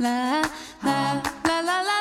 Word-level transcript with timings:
la 0.00 0.40
la 0.82 1.20
la 1.44 1.60
la 1.68 1.78
la 1.86 2.00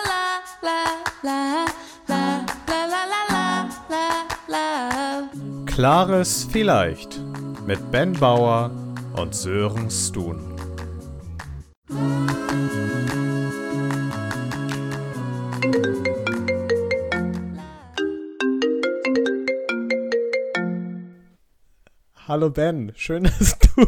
la 0.61 0.79
la 1.21 1.65
la 2.07 2.45
la 2.67 2.81
la 2.87 3.11
la 3.29 3.45
la 3.89 4.05
la 4.47 5.29
Klares 5.65 6.47
Vielleicht 6.49 7.19
mit 7.67 7.91
Ben 7.91 8.13
Bauer 8.13 8.71
und 9.17 9.35
Sören 9.35 9.89
Stun. 9.91 10.39
Hallo 22.27 22.49
Ben, 22.49 22.93
schön, 22.95 23.23
dass 23.23 23.57
du 23.59 23.85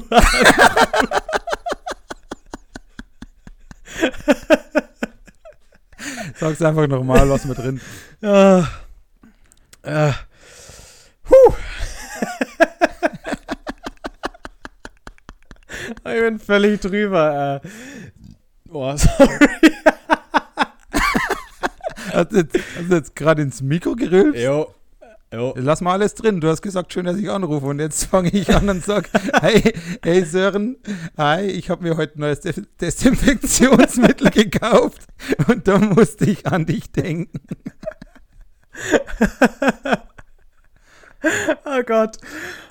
Sag's 6.61 6.78
einfach 6.78 6.88
nochmal, 6.88 7.28
lass 7.28 7.46
mit 7.46 7.57
drin. 7.57 7.82
Ja. 8.21 8.70
Ja. 9.83 10.15
Huh. 11.28 11.54
ich 16.06 16.21
bin 16.21 16.37
völlig 16.37 16.79
drüber. 16.82 17.61
Äh. 17.64 17.68
Boah, 18.65 18.96
sorry. 19.00 19.39
Hast 22.14 22.32
du 22.32 22.37
jetzt, 22.37 22.56
hast 22.56 22.92
du 22.92 22.96
jetzt 22.96 23.15
gerade 23.15 23.42
ins 23.42 23.64
Mikro 23.64 23.96
gerülpt? 23.96 24.37
Jo. 24.37 24.71
Lass 25.55 25.82
mal 25.82 25.93
alles 25.93 26.14
drin. 26.15 26.39
Du 26.41 26.47
hast 26.50 26.61
gesagt, 26.61 26.91
schön, 26.93 27.05
dass 27.05 27.18
ich 27.18 27.29
anrufe. 27.29 27.65
Und 27.65 27.79
jetzt 27.79 28.05
fange 28.05 28.29
ich 28.29 28.54
an 28.55 28.69
und 28.69 28.83
sag, 28.83 29.09
hey, 29.42 29.73
hey 30.04 30.23
Sören, 30.25 30.78
hi, 31.18 31.42
ich 31.46 31.69
habe 31.69 31.83
mir 31.83 31.97
heute 31.97 32.17
ein 32.17 32.22
neues 32.22 32.39
Des 32.42 32.61
Desinfektionsmittel 32.80 34.30
gekauft. 34.31 35.08
Und 35.47 35.67
da 35.67 35.78
musste 35.78 36.26
ich 36.30 36.45
an 36.48 36.66
dich 36.66 36.92
denken. 36.92 37.39
Oh 41.66 41.83
Gott. 41.86 42.17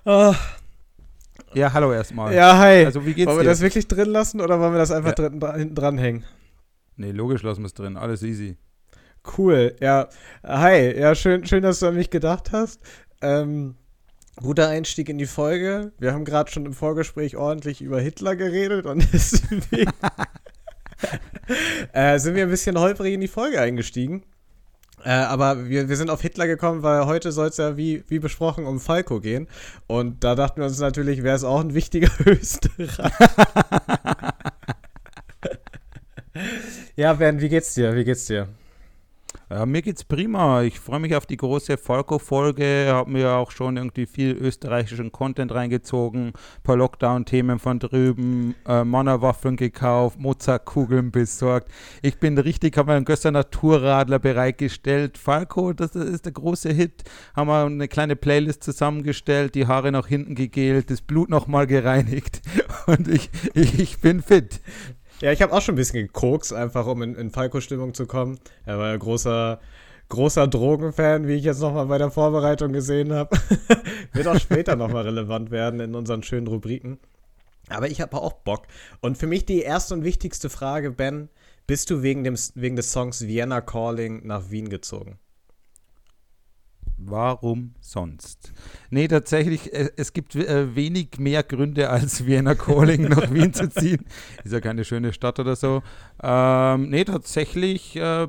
Oh. 0.05 0.35
Ja, 1.55 1.73
hallo 1.73 1.93
erstmal. 1.93 2.35
Ja, 2.35 2.59
hi. 2.59 2.85
Also 2.85 3.05
wie 3.07 3.15
geht's 3.15 3.29
wollen 3.29 3.39
wir 3.39 3.43
dir? 3.45 3.51
das 3.51 3.61
wirklich 3.61 3.87
drin 3.89 4.09
lassen 4.09 4.41
oder 4.41 4.59
wollen 4.61 4.73
wir 4.73 4.79
das 4.79 4.91
einfach 4.91 5.11
Ja. 5.11 5.15
drin, 5.29 5.41
dra- 5.41 5.57
hinten 5.57 5.75
dranhängen? 5.75 6.25
Nee, 6.97 7.13
logisch 7.13 7.43
lassen 7.43 7.61
wir 7.63 7.67
es 7.67 7.75
drin. 7.75 7.97
Alles 7.97 8.23
easy. 8.23 8.57
Cool, 9.25 9.77
ja. 9.81 10.09
Hi, 10.43 10.99
ja, 10.99 11.15
schön, 11.15 11.47
schön, 11.47 11.63
dass 11.63 11.81
du 11.81 11.87
an 11.87 11.95
mich 11.95 12.11
gedacht 12.11 12.53
hast. 12.53 12.81
Ähm, 13.21 13.77
guter 14.37 14.69
Einstieg 14.69 15.09
in 15.09 15.19
die 15.19 15.27
Folge. 15.27 15.93
Wir 15.99 16.15
haben 16.15 16.25
gerade 16.25 16.51
schon 16.51 16.65
im 16.65 16.73
Vorgespräch 16.73 17.37
ordentlich 17.37 17.83
über 17.83 18.01
Hitler 18.01 18.35
geredet 18.35 18.87
und 18.87 19.07
deswegen 19.13 19.93
äh, 21.93 22.19
sind 22.19 22.35
wir 22.35 22.45
ein 22.45 22.51
bisschen 22.51 22.79
holprig 22.79 23.15
in 23.15 23.21
die 23.21 23.29
Folge 23.29 23.61
eingestiegen. 23.61 24.23
Äh, 25.05 25.11
aber 25.11 25.69
wir, 25.69 25.89
wir 25.89 25.97
sind 25.97 26.11
auf 26.11 26.23
Hitler 26.23 26.47
gekommen, 26.47 26.83
weil 26.83 27.07
heute 27.07 27.31
soll 27.33 27.49
es 27.49 27.59
ja 27.59 27.77
wie, 27.77 28.05
wie 28.09 28.19
besprochen 28.19 28.67
um 28.67 28.81
Falco 28.81 29.21
gehen. 29.21 29.49
Und 29.87 30.25
da 30.25 30.35
dachten 30.35 30.61
wir 30.61 30.67
uns 30.67 30.79
natürlich, 30.79 31.23
wäre 31.23 31.37
es 31.37 31.45
auch 31.45 31.61
ein 31.61 31.75
wichtiger 31.75 32.11
Österreich. 32.27 32.99
ja, 36.97 37.13
Ben, 37.15 37.41
wie 37.41 37.49
geht's 37.51 37.75
dir? 37.75 37.95
Wie 37.95 38.05
geht's 38.05 38.27
dir? 38.27 38.49
Ja, 39.53 39.67
mir 39.67 39.83
geht's 39.83 40.05
prima. 40.05 40.63
Ich 40.63 40.79
freue 40.79 41.01
mich 41.01 41.17
auf 41.17 41.27
die 41.27 41.37
große 41.37 41.77
Falco-Folge. 41.77 42.87
Habe 42.87 43.11
mir 43.11 43.33
auch 43.33 43.51
schon 43.51 43.77
irgendwie 43.77 44.07
viel 44.07 44.31
österreichischen 44.31 45.11
Content 45.11 45.53
reingezogen. 45.53 46.29
Ein 46.29 46.63
paar 46.63 46.77
Lockdown-Themen 46.77 47.59
von 47.59 47.81
drüben, 47.81 48.55
äh, 48.65 48.85
Mannerwaffeln 48.85 49.57
gekauft, 49.57 50.21
Mozartkugeln 50.21 51.11
besorgt. 51.11 51.69
Ich 52.01 52.21
bin 52.21 52.39
richtig, 52.39 52.77
habe 52.77 52.93
mir 52.93 52.97
einen 52.99 53.05
Göster 53.05 53.33
Naturradler 53.33 54.21
bereitgestellt. 54.21 55.19
Falco, 55.19 55.73
das 55.73 55.97
ist 55.97 56.27
der 56.27 56.33
große 56.33 56.71
Hit. 56.71 57.03
Haben 57.35 57.49
wir 57.49 57.65
eine 57.65 57.89
kleine 57.89 58.15
Playlist 58.15 58.63
zusammengestellt, 58.63 59.57
die 59.57 59.67
Haare 59.67 59.91
nach 59.91 60.07
hinten 60.07 60.37
gegelt, 60.37 60.93
das 60.93 61.03
Blut 61.03 61.29
nochmal 61.29 61.67
gereinigt. 61.67 62.41
Und 62.87 63.09
ich, 63.09 63.31
ich, 63.55 63.81
ich 63.81 64.01
bin 64.01 64.23
fit. 64.23 64.61
Ja, 65.23 65.33
ich 65.33 65.43
habe 65.43 65.53
auch 65.53 65.61
schon 65.61 65.75
ein 65.75 65.77
bisschen 65.77 66.07
gekokst, 66.07 66.53
einfach 66.53 66.87
um 66.87 67.03
in, 67.03 67.15
in 67.15 67.31
Falco-Stimmung 67.31 67.93
zu 67.93 68.07
kommen. 68.07 68.39
Er 68.65 68.79
war 68.79 68.89
ja 68.89 68.97
großer, 68.97 69.61
großer 70.09 70.49
Drogenfan, 70.49 71.29
wie 71.29 71.35
ich 71.35 71.45
jetzt 71.45 71.61
nochmal 71.61 71.87
bei 71.87 71.99
der 71.99 72.11
Vorbereitung 72.11 72.73
gesehen 72.73 73.13
habe. 73.13 73.37
Wird 74.13 74.27
auch 74.27 74.39
später 74.41 74.77
nochmal 74.77 75.03
relevant 75.03 75.51
werden 75.51 75.81
in 75.81 75.95
unseren 75.95 76.23
schönen 76.23 76.47
Rubriken. 76.47 76.99
Aber 77.69 77.89
ich 77.89 78.01
habe 78.01 78.17
auch 78.17 78.33
Bock. 78.33 78.63
Und 79.01 79.19
für 79.19 79.27
mich 79.27 79.45
die 79.45 79.61
erste 79.61 79.93
und 79.95 80.05
wichtigste 80.05 80.49
Frage, 80.49 80.91
Ben, 80.91 81.29
bist 81.67 81.91
du 81.91 82.03
wegen, 82.03 82.25
dem, 82.25 82.37
wegen 82.55 82.77
des 82.77 82.91
Songs 82.91 83.27
Vienna 83.27 83.61
Calling 83.61 84.27
nach 84.27 84.51
Wien 84.51 84.71
gezogen? 84.71 85.19
Warum 87.03 87.75
sonst? 87.81 88.53
Nee, 88.91 89.09
tatsächlich, 89.09 89.73
äh, 89.73 89.91
es 89.97 90.13
gibt 90.13 90.35
äh, 90.35 90.75
wenig 90.75 91.19
mehr 91.19 91.43
Gründe, 91.43 91.91
als 91.91 92.27
Vienna 92.27 92.55
Calling 92.55 93.09
nach 93.09 93.33
Wien 93.33 93.53
zu 93.53 93.69
ziehen. 93.69 94.05
Ist 94.45 94.53
ja 94.53 94.61
keine 94.61 94.85
schöne 94.85 95.13
Stadt 95.13 95.39
oder 95.39 95.57
so. 95.57 95.83
Ähm, 96.23 96.91
nee, 96.91 97.05
tatsächlich 97.05 97.97
äh, 97.97 98.29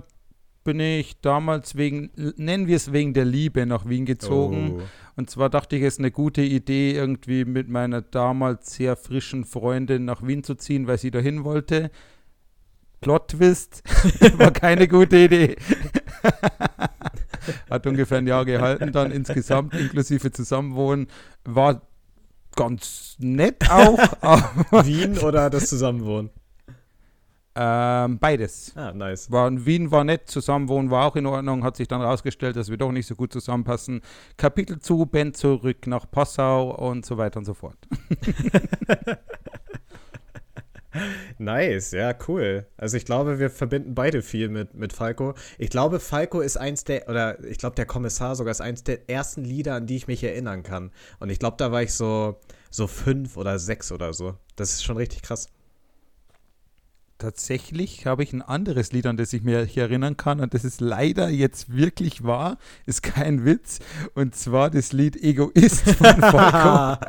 bin 0.63 0.79
ich 0.79 1.19
damals 1.21 1.75
wegen, 1.75 2.11
nennen 2.37 2.67
wir 2.67 2.75
es 2.75 2.91
wegen 2.91 3.13
der 3.13 3.25
Liebe 3.25 3.65
nach 3.65 3.87
Wien 3.87 4.05
gezogen. 4.05 4.77
Oh. 4.77 4.81
Und 5.15 5.29
zwar 5.29 5.49
dachte 5.49 5.75
ich, 5.75 5.83
es 5.83 5.95
ist 5.95 5.99
eine 5.99 6.11
gute 6.11 6.41
Idee, 6.41 6.93
irgendwie 6.93 7.45
mit 7.45 7.67
meiner 7.67 8.01
damals 8.01 8.75
sehr 8.75 8.95
frischen 8.95 9.43
Freundin 9.43 10.05
nach 10.05 10.25
Wien 10.25 10.43
zu 10.43 10.55
ziehen, 10.55 10.87
weil 10.87 10.97
sie 10.97 11.11
dahin 11.11 11.43
wollte. 11.43 11.91
Plot 13.01 13.29
Twist 13.29 13.83
war 14.37 14.51
keine 14.51 14.87
gute 14.87 15.17
Idee. 15.17 15.55
Hat 17.69 17.87
ungefähr 17.87 18.19
ein 18.19 18.27
Jahr 18.27 18.45
gehalten, 18.45 18.91
dann 18.91 19.11
insgesamt 19.11 19.73
inklusive 19.73 20.31
Zusammenwohnen. 20.31 21.07
War 21.43 21.81
ganz 22.55 23.15
nett 23.19 23.69
auch, 23.69 23.99
aber 24.21 24.85
Wien 24.85 25.17
oder 25.19 25.49
das 25.49 25.67
Zusammenwohnen? 25.67 26.29
ähm, 27.53 28.17
beides. 28.17 28.71
Ah, 28.75 28.93
nice. 28.93 29.29
War, 29.29 29.51
Wien 29.65 29.91
war 29.91 30.03
nett, 30.05 30.29
Zusammenwohnen 30.29 30.89
war 30.89 31.05
auch 31.05 31.15
in 31.17 31.25
Ordnung, 31.25 31.63
hat 31.63 31.75
sich 31.75 31.87
dann 31.87 32.01
rausgestellt, 32.01 32.55
dass 32.55 32.69
wir 32.69 32.77
doch 32.77 32.91
nicht 32.91 33.07
so 33.07 33.15
gut 33.15 33.33
zusammenpassen. 33.33 34.01
Kapitel 34.37 34.79
zu, 34.79 35.05
Ben 35.05 35.33
zurück 35.33 35.85
nach 35.87 36.09
Passau 36.09 36.71
und 36.71 37.05
so 37.05 37.17
weiter 37.17 37.39
und 37.39 37.45
so 37.45 37.53
fort. 37.53 37.77
Nice, 41.37 41.91
ja, 41.91 42.13
cool. 42.27 42.65
Also 42.77 42.97
ich 42.97 43.05
glaube, 43.05 43.39
wir 43.39 43.49
verbinden 43.49 43.95
beide 43.95 44.21
viel 44.21 44.49
mit, 44.49 44.73
mit 44.73 44.93
Falco. 44.93 45.33
Ich 45.57 45.69
glaube, 45.69 45.99
Falco 45.99 46.41
ist 46.41 46.57
eins 46.57 46.83
der, 46.83 47.07
oder 47.07 47.43
ich 47.43 47.57
glaube, 47.57 47.75
der 47.75 47.85
Kommissar 47.85 48.35
sogar 48.35 48.51
ist 48.51 48.61
eins 48.61 48.83
der 48.83 49.09
ersten 49.09 49.43
Lieder, 49.43 49.75
an 49.75 49.87
die 49.87 49.95
ich 49.95 50.07
mich 50.07 50.23
erinnern 50.23 50.63
kann. 50.63 50.91
Und 51.19 51.29
ich 51.29 51.39
glaube, 51.39 51.57
da 51.57 51.71
war 51.71 51.81
ich 51.81 51.93
so, 51.93 52.39
so 52.69 52.87
fünf 52.87 53.37
oder 53.37 53.57
sechs 53.59 53.91
oder 53.91 54.13
so. 54.13 54.35
Das 54.55 54.73
ist 54.73 54.83
schon 54.83 54.97
richtig 54.97 55.21
krass. 55.21 55.47
Tatsächlich 57.21 58.07
habe 58.07 58.23
ich 58.23 58.33
ein 58.33 58.41
anderes 58.41 58.93
Lied, 58.93 59.05
an 59.05 59.15
das 59.15 59.31
ich 59.31 59.43
mich 59.43 59.77
erinnern 59.77 60.17
kann, 60.17 60.39
und 60.39 60.55
das 60.55 60.63
ist 60.65 60.81
leider 60.81 61.29
jetzt 61.29 61.71
wirklich 61.71 62.23
wahr, 62.23 62.57
ist 62.87 63.03
kein 63.03 63.45
Witz, 63.45 63.77
und 64.15 64.33
zwar 64.33 64.71
das 64.71 64.91
Lied 64.91 65.15
Egoist 65.21 65.87
von 65.91 66.07
Falco. 66.19 67.05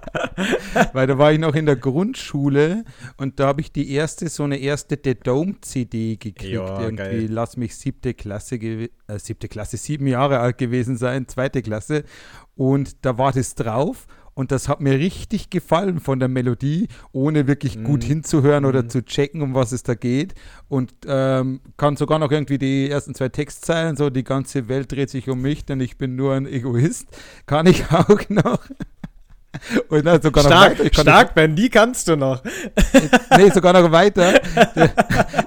Weil 0.93 1.07
da 1.07 1.17
war 1.17 1.33
ich 1.33 1.39
noch 1.39 1.55
in 1.55 1.65
der 1.65 1.77
Grundschule 1.77 2.85
und 3.17 3.41
da 3.41 3.47
habe 3.47 3.63
ich 3.63 3.73
die 3.73 3.91
erste, 3.91 4.29
so 4.29 4.43
eine 4.43 4.59
erste 4.59 4.99
The 5.03 5.15
Dome 5.15 5.55
CD 5.63 6.17
gekriegt. 6.17 6.43
Ja, 6.53 6.83
irgendwie, 6.83 6.97
geil. 6.97 7.29
lass 7.31 7.57
mich 7.57 7.75
siebte 7.75 8.13
Klasse, 8.13 8.57
äh, 8.57 8.91
siebte 9.17 9.49
Klasse, 9.49 9.79
sieben 9.79 10.07
Jahre 10.07 10.41
alt 10.41 10.59
gewesen 10.59 10.99
sein, 10.99 11.27
zweite 11.27 11.63
Klasse. 11.63 12.05
Und 12.55 13.07
da 13.07 13.17
war 13.17 13.33
das 13.33 13.55
drauf. 13.55 14.07
Und 14.35 14.51
das 14.51 14.69
hat 14.69 14.81
mir 14.81 14.99
richtig 14.99 15.51
gefallen 15.51 16.01
von 16.01 16.19
der 16.19 16.29
Melodie, 16.29 16.89
ohne 17.13 17.47
wirklich 17.47 17.77
Mhm. 17.77 17.85
gut 17.85 18.05
hinzuhören 18.05 18.65
oder 18.65 18.89
zu 18.89 19.05
checken, 19.05 19.43
um 19.43 19.55
was 19.55 19.73
es 19.73 19.83
da 19.83 19.95
geht. 19.95 20.35
Und 20.69 20.93
ähm, 21.07 21.61
kann 21.77 21.97
sogar 21.97 22.19
noch 22.19 22.31
irgendwie 22.31 22.59
die 22.59 22.89
ersten 22.89 23.15
zwei 23.15 23.29
Textzeilen, 23.29 23.97
so 23.97 24.09
die 24.09 24.25
ganze 24.25 24.69
Welt 24.69 24.91
dreht 24.93 25.11
sich 25.11 25.29
um 25.29 25.43
mich, 25.43 25.65
denn 25.67 25.81
ich 25.81 25.99
bin 25.99 26.17
nur 26.17 26.35
ein 26.35 26.47
Egoist, 26.47 27.07
kann 27.47 27.67
ich 27.67 27.85
auch 27.93 28.29
noch. 28.31 28.61
Und 29.89 30.07
dann 30.07 30.23
sogar 30.23 30.45
noch 30.45 30.51
Stark, 30.51 30.73
weiter. 30.73 30.85
Ich 30.85 30.93
kann 30.93 31.03
stark, 31.05 31.35
Ben, 31.35 31.55
die 31.55 31.69
kannst 31.69 32.09
du 32.09 32.17
noch. 32.17 32.43
nee, 33.37 33.51
sogar 33.51 33.75
noch 33.75 33.93
weiter. 33.93 34.41
Der, 34.75 34.89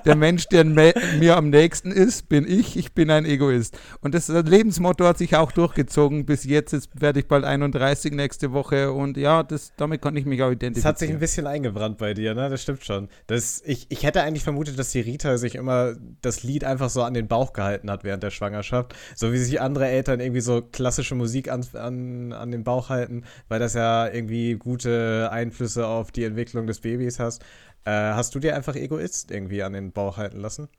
der 0.05 0.15
Mensch, 0.15 0.47
der 0.47 0.63
mir 0.63 1.35
am 1.37 1.49
nächsten 1.49 1.91
ist, 1.91 2.29
bin 2.29 2.47
ich. 2.47 2.77
Ich 2.77 2.93
bin 2.93 3.09
ein 3.09 3.25
Egoist. 3.25 3.77
Und 4.01 4.13
das 4.13 4.27
Lebensmotto 4.27 5.05
hat 5.05 5.17
sich 5.17 5.35
auch 5.35 5.51
durchgezogen 5.51 6.25
bis 6.25 6.43
jetzt. 6.43 6.71
Jetzt 6.73 6.89
werde 7.01 7.19
ich 7.19 7.27
bald 7.27 7.43
31 7.45 8.13
nächste 8.13 8.51
Woche. 8.51 8.91
Und 8.91 9.17
ja, 9.17 9.41
das, 9.41 9.73
damit 9.75 10.01
kann 10.01 10.15
ich 10.15 10.25
mich 10.25 10.41
auch 10.43 10.47
Das 10.49 10.55
identifizieren. 10.55 10.89
hat 10.89 10.99
sich 10.99 11.09
ein 11.09 11.19
bisschen 11.19 11.47
eingebrannt 11.47 11.97
bei 11.97 12.13
dir, 12.13 12.35
ne? 12.35 12.49
Das 12.49 12.61
stimmt 12.61 12.85
schon. 12.85 13.09
Das, 13.25 13.63
ich, 13.65 13.87
ich 13.89 14.03
hätte 14.03 14.21
eigentlich 14.21 14.43
vermutet, 14.43 14.77
dass 14.77 14.91
die 14.91 15.01
Rita 15.01 15.37
sich 15.37 15.55
immer 15.55 15.93
das 16.21 16.43
Lied 16.43 16.63
einfach 16.63 16.89
so 16.89 17.01
an 17.01 17.15
den 17.15 17.27
Bauch 17.27 17.53
gehalten 17.53 17.89
hat 17.89 18.03
während 18.03 18.21
der 18.21 18.29
Schwangerschaft. 18.31 18.93
So 19.15 19.33
wie 19.33 19.37
sich 19.39 19.59
andere 19.59 19.87
Eltern 19.87 20.19
irgendwie 20.19 20.41
so 20.41 20.61
klassische 20.61 21.15
Musik 21.15 21.51
an, 21.51 21.65
an, 21.73 22.33
an 22.33 22.51
den 22.51 22.63
Bauch 22.63 22.89
halten, 22.89 23.23
weil 23.49 23.59
das 23.59 23.73
ja 23.73 23.94
irgendwie 24.13 24.55
gute 24.55 25.29
Einflüsse 25.31 25.87
auf 25.87 26.11
die 26.11 26.23
Entwicklung 26.23 26.67
des 26.67 26.79
Babys 26.79 27.19
hast. 27.19 27.43
Äh, 27.85 27.91
hast 27.91 28.35
du 28.35 28.39
dir 28.39 28.55
einfach 28.55 28.75
Egoist 28.75 29.31
irgendwie 29.31 29.63
an 29.63 29.73
den 29.73 29.91
Bauch 29.91 30.17
halten 30.17 30.39
lassen? 30.39 30.69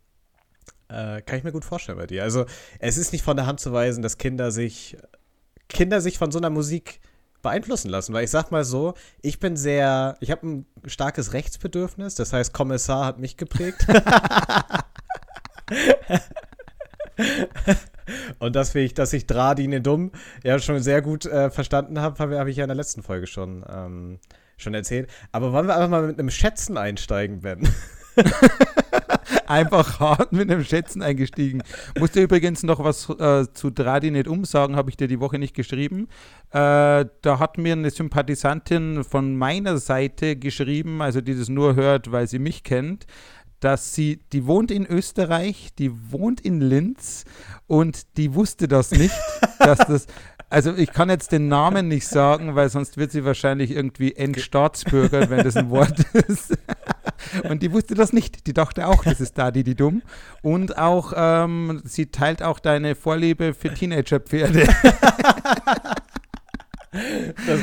Äh, 0.89 1.23
kann 1.23 1.39
ich 1.39 1.45
mir 1.45 1.53
gut 1.53 1.65
vorstellen 1.65 1.99
bei 1.99 2.07
dir. 2.07 2.23
Also, 2.23 2.47
es 2.79 2.97
ist 2.97 3.13
nicht 3.13 3.23
von 3.23 3.37
der 3.37 3.47
Hand 3.47 3.61
zu 3.61 3.73
weisen, 3.73 4.03
dass 4.03 4.19
Kinder 4.19 4.51
sich, 4.51 4.97
Kinder 5.69 6.01
sich 6.01 6.19
von 6.19 6.31
so 6.31 6.39
einer 6.39 6.51
Musik 6.51 7.01
beeinflussen 7.43 7.91
lassen, 7.91 8.13
weil 8.13 8.25
ich 8.25 8.31
sag 8.31 8.51
mal 8.51 8.65
so, 8.65 8.95
ich 9.23 9.39
bin 9.39 9.57
sehr, 9.57 10.17
ich 10.21 10.31
habe 10.31 10.47
ein 10.47 10.67
starkes 10.87 11.33
Rechtsbedürfnis, 11.33 12.15
das 12.17 12.33
heißt, 12.33 12.53
Kommissar 12.53 13.05
hat 13.05 13.19
mich 13.19 13.37
geprägt. 13.37 13.87
Und 18.39 18.57
dass 18.57 18.75
ich, 18.75 18.95
dass 18.95 19.13
ich 19.13 19.27
Dradine 19.27 19.81
dumm 19.81 20.13
ja 20.45 20.59
schon 20.59 20.81
sehr 20.81 21.03
gut 21.03 21.27
äh, 21.27 21.51
verstanden 21.51 22.01
habe, 22.01 22.19
habe 22.19 22.39
hab 22.39 22.47
ich 22.47 22.57
ja 22.57 22.65
in 22.65 22.69
der 22.69 22.77
letzten 22.77 23.03
Folge 23.03 23.27
schon, 23.27 23.65
ähm, 23.69 24.19
schon 24.57 24.75
erzählt. 24.75 25.11
Aber 25.33 25.53
wollen 25.53 25.67
wir 25.67 25.75
einfach 25.75 25.89
mal 25.89 26.07
mit 26.07 26.19
einem 26.19 26.31
Schätzen 26.31 26.77
einsteigen, 26.77 27.41
Ben? 27.41 27.69
Einfach 29.47 30.01
hart 30.01 30.33
mit 30.33 30.51
einem 30.51 30.65
Schätzen 30.65 31.03
eingestiegen. 31.03 31.63
Musste 31.99 32.23
übrigens 32.23 32.63
noch 32.63 32.83
was 32.83 33.09
äh, 33.11 33.47
zu 33.53 33.71
Dradi 33.71 34.11
nicht 34.11 34.29
umsagen, 34.29 34.77
habe 34.77 34.91
ich 34.91 34.97
dir 34.97 35.09
die 35.09 35.21
Woche 35.21 35.39
nicht 35.39 35.55
geschrieben. 35.55 36.09
Äh, 36.51 37.05
da 37.23 37.39
hat 37.39 37.59
mir 37.59 37.73
eine 37.73 37.91
Sympathisantin 37.91 39.05
von 39.05 39.37
meiner 39.37 39.79
Seite 39.79 40.37
geschrieben, 40.37 41.03
also 41.03 41.21
die 41.21 41.37
das 41.37 41.49
nur 41.49 41.77
hört, 41.77 42.11
weil 42.11 42.27
sie 42.27 42.39
mich 42.39 42.65
kennt, 42.65 43.07
dass 43.61 43.95
sie, 43.95 44.21
die 44.33 44.47
wohnt 44.47 44.71
in 44.71 44.87
Österreich, 44.87 45.71
die 45.79 46.13
wohnt 46.13 46.41
in 46.41 46.61
Linz 46.61 47.25
und 47.67 48.17
die 48.17 48.35
wusste 48.35 48.69
das 48.69 48.91
nicht, 48.91 49.15
dass 49.59 49.79
das, 49.79 50.07
also 50.49 50.75
ich 50.75 50.93
kann 50.93 51.11
jetzt 51.11 51.33
den 51.33 51.49
Namen 51.49 51.89
nicht 51.89 52.07
sagen, 52.07 52.55
weil 52.55 52.69
sonst 52.69 52.97
wird 52.97 53.11
sie 53.11 53.25
wahrscheinlich 53.25 53.71
irgendwie 53.71 54.15
Endstaatsbürger, 54.15 55.29
wenn 55.31 55.43
das 55.43 55.57
ein 55.57 55.71
Wort 55.71 55.99
ist. 56.29 56.57
Und 57.49 57.63
die 57.63 57.73
wusste 57.73 57.95
das 57.95 58.13
nicht. 58.13 58.47
Die 58.47 58.53
dachte 58.53 58.87
auch, 58.87 59.03
das 59.03 59.21
ist 59.21 59.37
Dadi 59.39 59.65
die 59.65 59.75
dumm. 59.75 60.03
Und 60.43 60.79
auch, 60.79 61.13
ähm, 61.17 61.81
sie 61.85 62.07
teilt 62.07 62.43
auch 62.43 62.59
deine 62.59 62.95
Vorliebe 62.95 63.55
für 63.55 63.73
Teenager-Pferde. 63.73 64.69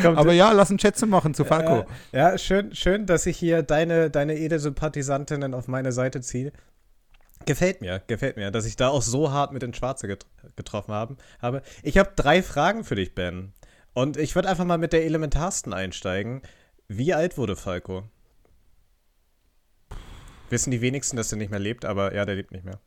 Aber 0.04 0.34
ja, 0.34 0.52
lass 0.52 0.70
einen 0.70 0.80
Schätze 0.80 1.06
machen 1.06 1.34
zu 1.34 1.46
Falco. 1.46 1.86
Äh, 2.12 2.18
ja, 2.18 2.38
schön, 2.38 2.74
schön, 2.76 3.06
dass 3.06 3.26
ich 3.26 3.38
hier 3.38 3.64
deine, 3.64 4.10
deine 4.10 4.38
Edelsympathisantinnen 4.38 5.54
auf 5.54 5.68
meine 5.68 5.92
Seite 5.92 6.22
ziehe. 6.22 6.52
Gefällt 7.46 7.82
mir, 7.82 8.02
gefällt 8.08 8.38
mir, 8.38 8.52
dass 8.52 8.66
ich 8.66 8.76
da 8.76 8.88
auch 8.90 9.02
so 9.02 9.32
hart 9.32 9.52
mit 9.52 9.62
den 9.62 9.74
Schwarze 9.74 10.08
get 10.08 10.26
getroffen 10.56 10.94
haben, 10.94 11.18
habe. 11.42 11.62
Ich 11.82 11.98
habe 11.98 12.12
drei 12.16 12.42
Fragen 12.42 12.84
für 12.84 12.96
dich, 12.96 13.16
Ben. 13.16 13.54
Und 13.94 14.18
ich 14.18 14.36
würde 14.36 14.50
einfach 14.50 14.66
mal 14.66 14.78
mit 14.78 14.94
der 14.94 15.06
elementarsten 15.06 15.74
einsteigen. 15.74 16.42
Wie 16.88 17.14
alt 17.14 17.38
wurde 17.38 17.56
Falco? 17.56 18.04
Wissen 20.50 20.72
die 20.72 20.82
wenigsten, 20.82 21.18
dass 21.18 21.32
er 21.32 21.38
nicht 21.38 21.52
mehr 21.52 21.60
lebt, 21.60 21.86
aber 21.86 22.14
ja, 22.14 22.26
der 22.26 22.36
lebt 22.36 22.52
nicht 22.52 22.66
mehr. 22.66 22.80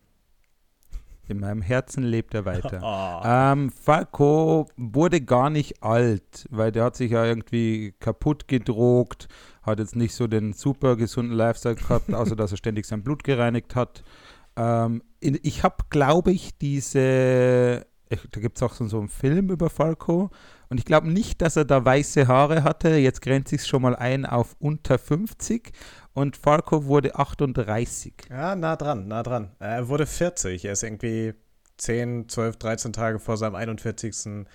In 1.29 1.41
meinem 1.41 1.63
Herzen 1.63 2.05
lebt 2.05 2.35
er 2.35 2.45
weiter. 2.45 2.81
Oh. 2.83 3.27
Ähm, 3.27 3.71
Falco 3.71 4.69
wurde 4.77 5.21
gar 5.21 5.51
nicht 5.51 5.83
alt, 5.83 6.47
weil 6.51 6.71
der 6.71 6.85
hat 6.85 6.97
sich 6.97 7.11
ja 7.11 7.25
irgendwie 7.25 7.95
kaputt 7.99 8.47
gedrogt, 8.47 9.29
hat 9.63 9.79
jetzt 9.79 9.97
nicht 9.97 10.15
so 10.15 10.27
den 10.27 10.53
super 10.53 10.97
gesunden 10.97 11.37
Lifestyle 11.37 11.75
gehabt, 11.75 12.13
außer 12.13 12.37
dass 12.37 12.53
er 12.53 12.57
ständig 12.57 12.87
sein 12.87 13.03
Blut 13.03 13.25
gereinigt 13.25 13.75
hat. 13.75 14.05
Ähm, 14.57 15.03
ich 15.21 15.63
habe, 15.65 15.77
glaube 15.91 16.33
ich, 16.33 16.57
diese, 16.59 17.87
da 18.09 18.41
gibt 18.41 18.57
es 18.57 18.63
auch 18.63 18.73
so, 18.75 18.87
so 18.87 18.99
einen 18.99 19.09
Film 19.09 19.51
über 19.51 19.71
Falco 19.71 20.31
und 20.69 20.79
ich 20.79 20.85
glaube 20.85 21.11
nicht, 21.11 21.43
dass 21.43 21.57
er 21.57 21.65
da 21.65 21.85
weiße 21.85 22.29
Haare 22.29 22.65
hatte. 22.65 22.91
Jetzt 22.97 23.23
grenzt 23.23 23.51
sich 23.51 23.67
schon 23.67 23.83
mal 23.83 23.97
ein 23.97 24.27
auf 24.27 24.57
unter 24.59 24.99
50 24.99 25.73
und 26.17 26.39
Falco 26.39 26.87
wurde 26.87 27.15
38. 27.15 28.15
Ja, 28.31 28.57
nah 28.57 28.77
dran, 28.77 29.07
nah 29.07 29.23
dran. 29.23 29.51
Er 29.59 29.89
wurde 29.89 30.07
40. 30.07 30.65
Er 30.65 30.73
ist 30.73 30.83
irgendwie 30.83 31.35
10, 31.77 32.31
12, 32.31 32.57
13 32.57 32.93
Tage 32.95 33.19
vor 33.19 33.37
seinem 33.37 33.55
41. 33.55 34.47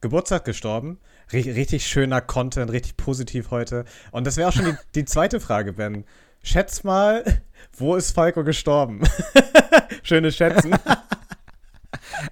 Geburtstag 0.00 0.44
gestorben. 0.44 1.00
Richtig 1.32 1.88
schöner 1.88 2.20
Content, 2.20 2.70
richtig 2.70 2.96
positiv 2.96 3.50
heute. 3.50 3.84
Und 4.12 4.28
das 4.28 4.36
wäre 4.36 4.48
auch 4.48 4.52
schon 4.52 4.66
die, 4.66 4.76
die 4.94 5.04
zweite 5.06 5.40
Frage, 5.40 5.72
Ben. 5.72 6.04
Schätz 6.44 6.84
mal, 6.84 7.24
wo 7.76 7.96
ist 7.96 8.12
Falco 8.12 8.44
gestorben? 8.44 9.02
Schönes 10.04 10.36
Schätzen. 10.36 10.74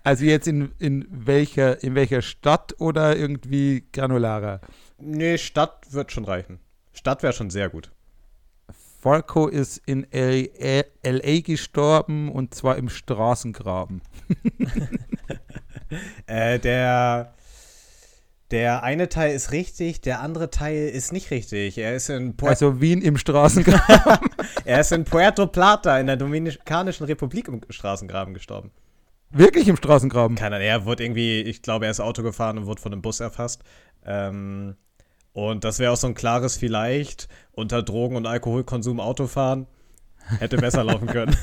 Also 0.03 0.25
jetzt 0.25 0.49
in, 0.49 0.73
in, 0.79 1.07
welcher, 1.11 1.83
in 1.83 1.95
welcher 1.95 2.21
Stadt 2.21 2.75
oder 2.81 3.17
irgendwie 3.17 3.85
granularer? 3.93 4.61
Nee, 4.99 5.39
Stadt 5.39 5.93
wird 5.93 6.11
schon 6.11 6.25
reichen. 6.25 6.59
Stadt 6.93 7.23
wäre 7.23 7.33
schon 7.33 7.51
sehr 7.51 7.69
gut. 7.69 7.91
Falco 9.07 9.47
ist 9.47 9.81
in 9.87 10.05
LA 10.13 11.41
gestorben 11.41 12.29
und 12.29 12.57
zwar 12.57 12.75
im 12.75 12.89
Straßengraben. 12.89 14.03
äh, 16.27 16.59
der, 16.59 17.33
der 18.51 18.83
eine 18.83 19.09
Teil 19.09 19.33
ist 19.33 19.53
richtig, 19.53 20.01
der 20.01 20.23
andere 20.23 20.51
Teil 20.51 20.89
ist 20.89 21.13
nicht 21.13 21.31
richtig. 21.31 21.79
Er 21.79 21.95
ist 21.95 22.11
in 22.11 22.37
Puerto 22.37 22.67
Also 22.67 22.81
Wien 22.81 23.01
im 23.01 23.17
Straßengraben. 23.17 24.29
er 24.65 24.81
ist 24.81 24.91
in 24.91 25.05
Puerto 25.05 25.47
Plata 25.47 26.01
in 26.01 26.09
der 26.09 26.17
Dominikanischen 26.17 27.07
Republik 27.07 27.47
im 27.47 27.61
Straßengraben 27.71 28.35
gestorben. 28.35 28.73
Wirklich 29.31 29.69
im 29.69 29.77
Straßengraben? 29.77 30.37
Keiner, 30.37 30.59
er 30.59 30.85
wurde 30.85 31.05
irgendwie, 31.05 31.43
ich 31.43 31.63
glaube, 31.63 31.85
er 31.85 31.93
ist 31.93 32.01
Auto 32.01 32.25
gefahren 32.25 32.59
und 32.59 32.67
wurde 32.67 32.83
von 32.83 32.93
einem 32.93 33.03
Bus 33.03 33.21
erfasst. 33.21 33.63
Ähm, 34.05 34.75
und 35.37 35.65
das 35.65 35.79
wäre 35.79 35.93
auch 35.93 35.99
so 35.99 36.07
ein 36.07 36.15
klares 36.15 36.57
Vielleicht 36.57 37.29
unter 37.53 37.83
Drogen- 37.83 38.17
und 38.17 38.27
Alkoholkonsum 38.27 39.01
Autofahren. 39.01 39.67
Hätte 40.39 40.57
besser 40.57 40.83
laufen 40.83 41.09
können. 41.09 41.37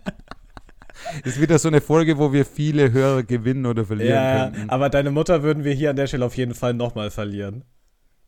Ist 1.24 1.40
wieder 1.40 1.58
so 1.58 1.66
eine 1.66 1.80
Folge, 1.80 2.16
wo 2.16 2.32
wir 2.32 2.46
viele 2.46 2.92
Hörer 2.92 3.24
gewinnen 3.24 3.66
oder 3.66 3.84
verlieren 3.84 4.14
ja, 4.14 4.50
könnten. 4.50 4.70
aber 4.70 4.88
deine 4.88 5.10
Mutter 5.10 5.42
würden 5.42 5.64
wir 5.64 5.72
hier 5.72 5.90
an 5.90 5.96
der 5.96 6.06
Stelle 6.06 6.24
auf 6.24 6.36
jeden 6.36 6.54
Fall 6.54 6.74
nochmal 6.74 7.10
verlieren. 7.10 7.64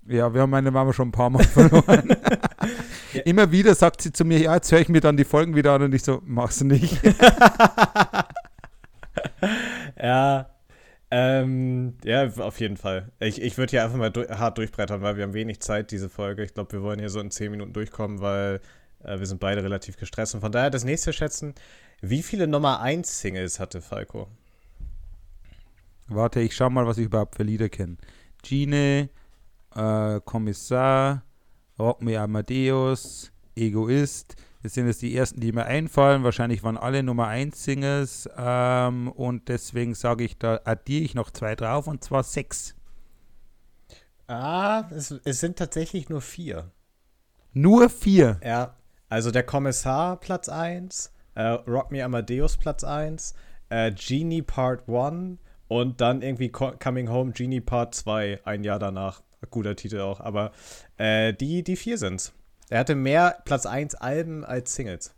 Ja, 0.09 0.35
wir 0.35 0.41
haben 0.41 0.51
meine 0.51 0.73
Mama 0.73 0.93
schon 0.93 1.07
ein 1.09 1.13
paar 1.13 1.31
Mal 1.31 1.45
verloren. 1.45 2.17
ja. 3.13 3.23
Immer 3.23 3.53
wieder 3.53 3.77
sagt 3.77 4.03
sie 4.03 4.11
zu 4.11 4.25
mir, 4.25 4.41
ja, 4.41 4.55
jetzt 4.55 4.73
höre 4.73 4.81
ich 4.81 4.89
mir 4.89 5.01
dann 5.01 5.17
die 5.17 5.23
Folgen 5.23 5.55
wieder 5.55 5.73
an 5.73 5.83
und 5.83 5.95
ich 5.95 6.03
so, 6.03 6.21
mach's 6.25 6.65
nicht. 6.65 6.99
ja, 10.03 10.51
ähm, 11.11 11.95
ja, 12.05 12.27
auf 12.39 12.61
jeden 12.61 12.77
Fall. 12.77 13.11
Ich, 13.21 13.41
ich 13.41 13.57
würde 13.57 13.71
hier 13.71 13.85
einfach 13.85 13.97
mal 13.97 14.11
du 14.11 14.29
hart 14.29 14.59
durchbrettern, 14.59 15.01
weil 15.01 15.17
wir 15.17 15.25
haben 15.25 15.33
wenig 15.33 15.61
Zeit, 15.61 15.91
diese 15.91 16.09
Folge. 16.09 16.45
Ich 16.45 16.55
glaube, 16.55 16.73
wir 16.73 16.83
wollen 16.83 16.99
hier 16.99 17.09
so 17.09 17.21
in 17.21 17.31
10 17.31 17.51
Minuten 17.51 17.73
durchkommen, 17.73 18.21
weil 18.21 18.61
äh, 19.03 19.19
wir 19.19 19.27
sind 19.27 19.41
beide 19.41 19.63
relativ 19.63 19.97
gestresst. 19.97 20.35
Und 20.35 20.41
von 20.41 20.53
daher 20.53 20.71
das 20.71 20.85
nächste 20.85 21.13
schätzen. 21.13 21.55
Wie 22.01 22.23
viele 22.23 22.47
Nummer 22.47 22.81
1 22.81 23.21
Singles 23.21 23.59
hatte 23.59 23.81
Falco? 23.81 24.29
Warte, 26.09 26.41
ich 26.41 26.55
schau 26.55 26.71
mal, 26.71 26.87
was 26.87 26.99
ich 26.99 27.07
überhaupt 27.07 27.37
für 27.37 27.43
Lieder 27.43 27.69
kenne. 27.69 27.97
Gine, 28.43 29.09
äh, 29.75 30.21
Kommissar, 30.25 31.23
Rock 31.79 32.03
Me 32.03 32.19
Amadeus, 32.19 33.31
Egoist, 33.57 34.37
das 34.69 34.75
sind 34.75 34.87
jetzt 34.87 35.01
die 35.01 35.17
ersten, 35.17 35.41
die 35.41 35.51
mir 35.51 35.65
einfallen. 35.65 36.25
Wahrscheinlich 36.25 36.63
waren 36.63 36.77
alle 36.77 37.03
Nummer 37.03 37.27
1 37.27 37.65
Singles. 37.65 38.29
Ähm, 38.37 39.11
und 39.11 39.49
deswegen 39.49 39.95
sage 39.95 40.25
ich, 40.25 40.37
da 40.37 40.61
addiere 40.63 41.05
ich 41.05 41.15
noch 41.15 41.31
zwei 41.31 41.57
drauf 41.57 41.87
und 41.87 42.05
zwar 42.05 42.23
sechs. 42.23 42.75
Ah, 44.27 44.85
es, 44.91 45.11
es 45.25 45.41
sind 45.41 45.57
tatsächlich 45.57 46.11
nur 46.11 46.21
vier. 46.21 46.71
Nur 47.55 47.89
vier? 47.89 48.39
Ja. 48.45 48.77
Also 49.09 49.31
der 49.31 49.43
Kommissar 49.43 50.21
Platz 50.21 50.51
1, 50.51 51.15
äh, 51.35 51.45
Rock 51.45 51.91
Me 51.91 52.05
Amadeus 52.05 52.59
Platz 52.59 52.85
1, 52.85 53.35
äh, 53.71 53.91
Genie 53.93 54.43
Part 54.43 54.87
1 54.87 55.39
und 55.69 56.03
dann 56.03 56.21
irgendwie 56.21 56.51
Coming 56.51 57.09
Home 57.09 57.33
Genie 57.33 57.63
Part 57.63 57.95
2 57.95 58.41
ein 58.45 58.65
Jahr 58.65 58.79
danach. 58.79 59.23
Guter 59.51 59.77
Titel 59.77 60.01
auch, 60.01 60.21
aber 60.21 60.53
äh, 60.99 61.33
die, 61.33 61.63
die 61.63 61.77
vier 61.77 61.97
sind's. 61.97 62.35
Er 62.71 62.81
hatte 62.81 62.95
mehr 62.95 63.39
Platz 63.45 63.65
1 63.65 63.95
Alben 63.95 64.45
als 64.45 64.75
Singles. 64.75 65.15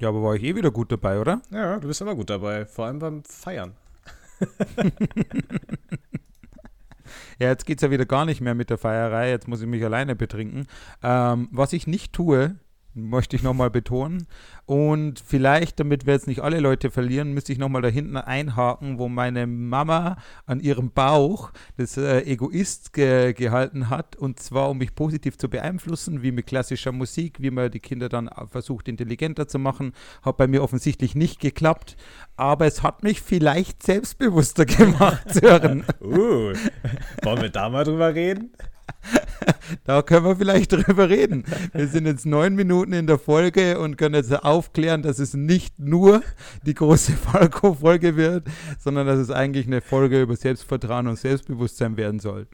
Ja, 0.00 0.08
aber 0.08 0.22
war 0.22 0.34
ich 0.34 0.42
eh 0.42 0.56
wieder 0.56 0.72
gut 0.72 0.90
dabei, 0.90 1.20
oder? 1.20 1.40
Ja, 1.50 1.78
du 1.78 1.86
bist 1.86 2.00
immer 2.00 2.16
gut 2.16 2.30
dabei, 2.30 2.66
vor 2.66 2.86
allem 2.86 2.98
beim 2.98 3.22
Feiern. 3.24 3.74
ja, 7.38 7.48
jetzt 7.48 7.64
geht 7.64 7.78
es 7.78 7.82
ja 7.82 7.92
wieder 7.92 8.06
gar 8.06 8.24
nicht 8.24 8.40
mehr 8.40 8.56
mit 8.56 8.70
der 8.70 8.78
Feierei, 8.78 9.30
jetzt 9.30 9.46
muss 9.46 9.60
ich 9.60 9.68
mich 9.68 9.84
alleine 9.84 10.16
betrinken. 10.16 10.66
Ähm, 11.02 11.48
was 11.52 11.72
ich 11.72 11.86
nicht 11.86 12.12
tue, 12.12 12.56
möchte 12.94 13.36
ich 13.36 13.42
nochmal 13.42 13.70
betonen. 13.70 14.26
Und 14.66 15.20
vielleicht, 15.20 15.78
damit 15.78 16.06
wir 16.06 16.14
jetzt 16.14 16.26
nicht 16.26 16.40
alle 16.40 16.60
Leute 16.60 16.90
verlieren, 16.90 17.34
müsste 17.34 17.52
ich 17.52 17.58
nochmal 17.58 17.82
da 17.82 17.88
hinten 17.88 18.16
einhaken, 18.16 18.98
wo 18.98 19.08
meine 19.08 19.46
Mama 19.46 20.16
an 20.46 20.60
ihrem 20.60 20.90
Bauch 20.90 21.52
das 21.76 21.96
äh, 21.96 22.20
Egoist 22.20 22.92
ge 22.92 23.32
gehalten 23.34 23.90
hat. 23.90 24.16
Und 24.16 24.40
zwar, 24.40 24.70
um 24.70 24.78
mich 24.78 24.94
positiv 24.94 25.36
zu 25.36 25.48
beeinflussen, 25.48 26.22
wie 26.22 26.32
mit 26.32 26.46
klassischer 26.46 26.92
Musik, 26.92 27.40
wie 27.40 27.50
man 27.50 27.70
die 27.70 27.80
Kinder 27.80 28.08
dann 28.08 28.30
versucht, 28.50 28.88
intelligenter 28.88 29.48
zu 29.48 29.58
machen. 29.58 29.92
Hat 30.22 30.36
bei 30.36 30.46
mir 30.46 30.62
offensichtlich 30.62 31.14
nicht 31.14 31.40
geklappt. 31.40 31.96
Aber 32.36 32.66
es 32.66 32.82
hat 32.82 33.02
mich 33.02 33.20
vielleicht 33.20 33.82
selbstbewusster 33.82 34.64
gemacht, 34.66 35.32
Sören. 35.32 35.84
uh, 36.00 36.52
wollen 37.22 37.42
wir 37.42 37.50
da 37.50 37.68
mal 37.68 37.84
drüber 37.84 38.14
reden? 38.14 38.52
Da 39.84 40.02
können 40.02 40.24
wir 40.24 40.36
vielleicht 40.36 40.72
drüber 40.86 41.08
reden. 41.08 41.44
Wir 41.72 41.88
sind 41.88 42.06
jetzt 42.06 42.26
neun 42.26 42.54
Minuten 42.54 42.92
in 42.92 43.06
der 43.06 43.18
Folge 43.18 43.78
und 43.78 43.96
können 43.96 44.14
jetzt 44.14 44.32
aufklären, 44.32 45.02
dass 45.02 45.18
es 45.18 45.34
nicht 45.34 45.78
nur 45.78 46.22
die 46.66 46.74
große 46.74 47.12
Falco-Folge 47.32 48.16
wird, 48.16 48.46
sondern 48.78 49.06
dass 49.06 49.18
es 49.18 49.30
eigentlich 49.30 49.66
eine 49.66 49.80
Folge 49.80 50.22
über 50.22 50.36
Selbstvertrauen 50.36 51.08
und 51.08 51.18
Selbstbewusstsein 51.18 51.96
werden 51.96 52.20
soll. 52.20 52.46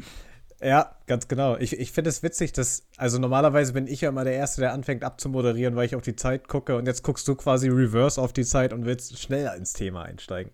Ja, 0.62 0.94
ganz 1.06 1.26
genau. 1.26 1.56
Ich, 1.56 1.78
ich 1.78 1.90
finde 1.90 2.10
es 2.10 2.22
witzig, 2.22 2.52
dass, 2.52 2.87
also 2.99 3.18
normalerweise 3.18 3.72
bin 3.72 3.87
ich 3.87 4.02
ja 4.02 4.10
immer 4.10 4.25
der 4.25 4.34
Erste, 4.34 4.60
der 4.60 4.75
anfängt 4.75 5.04
abzumoderieren, 5.04 5.75
weil 5.75 5.87
ich 5.87 5.96
auf 5.96 6.02
die 6.02 6.16
Zeit 6.16 6.49
gucke 6.49 6.76
und 6.76 6.87
jetzt 6.87 7.02
guckst 7.02 7.26
du 7.28 7.34
quasi 7.34 7.68
reverse 7.68 8.20
auf 8.20 8.34
die 8.34 8.44
Zeit 8.44 8.75
und 8.75 8.84
willst 8.84 9.18
schneller 9.18 9.56
ins 9.56 9.72
Thema 9.72 10.02
einsteigen. 10.02 10.52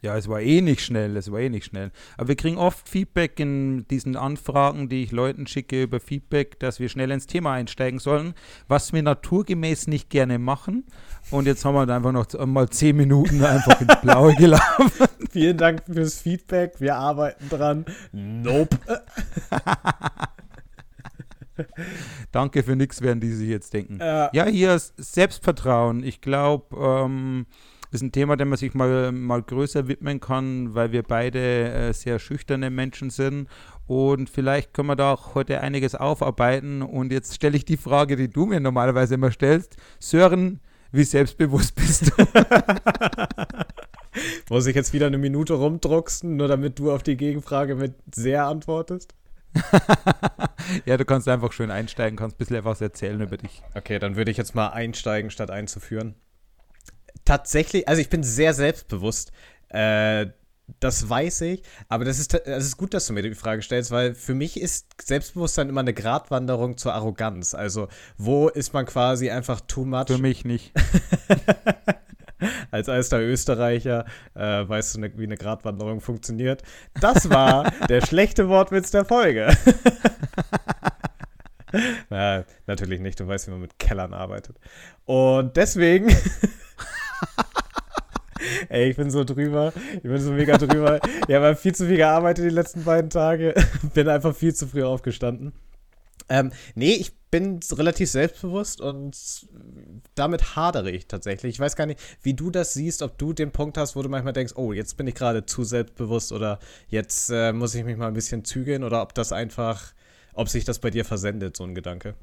Ja, 0.00 0.16
es 0.16 0.28
war 0.28 0.40
eh 0.40 0.60
nicht 0.60 0.80
schnell, 0.80 1.16
es 1.16 1.32
war 1.32 1.40
eh 1.40 1.48
nicht 1.48 1.64
schnell. 1.66 1.90
Aber 2.16 2.28
wir 2.28 2.36
kriegen 2.36 2.56
oft 2.56 2.88
Feedback 2.88 3.40
in 3.40 3.86
diesen 3.88 4.14
Anfragen, 4.14 4.88
die 4.88 5.02
ich 5.02 5.10
Leuten 5.10 5.48
schicke 5.48 5.82
über 5.82 5.98
Feedback, 5.98 6.60
dass 6.60 6.78
wir 6.78 6.88
schnell 6.88 7.10
ins 7.10 7.26
Thema 7.26 7.54
einsteigen 7.54 7.98
sollen, 7.98 8.34
was 8.68 8.92
wir 8.92 9.02
naturgemäß 9.02 9.88
nicht 9.88 10.08
gerne 10.08 10.38
machen. 10.38 10.84
Und 11.32 11.46
jetzt 11.46 11.64
haben 11.64 11.74
wir 11.74 11.80
halt 11.80 11.90
einfach 11.90 12.12
noch 12.12 12.26
mal 12.46 12.68
zehn 12.70 12.96
Minuten 12.96 13.42
einfach 13.44 13.80
ins 13.80 14.00
Blaue 14.00 14.36
gelaufen. 14.36 15.08
Vielen 15.30 15.56
Dank 15.56 15.82
fürs 15.84 16.22
Feedback, 16.22 16.80
wir 16.80 16.94
arbeiten 16.94 17.48
dran. 17.48 17.84
Nope. 18.12 18.78
Danke 22.30 22.62
für 22.62 22.76
nichts, 22.76 23.02
werden 23.02 23.20
die 23.20 23.32
sich 23.32 23.48
jetzt 23.48 23.74
denken. 23.74 23.98
Ja. 24.00 24.30
Ja, 24.32 24.46
hier 24.46 24.76
ist 24.76 24.94
Selbstvertrauen. 24.96 26.04
Ich 26.04 26.20
glaube, 26.20 26.76
ähm, 26.76 27.46
ist 27.90 28.02
ein 28.02 28.12
Thema, 28.12 28.36
dem 28.36 28.48
man 28.48 28.58
sich 28.58 28.74
mal, 28.74 29.12
mal 29.12 29.42
größer 29.42 29.88
widmen 29.88 30.20
kann, 30.20 30.74
weil 30.74 30.92
wir 30.92 31.02
beide 31.02 31.72
äh, 31.72 31.92
sehr 31.92 32.18
schüchterne 32.18 32.70
Menschen 32.70 33.10
sind. 33.10 33.48
Und 33.86 34.28
vielleicht 34.28 34.74
können 34.74 34.88
wir 34.88 34.96
da 34.96 35.14
auch 35.14 35.34
heute 35.34 35.60
einiges 35.60 35.94
aufarbeiten. 35.94 36.82
Und 36.82 37.12
jetzt 37.12 37.34
stelle 37.34 37.56
ich 37.56 37.64
die 37.64 37.78
Frage, 37.78 38.16
die 38.16 38.28
du 38.28 38.46
mir 38.46 38.60
normalerweise 38.60 39.14
immer 39.14 39.30
stellst. 39.30 39.76
Sören, 39.98 40.60
wie 40.92 41.04
selbstbewusst 41.04 41.74
bist 41.74 42.10
du? 42.10 42.26
Muss 44.50 44.66
ich 44.66 44.74
jetzt 44.74 44.92
wieder 44.92 45.06
eine 45.06 45.18
Minute 45.18 45.54
rumdrucksen, 45.54 46.36
nur 46.36 46.48
damit 46.48 46.78
du 46.78 46.92
auf 46.92 47.02
die 47.02 47.16
Gegenfrage 47.16 47.76
mit 47.76 47.94
sehr 48.14 48.46
antwortest? 48.46 49.14
ja, 50.84 50.96
du 50.96 51.04
kannst 51.04 51.28
einfach 51.28 51.52
schön 51.52 51.70
einsteigen, 51.70 52.16
kannst 52.16 52.36
ein 52.36 52.38
bisschen 52.38 52.56
etwas 52.56 52.80
erzählen 52.80 53.20
über 53.20 53.36
dich. 53.36 53.62
Okay, 53.74 53.98
dann 53.98 54.16
würde 54.16 54.30
ich 54.30 54.36
jetzt 54.36 54.54
mal 54.54 54.68
einsteigen, 54.68 55.30
statt 55.30 55.50
einzuführen. 55.50 56.14
Tatsächlich, 57.28 57.86
also 57.86 58.00
ich 58.00 58.08
bin 58.08 58.22
sehr 58.22 58.54
selbstbewusst. 58.54 59.32
Äh, 59.68 60.28
das 60.80 61.10
weiß 61.10 61.42
ich, 61.42 61.62
aber 61.90 62.06
das 62.06 62.18
ist, 62.18 62.32
das 62.32 62.64
ist 62.64 62.78
gut, 62.78 62.94
dass 62.94 63.06
du 63.06 63.12
mir 63.12 63.20
die 63.20 63.34
Frage 63.34 63.60
stellst, 63.60 63.90
weil 63.90 64.14
für 64.14 64.32
mich 64.32 64.58
ist 64.58 64.86
Selbstbewusstsein 65.02 65.68
immer 65.68 65.80
eine 65.80 65.92
Gratwanderung 65.92 66.78
zur 66.78 66.94
Arroganz. 66.94 67.52
Also, 67.52 67.88
wo 68.16 68.48
ist 68.48 68.72
man 68.72 68.86
quasi 68.86 69.28
einfach 69.28 69.60
too 69.60 69.84
much? 69.84 70.06
Für 70.06 70.16
mich 70.16 70.46
nicht. 70.46 70.72
Als 72.70 72.88
alter 72.88 73.20
Österreicher 73.20 74.06
äh, 74.34 74.66
weißt 74.66 74.94
du, 74.94 75.00
ne, 75.00 75.12
wie 75.16 75.24
eine 75.24 75.36
Gratwanderung 75.36 76.00
funktioniert. 76.00 76.62
Das 76.98 77.28
war 77.28 77.70
der 77.90 78.00
schlechte 78.06 78.48
Wortwitz 78.48 78.90
der 78.90 79.04
Folge. 79.04 79.54
Na, 82.08 82.46
natürlich 82.66 83.00
nicht, 83.00 83.20
du 83.20 83.28
weißt, 83.28 83.48
wie 83.48 83.50
man 83.50 83.60
mit 83.60 83.78
Kellern 83.78 84.14
arbeitet. 84.14 84.56
Und 85.04 85.58
deswegen. 85.58 86.08
Ey, 88.68 88.90
ich 88.90 88.96
bin 88.96 89.10
so 89.10 89.24
drüber. 89.24 89.72
Ich 89.96 90.02
bin 90.02 90.18
so 90.18 90.32
mega 90.32 90.56
drüber. 90.58 91.00
Ich 91.26 91.34
habe 91.34 91.56
viel 91.56 91.74
zu 91.74 91.86
viel 91.86 91.96
gearbeitet 91.96 92.44
die 92.44 92.54
letzten 92.54 92.84
beiden 92.84 93.10
Tage. 93.10 93.54
Bin 93.94 94.08
einfach 94.08 94.34
viel 94.34 94.54
zu 94.54 94.66
früh 94.66 94.84
aufgestanden. 94.84 95.52
Ähm, 96.28 96.52
nee, 96.74 96.92
ich 96.92 97.12
bin 97.30 97.60
relativ 97.72 98.10
selbstbewusst 98.10 98.80
und 98.80 99.16
damit 100.14 100.56
hadere 100.56 100.90
ich 100.90 101.06
tatsächlich. 101.06 101.54
Ich 101.54 101.60
weiß 101.60 101.76
gar 101.76 101.86
nicht, 101.86 102.00
wie 102.22 102.34
du 102.34 102.50
das 102.50 102.74
siehst, 102.74 103.02
ob 103.02 103.18
du 103.18 103.32
den 103.32 103.50
Punkt 103.50 103.76
hast, 103.78 103.96
wo 103.96 104.02
du 104.02 104.08
manchmal 104.08 104.32
denkst, 104.32 104.54
oh, 104.56 104.72
jetzt 104.72 104.96
bin 104.96 105.06
ich 105.06 105.14
gerade 105.14 105.46
zu 105.46 105.64
selbstbewusst 105.64 106.32
oder 106.32 106.58
jetzt 106.88 107.30
äh, 107.30 107.52
muss 107.52 107.74
ich 107.74 107.84
mich 107.84 107.96
mal 107.96 108.08
ein 108.08 108.14
bisschen 108.14 108.44
zügeln 108.44 108.84
oder 108.84 109.02
ob 109.02 109.14
das 109.14 109.32
einfach, 109.32 109.94
ob 110.34 110.48
sich 110.48 110.64
das 110.64 110.78
bei 110.78 110.90
dir 110.90 111.04
versendet, 111.04 111.56
so 111.56 111.64
ein 111.64 111.74
Gedanke. 111.74 112.14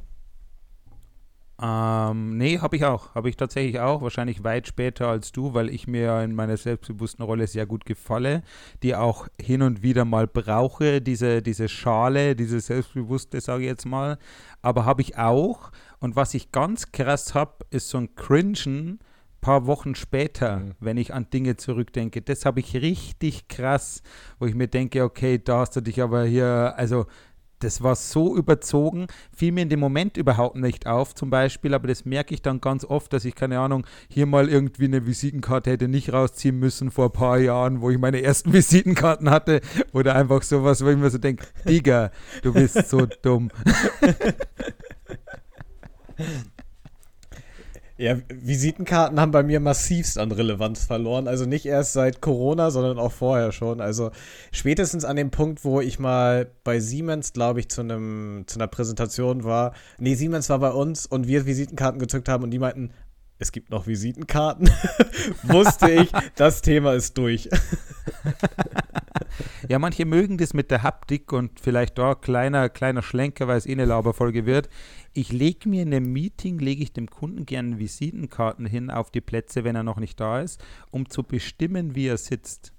Ähm, 1.61 2.37
nee, 2.37 2.59
habe 2.59 2.75
ich 2.75 2.83
auch. 2.83 3.15
Habe 3.15 3.29
ich 3.29 3.37
tatsächlich 3.37 3.79
auch. 3.79 4.01
Wahrscheinlich 4.01 4.43
weit 4.43 4.67
später 4.67 5.07
als 5.07 5.31
du, 5.31 5.53
weil 5.53 5.69
ich 5.69 5.87
mir 5.87 6.21
in 6.21 6.35
meiner 6.35 6.57
selbstbewussten 6.57 7.23
Rolle 7.23 7.47
sehr 7.47 7.65
gut 7.65 7.85
gefalle, 7.85 8.43
die 8.83 8.93
auch 8.95 9.27
hin 9.41 9.61
und 9.61 9.81
wieder 9.81 10.03
mal 10.03 10.27
brauche, 10.27 11.01
diese, 11.01 11.41
diese 11.41 11.69
Schale, 11.69 12.35
diese 12.35 12.59
Selbstbewusste, 12.59 13.39
sage 13.39 13.63
ich 13.63 13.69
jetzt 13.69 13.85
mal. 13.85 14.17
Aber 14.61 14.85
habe 14.85 15.01
ich 15.01 15.17
auch. 15.17 15.71
Und 15.99 16.15
was 16.17 16.33
ich 16.33 16.51
ganz 16.51 16.91
krass 16.91 17.33
habe, 17.33 17.65
ist 17.69 17.87
so 17.89 17.99
ein 17.99 18.15
Cringen 18.15 18.99
paar 19.39 19.67
Wochen 19.67 19.93
später, 19.93 20.57
Mhm. 20.57 20.71
wenn 20.79 20.97
ich 20.97 21.13
an 21.13 21.27
Dinge 21.31 21.55
zurückdenke. 21.55 22.21
Das 22.21 22.45
habe 22.45 22.59
ich 22.59 22.75
richtig 22.75 23.47
krass, 23.47 24.01
wo 24.39 24.47
ich 24.47 24.55
mir 24.55 24.67
denke, 24.67 25.03
okay, 25.03 25.37
da 25.41 25.59
hast 25.59 25.75
du 25.75 25.81
dich 25.81 26.01
aber 26.01 26.25
hier, 26.25 26.73
also 26.77 27.05
das 27.59 27.81
war 27.81 27.95
so 27.95 28.35
überzogen, 28.35 29.07
fiel 29.35 29.51
mir 29.51 29.61
in 29.61 29.69
dem 29.69 29.79
Moment 29.79 30.17
überhaupt 30.17 30.55
nicht 30.55 30.87
auf, 30.87 31.15
zum 31.15 31.29
Beispiel, 31.29 31.73
aber 31.73 31.87
das 31.87 32.05
merke 32.05 32.33
ich 32.33 32.41
dann 32.41 32.61
ganz 32.61 32.85
oft, 32.85 33.13
dass 33.13 33.25
ich, 33.25 33.35
keine 33.35 33.59
Ahnung, 33.59 33.85
hier 34.09 34.25
mal 34.25 34.49
irgendwie 34.49 34.85
eine 34.85 35.05
Visitenkarte 35.05 35.71
hätte 35.71 35.87
nicht 35.87 36.13
rausziehen 36.13 36.57
müssen 36.57 36.91
vor 36.91 37.05
ein 37.05 37.11
paar 37.11 37.39
Jahren, 37.39 37.81
wo 37.81 37.89
ich 37.89 37.97
meine 37.97 38.21
ersten 38.21 38.53
Visitenkarten 38.53 39.29
hatte 39.29 39.61
oder 39.93 40.15
einfach 40.15 40.41
sowas, 40.43 40.83
wo 40.83 40.89
ich 40.89 40.97
mir 40.97 41.09
so 41.09 41.17
denke, 41.17 41.45
Digga, 41.67 42.11
du 42.41 42.53
bist 42.53 42.89
so 42.89 43.05
dumm. 43.21 43.49
Ja, 47.97 48.17
Visitenkarten 48.27 49.21
haben 49.21 49.31
bei 49.31 49.43
mir 49.43 49.61
massivst 49.61 50.17
an 50.17 50.33
Relevanz 50.33 50.83
verloren. 50.83 51.29
Also 51.29 51.45
nicht 51.45 51.65
erst 51.65 51.93
seit 51.93 52.19
Corona, 52.19 52.69
sondern 52.69 52.99
auch 52.99 53.13
vorher 53.13 53.53
schon. 53.53 53.79
Also 53.79 54.11
spätestens 54.51 55.05
an 55.05 55.15
dem 55.15 55.31
Punkt, 55.31 55.63
wo 55.63 55.79
ich 55.79 55.97
mal 55.97 56.51
bei 56.65 56.81
Siemens, 56.81 57.31
glaube 57.31 57.61
ich, 57.61 57.69
zu 57.69 57.81
einem 57.81 58.43
zu 58.47 58.59
einer 58.59 58.67
Präsentation 58.67 59.45
war. 59.45 59.73
Nee, 59.97 60.15
Siemens 60.15 60.49
war 60.49 60.59
bei 60.59 60.71
uns 60.71 61.05
und 61.05 61.27
wir 61.27 61.45
Visitenkarten 61.45 61.99
gezückt 61.99 62.27
haben 62.27 62.43
und 62.43 62.51
die 62.51 62.59
meinten, 62.59 62.91
es 63.39 63.53
gibt 63.53 63.69
noch 63.69 63.87
Visitenkarten. 63.87 64.69
Wusste 65.43 65.89
ich, 65.89 66.11
das 66.35 66.61
Thema 66.61 66.93
ist 66.93 67.17
durch. 67.17 67.49
Ja, 69.69 69.79
manche 69.79 70.05
mögen 70.05 70.37
das 70.37 70.53
mit 70.53 70.71
der 70.71 70.83
Haptik 70.83 71.31
und 71.31 71.59
vielleicht 71.59 71.97
da 71.97 72.15
kleiner, 72.15 72.69
kleiner 72.69 73.01
Schlenker, 73.01 73.47
weil 73.47 73.57
es 73.57 73.65
eh 73.65 73.71
eine 73.71 73.85
Lauberfolge 73.85 74.45
wird. 74.45 74.69
Ich 75.13 75.31
lege 75.31 75.69
mir 75.69 75.83
in 75.83 75.93
einem 75.93 76.11
Meeting, 76.11 76.59
lege 76.59 76.83
ich 76.83 76.93
dem 76.93 77.09
Kunden 77.09 77.45
gerne 77.45 77.79
Visitenkarten 77.79 78.65
hin 78.65 78.89
auf 78.89 79.11
die 79.11 79.21
Plätze, 79.21 79.63
wenn 79.63 79.75
er 79.75 79.83
noch 79.83 79.99
nicht 79.99 80.19
da 80.19 80.41
ist, 80.41 80.63
um 80.91 81.09
zu 81.09 81.23
bestimmen, 81.23 81.95
wie 81.95 82.07
er 82.07 82.17
sitzt. 82.17 82.74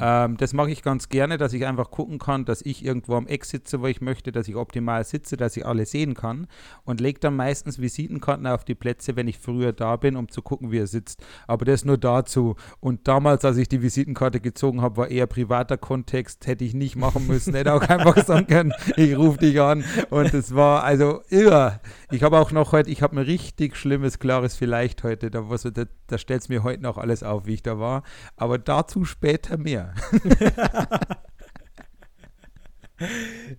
Ähm, 0.00 0.36
das 0.36 0.52
mache 0.52 0.70
ich 0.70 0.82
ganz 0.82 1.08
gerne, 1.08 1.38
dass 1.38 1.52
ich 1.52 1.66
einfach 1.66 1.90
gucken 1.90 2.18
kann, 2.18 2.44
dass 2.44 2.62
ich 2.62 2.84
irgendwo 2.84 3.16
am 3.16 3.26
Eck 3.26 3.44
sitze, 3.44 3.80
wo 3.80 3.86
ich 3.86 4.00
möchte, 4.00 4.32
dass 4.32 4.48
ich 4.48 4.56
optimal 4.56 5.04
sitze, 5.04 5.36
dass 5.36 5.56
ich 5.56 5.66
alle 5.66 5.86
sehen 5.86 6.14
kann 6.14 6.46
und 6.84 7.00
lege 7.00 7.20
dann 7.20 7.36
meistens 7.36 7.80
Visitenkarten 7.80 8.46
auf 8.46 8.64
die 8.64 8.74
Plätze, 8.74 9.16
wenn 9.16 9.28
ich 9.28 9.38
früher 9.38 9.72
da 9.72 9.96
bin, 9.96 10.16
um 10.16 10.28
zu 10.28 10.42
gucken, 10.42 10.70
wie 10.70 10.78
er 10.78 10.86
sitzt. 10.86 11.24
Aber 11.46 11.64
das 11.64 11.84
nur 11.84 11.98
dazu. 11.98 12.56
Und 12.80 13.08
damals, 13.08 13.44
als 13.44 13.56
ich 13.56 13.68
die 13.68 13.82
Visitenkarte 13.82 14.40
gezogen 14.40 14.82
habe, 14.82 14.96
war 14.98 15.08
eher 15.08 15.26
privater 15.26 15.76
Kontext, 15.76 16.46
hätte 16.46 16.64
ich 16.64 16.74
nicht 16.74 16.96
machen 16.96 17.26
müssen, 17.26 17.54
hätte 17.54 17.72
auch 17.72 17.82
einfach 17.82 18.16
sagen 18.24 18.46
können, 18.46 18.72
ich 18.96 19.16
rufe 19.16 19.38
dich 19.38 19.60
an. 19.60 19.84
Und 20.10 20.32
es 20.34 20.54
war 20.54 20.84
also 20.84 21.22
irre. 21.28 21.80
Ich 22.10 22.22
habe 22.22 22.38
auch 22.38 22.52
noch 22.52 22.72
heute, 22.72 22.90
ich 22.90 23.02
habe 23.02 23.16
ein 23.16 23.24
richtig 23.24 23.76
schlimmes, 23.76 24.18
klares 24.18 24.56
Vielleicht 24.56 25.02
heute. 25.02 25.30
Da, 25.30 25.40
da, 25.42 25.84
da 26.06 26.18
stellt 26.18 26.42
es 26.42 26.48
mir 26.48 26.62
heute 26.62 26.82
noch 26.82 26.98
alles 26.98 27.22
auf, 27.22 27.46
wie 27.46 27.54
ich 27.54 27.62
da 27.62 27.78
war. 27.78 28.02
Aber 28.36 28.58
dazu 28.58 29.04
später 29.04 29.58
mehr. 29.58 29.71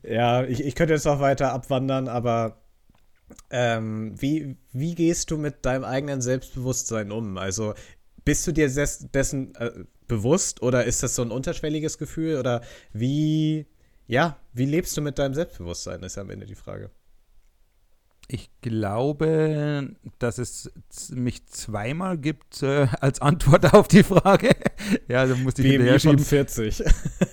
Ja, 0.04 0.44
ich, 0.44 0.64
ich 0.64 0.76
könnte 0.76 0.94
jetzt 0.94 1.06
noch 1.06 1.20
weiter 1.20 1.52
abwandern, 1.54 2.08
aber 2.08 2.62
ähm, 3.50 4.16
wie, 4.22 4.58
wie 4.72 4.96
gehst 4.96 5.32
du 5.32 5.38
mit 5.38 5.66
deinem 5.66 5.84
eigenen 5.84 6.22
Selbstbewusstsein 6.22 7.12
um? 7.12 7.38
Also 7.38 7.74
bist 8.26 8.46
du 8.48 8.52
dir 8.52 8.68
des, 8.68 9.08
dessen 9.12 9.56
äh, 9.56 9.72
bewusst 10.08 10.62
oder 10.62 10.86
ist 10.86 11.04
das 11.04 11.16
so 11.16 11.22
ein 11.24 11.32
unterschwelliges 11.32 11.98
Gefühl? 11.98 12.38
Oder 12.38 12.62
wie, 12.94 13.68
ja, 14.08 14.38
wie 14.54 14.66
lebst 14.66 14.96
du 14.98 15.02
mit 15.02 15.20
deinem 15.20 15.34
Selbstbewusstsein, 15.34 16.04
ist 16.04 16.16
ja 16.16 16.22
am 16.22 16.30
Ende 16.30 16.46
die 16.46 16.56
Frage. 16.56 16.92
Ich 18.30 18.50
glaube, 18.62 19.96
dass 20.20 20.38
es 20.38 20.72
mich 21.14 21.46
zweimal 21.46 22.18
gibt 22.18 22.64
äh, 22.64 22.88
als 23.02 23.22
Antwort 23.22 23.74
auf 23.74 23.90
die 23.90 24.04
Frage. 24.04 24.52
ja, 25.10 25.20
also 25.20 25.36
musste 25.36 25.62
ich 25.62 25.80
wie 25.80 25.90
von 25.90 26.00
schieben. 26.00 26.20
40. 26.20 26.84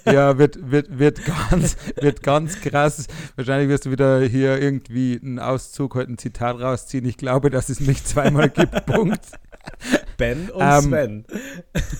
Ja, 0.04 0.36
wird, 0.36 0.70
wird, 0.70 0.98
wird, 0.98 1.20
ganz, 1.50 1.76
wird 2.00 2.22
ganz 2.24 2.60
krass. 2.60 3.06
Wahrscheinlich 3.36 3.68
wirst 3.68 3.86
du 3.86 3.92
wieder 3.92 4.20
hier 4.22 4.60
irgendwie 4.60 5.20
einen 5.22 5.38
Auszug, 5.38 5.94
heute 5.94 6.12
ein 6.12 6.18
Zitat 6.18 6.58
rausziehen. 6.60 7.04
Ich 7.04 7.16
glaube, 7.16 7.50
dass 7.50 7.68
es 7.68 7.78
mich 7.80 8.04
zweimal 8.04 8.50
gibt. 8.50 8.84
Punkt. 8.86 9.20
Ben 10.16 10.50
und 10.50 10.60
Ähm, 10.60 10.80
Sven. 10.82 11.24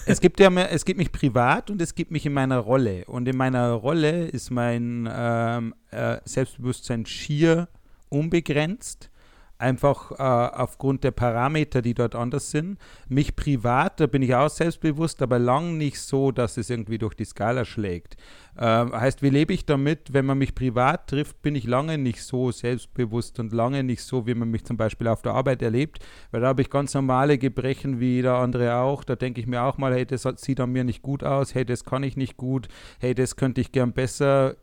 es 0.06 0.20
gibt 0.20 0.40
ja 0.40 0.50
mehr, 0.50 0.72
es 0.72 0.84
gibt 0.84 0.98
mich 0.98 1.12
privat 1.12 1.70
und 1.70 1.80
es 1.80 1.94
gibt 1.94 2.10
mich 2.10 2.26
in 2.26 2.32
meiner 2.32 2.58
Rolle. 2.58 3.04
Und 3.04 3.28
in 3.28 3.36
meiner 3.36 3.70
Rolle 3.72 4.26
ist 4.26 4.50
mein 4.50 5.08
ähm, 5.10 5.74
äh, 5.92 6.16
Selbstbewusstsein 6.24 7.06
schier 7.06 7.68
unbegrenzt. 8.10 9.10
Einfach 9.58 10.12
äh, 10.12 10.14
aufgrund 10.16 11.04
der 11.04 11.10
Parameter, 11.10 11.82
die 11.82 11.92
dort 11.92 12.14
anders 12.14 12.50
sind. 12.50 12.78
Mich 13.08 13.36
privat, 13.36 14.00
da 14.00 14.06
bin 14.06 14.22
ich 14.22 14.34
auch 14.34 14.48
selbstbewusst, 14.48 15.20
aber 15.20 15.38
lang 15.38 15.76
nicht 15.76 16.00
so, 16.00 16.32
dass 16.32 16.56
es 16.56 16.70
irgendwie 16.70 16.96
durch 16.96 17.14
die 17.14 17.26
Skala 17.26 17.66
schlägt. 17.66 18.16
Ähm, 18.58 18.92
heißt, 18.92 19.22
wie 19.22 19.30
lebe 19.30 19.52
ich 19.52 19.66
damit? 19.66 20.12
Wenn 20.12 20.26
man 20.26 20.38
mich 20.38 20.54
privat 20.54 21.08
trifft, 21.08 21.42
bin 21.42 21.54
ich 21.54 21.64
lange 21.64 21.98
nicht 21.98 22.22
so 22.22 22.50
selbstbewusst 22.50 23.38
und 23.40 23.52
lange 23.52 23.82
nicht 23.82 24.02
so, 24.02 24.26
wie 24.26 24.34
man 24.34 24.50
mich 24.50 24.64
zum 24.64 24.76
Beispiel 24.76 25.08
auf 25.08 25.22
der 25.22 25.32
Arbeit 25.32 25.62
erlebt, 25.62 25.98
weil 26.30 26.40
da 26.40 26.48
habe 26.48 26.62
ich 26.62 26.70
ganz 26.70 26.94
normale 26.94 27.38
Gebrechen 27.38 28.00
wie 28.00 28.16
jeder 28.16 28.36
andere 28.36 28.76
auch. 28.76 29.04
Da 29.04 29.16
denke 29.16 29.40
ich 29.40 29.46
mir 29.46 29.62
auch 29.62 29.78
mal, 29.78 29.94
hey, 29.94 30.06
das 30.06 30.26
sieht 30.36 30.60
an 30.60 30.72
mir 30.72 30.84
nicht 30.84 31.02
gut 31.02 31.24
aus, 31.24 31.54
hey, 31.54 31.64
das 31.64 31.84
kann 31.84 32.02
ich 32.02 32.16
nicht 32.16 32.36
gut, 32.36 32.68
hey, 32.98 33.14
das 33.14 33.36
könnte 33.36 33.60
ich 33.60 33.72
gern 33.72 33.92
besser. 33.92 34.56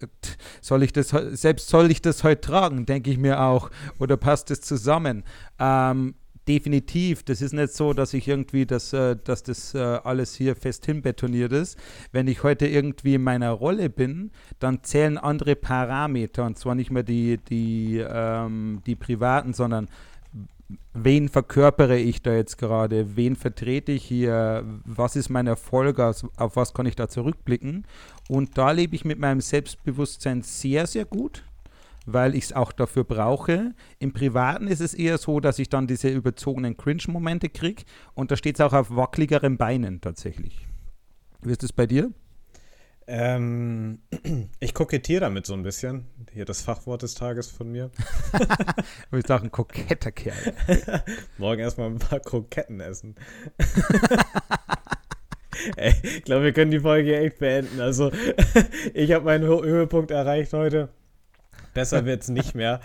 Soll 0.61 0.83
ich 0.83 0.93
das, 0.93 1.09
selbst 1.09 1.69
soll 1.69 1.89
ich 1.91 2.01
das 2.01 2.23
heute 2.23 2.41
tragen, 2.41 2.85
denke 2.85 3.09
ich 3.11 3.17
mir 3.17 3.41
auch. 3.41 3.69
Oder 3.99 4.17
passt 4.17 4.51
es 4.51 4.61
zusammen? 4.61 5.23
Ähm, 5.59 6.15
definitiv. 6.47 7.23
Das 7.23 7.41
ist 7.41 7.53
nicht 7.53 7.73
so, 7.73 7.93
dass 7.93 8.13
ich 8.13 8.27
irgendwie, 8.27 8.65
das, 8.65 8.93
äh, 8.93 9.15
dass 9.23 9.43
das 9.43 9.73
äh, 9.73 9.79
alles 9.79 10.35
hier 10.35 10.55
fest 10.55 10.85
hinbetoniert 10.85 11.51
ist. 11.51 11.77
Wenn 12.11 12.27
ich 12.27 12.43
heute 12.43 12.67
irgendwie 12.67 13.15
in 13.15 13.23
meiner 13.23 13.51
Rolle 13.51 13.89
bin, 13.89 14.31
dann 14.59 14.83
zählen 14.83 15.17
andere 15.17 15.55
Parameter 15.55 16.45
und 16.45 16.57
zwar 16.57 16.75
nicht 16.75 16.91
mehr 16.91 17.03
die, 17.03 17.37
die, 17.37 18.03
ähm, 18.07 18.81
die 18.85 18.95
privaten, 18.95 19.53
sondern 19.53 19.87
wen 20.93 21.29
verkörpere 21.29 21.97
ich 21.97 22.21
da 22.21 22.33
jetzt 22.33 22.57
gerade, 22.57 23.15
wen 23.15 23.35
vertrete 23.35 23.91
ich 23.91 24.03
hier, 24.03 24.65
was 24.83 25.15
ist 25.15 25.29
mein 25.29 25.47
Erfolg, 25.47 25.99
auf 25.99 26.55
was 26.55 26.73
kann 26.73 26.85
ich 26.85 26.95
da 26.95 27.07
zurückblicken. 27.07 27.85
Und 28.27 28.57
da 28.57 28.71
lebe 28.71 28.95
ich 28.95 29.05
mit 29.05 29.19
meinem 29.19 29.41
Selbstbewusstsein 29.41 30.41
sehr, 30.41 30.87
sehr 30.87 31.05
gut, 31.05 31.43
weil 32.07 32.33
ich 32.35 32.45
es 32.45 32.53
auch 32.53 32.71
dafür 32.71 33.03
brauche. 33.03 33.73
Im 33.99 34.13
Privaten 34.13 34.67
ist 34.67 34.81
es 34.81 34.93
eher 34.95 35.17
so, 35.19 35.39
dass 35.39 35.59
ich 35.59 35.69
dann 35.69 35.85
diese 35.87 36.09
überzogenen 36.09 36.77
Cringe-Momente 36.77 37.49
kriege 37.49 37.83
und 38.15 38.31
da 38.31 38.37
steht 38.37 38.55
es 38.55 38.61
auch 38.61 38.73
auf 38.73 38.95
wackeligeren 38.95 39.57
Beinen 39.57 40.01
tatsächlich. 40.01 40.65
Wie 41.41 41.51
ist 41.51 41.63
es 41.63 41.73
bei 41.73 41.85
dir? 41.85 42.11
Ähm, 43.09 43.99
ich 44.59 44.73
kokettiere 44.73 45.21
damit 45.21 45.45
so 45.45 45.53
ein 45.53 45.63
bisschen. 45.63 46.05
Hier 46.33 46.43
das 46.45 46.61
Fachwort 46.61 47.03
des 47.03 47.13
Tages 47.13 47.49
von 47.51 47.71
mir. 47.71 47.91
Ich 49.13 49.25
sage, 49.25 49.45
ein 49.45 49.51
koketter 49.51 50.11
Kerl. 50.11 50.53
Morgen 51.37 51.61
erstmal 51.61 51.89
ein 51.89 51.97
paar 51.99 52.19
Kroketten 52.19 52.81
essen. 52.81 53.15
Ey, 55.75 55.93
ich 56.03 56.23
glaube, 56.23 56.43
wir 56.43 56.53
können 56.53 56.71
die 56.71 56.79
Folge 56.79 57.17
echt 57.17 57.39
beenden. 57.39 57.79
Also, 57.79 58.11
ich 58.93 59.11
habe 59.11 59.25
meinen 59.25 59.45
Hö- 59.45 59.65
Höhepunkt 59.65 60.11
erreicht 60.11 60.53
heute. 60.53 60.89
Besser 61.77 62.05
wird's 62.05 62.27
nicht 62.27 62.55
mehr. 62.55 62.81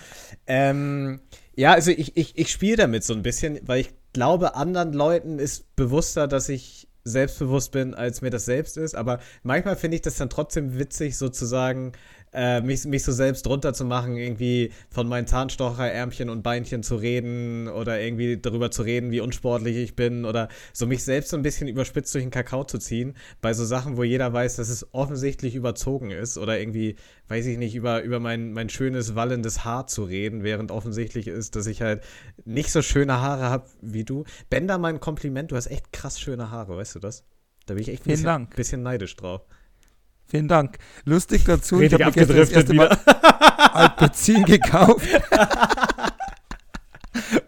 Ähm, 0.47 1.21
ja, 1.55 1.73
also 1.73 1.91
ich, 1.91 2.17
ich, 2.17 2.37
ich 2.37 2.51
spiele 2.51 2.77
damit 2.77 3.05
so 3.05 3.15
ein 3.15 3.23
bisschen, 3.23 3.59
weil 3.63 3.81
ich 3.81 3.95
glaube, 4.13 4.55
anderen 4.55 4.93
Leuten 4.93 5.39
ist 5.39 5.75
bewusster, 5.77 6.29
dass 6.29 6.49
ich 6.51 6.89
selbstbewusst 7.05 7.73
bin, 7.73 7.95
als 7.95 8.21
mir 8.21 8.29
das 8.31 8.45
selbst 8.45 8.77
ist. 8.77 8.95
Aber 8.95 9.21
manchmal 9.43 9.77
finde 9.77 9.97
ich 9.97 10.03
das 10.03 10.17
dann 10.17 10.29
trotzdem 10.29 10.79
witzig, 10.79 11.17
sozusagen, 11.17 11.93
äh, 12.33 12.61
mich, 12.61 12.85
mich 12.85 13.05
so 13.05 13.13
selbst 13.13 13.47
runterzumachen, 13.47 14.17
irgendwie 14.17 14.73
von 14.91 15.09
meinen 15.09 15.27
Zahnstocherärmchen 15.27 16.31
und 16.31 16.43
Beinchen 16.43 16.83
zu 16.83 16.97
reden 16.97 17.69
oder 17.69 18.01
irgendwie 18.01 18.39
darüber 18.39 18.71
zu 18.71 18.83
reden, 18.83 19.11
wie 19.11 19.21
unsportlich 19.21 19.77
ich 19.77 19.97
bin 19.97 20.25
oder 20.25 20.49
so 20.73 20.87
mich 20.87 21.05
selbst 21.05 21.31
so 21.31 21.37
ein 21.37 21.43
bisschen 21.43 21.69
überspitzt 21.69 22.15
durch 22.15 22.25
den 22.25 22.31
Kakao 22.31 22.65
zu 22.65 22.79
ziehen, 22.79 23.15
bei 23.41 23.53
so 23.53 23.65
Sachen, 23.65 23.97
wo 23.97 24.03
jeder 24.03 24.33
weiß, 24.33 24.57
dass 24.57 24.69
es 24.69 24.93
offensichtlich 24.95 25.55
überzogen 25.55 26.11
ist 26.11 26.39
oder 26.39 26.59
irgendwie, 26.59 26.97
weiß 27.29 27.47
ich 27.47 27.59
nicht, 27.59 27.75
über, 27.75 28.03
über 28.03 28.21
mein, 28.21 28.53
mein 28.53 28.69
schönes, 28.69 29.15
wallendes 29.15 29.65
Haar 29.65 29.87
zu 29.87 30.05
reden, 30.05 30.43
während 30.43 30.71
offensichtlich 30.71 31.27
ist, 31.27 31.57
dass 31.57 31.67
ich 31.67 31.83
halt 31.83 32.03
nicht 32.45 32.71
so 32.71 32.83
schöne 32.83 33.21
Haare 33.21 33.45
habe 33.45 33.67
wie 33.81 34.05
du. 34.05 34.25
Bender, 34.49 34.79
mal 34.79 34.89
ein 34.89 35.01
Kompliment, 35.01 35.53
du 35.53 35.57
hast 35.57 35.67
echt 35.67 35.93
krass 35.93 36.19
schöne 36.19 36.51
Haare, 36.51 36.77
weißt 36.77 36.95
du 36.95 36.99
das? 36.99 37.25
Da 37.67 37.75
bin 37.75 37.83
ich 37.83 37.91
echt 37.91 38.07
ein 38.07 38.11
bisschen, 38.11 38.49
bisschen 38.49 38.83
neidisch 38.83 39.15
drauf. 39.17 39.43
Vielen 40.33 40.49
Dank. 40.49 40.79
Lustig 41.05 41.45
dazu, 41.45 41.75
ich 41.79 41.93
Richtig 41.93 42.07
habe 42.07 42.07
mir 42.07 42.27
gestern 42.27 42.37
das 42.39 42.51
erste 42.51 42.73
Mal 42.73 42.89
Alpecin 43.75 44.45
gekauft. 44.45 45.07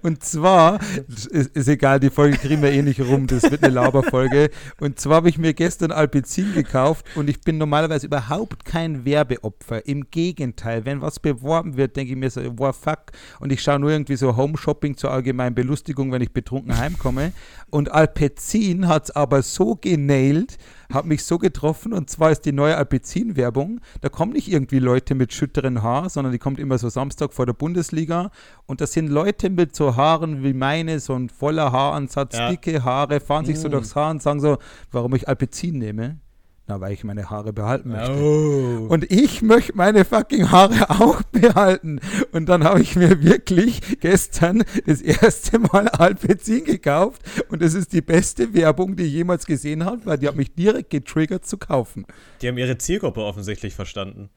Und 0.03 0.23
zwar, 0.23 0.79
ist, 1.09 1.29
ist 1.57 1.68
egal, 1.68 1.99
die 1.99 2.11
Folge 2.11 2.37
kriegen 2.37 2.61
wir 2.61 2.70
eh 2.70 2.83
nicht 2.83 3.01
rum, 3.01 3.27
das 3.27 3.51
wird 3.51 3.64
eine 3.64 3.73
Laberfolge. 3.73 4.51
Und 4.81 5.01
zwar 5.01 5.16
habe 5.16 5.31
ich 5.31 5.38
mir 5.38 5.55
gestern 5.55 5.92
Alpecin 5.92 6.53
gekauft 6.53 7.07
und 7.14 7.31
ich 7.31 7.40
bin 7.40 7.57
normalerweise 7.57 8.05
überhaupt 8.05 8.66
kein 8.66 9.07
Werbeopfer. 9.07 9.87
Im 9.87 10.11
Gegenteil, 10.11 10.85
wenn 10.85 11.01
was 11.01 11.20
beworben 11.20 11.79
wird, 11.79 11.97
denke 11.97 12.12
ich 12.12 12.18
mir 12.18 12.29
so, 12.29 12.42
wow, 12.59 12.77
fuck. 12.77 13.12
Und 13.40 13.51
ich 13.51 13.62
schaue 13.62 13.79
nur 13.79 13.92
irgendwie 13.92 14.16
so 14.16 14.37
Home-Shopping 14.37 14.99
zur 14.99 15.11
allgemeinen 15.11 15.55
Belustigung, 15.55 16.12
wenn 16.12 16.20
ich 16.20 16.35
betrunken 16.35 16.77
heimkomme. 16.77 17.33
Und 17.70 17.90
Alpecin 17.90 18.88
hat 18.88 19.05
es 19.05 19.16
aber 19.16 19.40
so 19.40 19.75
genailt, 19.81 20.59
hat 20.92 21.07
mich 21.07 21.25
so 21.25 21.38
getroffen 21.38 21.92
und 21.92 22.11
zwar 22.11 22.31
ist 22.31 22.42
die 22.42 22.53
neue 22.53 22.77
Alpecin-Werbung, 22.77 23.81
da 24.01 24.09
kommen 24.09 24.33
nicht 24.33 24.51
irgendwie 24.51 24.79
Leute 24.79 25.14
mit 25.14 25.33
schütteren 25.33 25.83
Haar, 25.83 26.09
sondern 26.11 26.33
die 26.33 26.38
kommt 26.38 26.59
immer 26.59 26.79
so 26.79 26.88
Samstag 26.88 27.33
vor 27.33 27.47
der 27.47 27.53
Bundesliga 27.53 28.31
und 28.66 28.81
das 28.81 28.92
sind 28.92 29.09
Leute 29.09 29.51
mit 29.51 29.75
so 29.75 29.97
Haaren 29.97 30.42
wie 30.42 30.53
meine, 30.53 31.01
so 31.01 31.14
ein 31.14 31.29
voller 31.29 31.73
Haaransatz, 31.73 32.37
Ja. 32.37 32.51
dicke 32.51 32.85
Haare, 32.85 33.20
fahren 33.20 33.44
sich 33.44 33.59
so 33.59 33.68
Mm. 33.68 33.73
durchs 33.73 33.94
Haar 33.97 34.11
und 34.11 34.23
sagen 34.23 34.40
so, 34.40 34.59
warum 34.92 35.14
ich 35.14 35.29
Alpecin 35.29 35.79
nehme? 35.79 36.18
Na, 36.66 36.81
weil 36.81 36.94
ich 36.94 37.05
meine 37.05 37.29
Haare 37.29 37.53
behalten 37.53 37.90
möchte. 37.90 38.11
Oh. 38.14 38.87
Und 38.88 39.11
ich 39.12 39.42
möchte 39.42 39.77
meine 39.77 40.07
fucking 40.07 40.50
Haare 40.50 40.88
auch 40.88 41.22
behalten. 41.24 42.00
Und 42.33 42.46
dann 42.48 42.64
habe 42.64 42.81
ich 42.81 42.96
mir 42.96 43.22
wirklich 43.22 44.00
gestern 44.00 44.64
das 44.87 45.03
erste 45.03 45.59
Mal 45.59 45.88
Alpecin 45.88 46.64
gekauft. 46.64 47.20
Und 47.50 47.61
es 47.61 47.74
ist 47.74 47.92
die 47.92 48.00
beste 48.00 48.55
Werbung, 48.55 48.96
die 48.96 49.05
ich 49.05 49.12
jemals 49.12 49.44
gesehen 49.44 49.85
habe, 49.85 50.07
weil 50.07 50.16
die 50.16 50.27
hat 50.27 50.37
mich 50.37 50.55
direkt 50.55 50.88
getriggert 50.88 51.44
zu 51.44 51.59
kaufen. 51.59 52.07
Die 52.40 52.48
haben 52.48 52.57
ihre 52.57 52.79
Zielgruppe 52.79 53.22
offensichtlich 53.22 53.74
verstanden. 53.74 54.31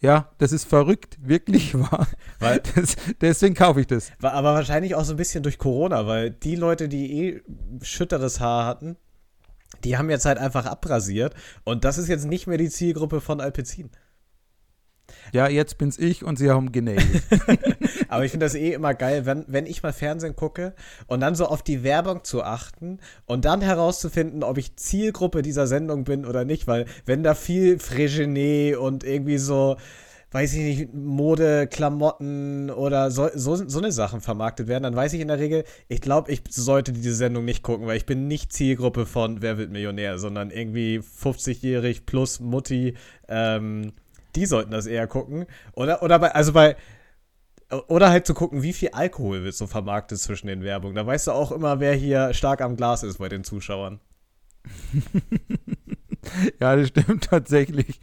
Ja, 0.00 0.30
das 0.38 0.50
ist 0.50 0.64
verrückt, 0.64 1.18
wirklich 1.22 1.78
wahr. 1.78 2.08
Weil, 2.40 2.60
Das, 2.74 2.96
deswegen 3.20 3.54
kaufe 3.54 3.80
ich 3.80 3.86
das. 3.86 4.10
aber 4.20 4.54
wahrscheinlich 4.54 4.96
auch 4.96 5.04
so 5.04 5.14
ein 5.14 5.16
bisschen 5.16 5.44
durch 5.44 5.58
Corona, 5.58 6.06
weil 6.08 6.30
die 6.30 6.56
Leute, 6.56 6.88
die 6.88 7.12
eh 7.28 7.42
schütteres 7.80 8.40
Haar 8.40 8.66
hatten, 8.66 8.96
die 9.84 9.96
haben 9.96 10.10
jetzt 10.10 10.24
halt 10.24 10.38
einfach 10.38 10.66
abrasiert. 10.66 11.34
Und 11.64 11.84
das 11.84 11.98
ist 11.98 12.08
jetzt 12.08 12.24
nicht 12.24 12.46
mehr 12.46 12.58
die 12.58 12.70
Zielgruppe 12.70 13.20
von 13.20 13.40
Alpecin. 13.40 13.90
Ja, 15.32 15.48
jetzt 15.48 15.78
bin's 15.78 15.98
ich 15.98 16.24
und 16.24 16.38
sie 16.38 16.50
haben 16.50 16.72
genäht. 16.72 17.22
Aber 18.08 18.24
ich 18.24 18.30
finde 18.30 18.46
das 18.46 18.54
eh 18.54 18.72
immer 18.72 18.94
geil, 18.94 19.26
wenn, 19.26 19.44
wenn 19.48 19.66
ich 19.66 19.82
mal 19.82 19.92
Fernsehen 19.92 20.36
gucke 20.36 20.74
und 21.06 21.20
dann 21.20 21.34
so 21.34 21.46
auf 21.46 21.62
die 21.62 21.82
Werbung 21.82 22.24
zu 22.24 22.42
achten 22.42 23.00
und 23.26 23.44
dann 23.44 23.60
herauszufinden, 23.60 24.42
ob 24.42 24.58
ich 24.58 24.76
Zielgruppe 24.76 25.42
dieser 25.42 25.66
Sendung 25.66 26.04
bin 26.04 26.24
oder 26.24 26.44
nicht, 26.44 26.66
weil 26.66 26.86
wenn 27.04 27.22
da 27.22 27.34
viel 27.34 27.76
Frégenet 27.76 28.76
und 28.76 29.04
irgendwie 29.04 29.38
so, 29.38 29.76
weiß 30.34 30.54
ich 30.54 30.78
nicht, 30.78 30.94
Mode, 30.94 31.68
Klamotten 31.68 32.68
oder 32.68 33.12
so, 33.12 33.28
so, 33.34 33.54
so 33.54 33.78
eine 33.78 33.92
Sachen 33.92 34.20
vermarktet 34.20 34.66
werden, 34.66 34.82
dann 34.82 34.96
weiß 34.96 35.12
ich 35.12 35.20
in 35.20 35.28
der 35.28 35.38
Regel, 35.38 35.62
ich 35.86 36.00
glaube, 36.00 36.32
ich 36.32 36.42
sollte 36.50 36.92
diese 36.92 37.14
Sendung 37.14 37.44
nicht 37.44 37.62
gucken, 37.62 37.86
weil 37.86 37.96
ich 37.96 38.04
bin 38.04 38.26
nicht 38.26 38.52
Zielgruppe 38.52 39.06
von 39.06 39.42
Wer 39.42 39.58
wird 39.58 39.70
Millionär, 39.70 40.18
sondern 40.18 40.50
irgendwie 40.50 40.98
50-jährig 40.98 42.04
plus 42.04 42.40
Mutti, 42.40 42.96
ähm, 43.28 43.92
die 44.34 44.46
sollten 44.46 44.72
das 44.72 44.86
eher 44.86 45.06
gucken. 45.06 45.46
Oder, 45.72 46.02
oder 46.02 46.18
bei, 46.18 46.34
also 46.34 46.52
bei, 46.52 46.74
oder 47.86 48.10
halt 48.10 48.26
zu 48.26 48.34
gucken, 48.34 48.64
wie 48.64 48.72
viel 48.72 48.88
Alkohol 48.88 49.44
wird 49.44 49.54
so 49.54 49.68
vermarktet 49.68 50.18
zwischen 50.18 50.48
den 50.48 50.64
Werbungen. 50.64 50.96
Da 50.96 51.06
weißt 51.06 51.28
du 51.28 51.30
auch 51.30 51.52
immer, 51.52 51.78
wer 51.78 51.94
hier 51.94 52.34
stark 52.34 52.60
am 52.60 52.74
Glas 52.74 53.04
ist 53.04 53.18
bei 53.18 53.28
den 53.28 53.44
Zuschauern. 53.44 54.00
ja, 56.60 56.76
das 56.76 56.88
stimmt 56.88 57.24
tatsächlich. 57.30 58.00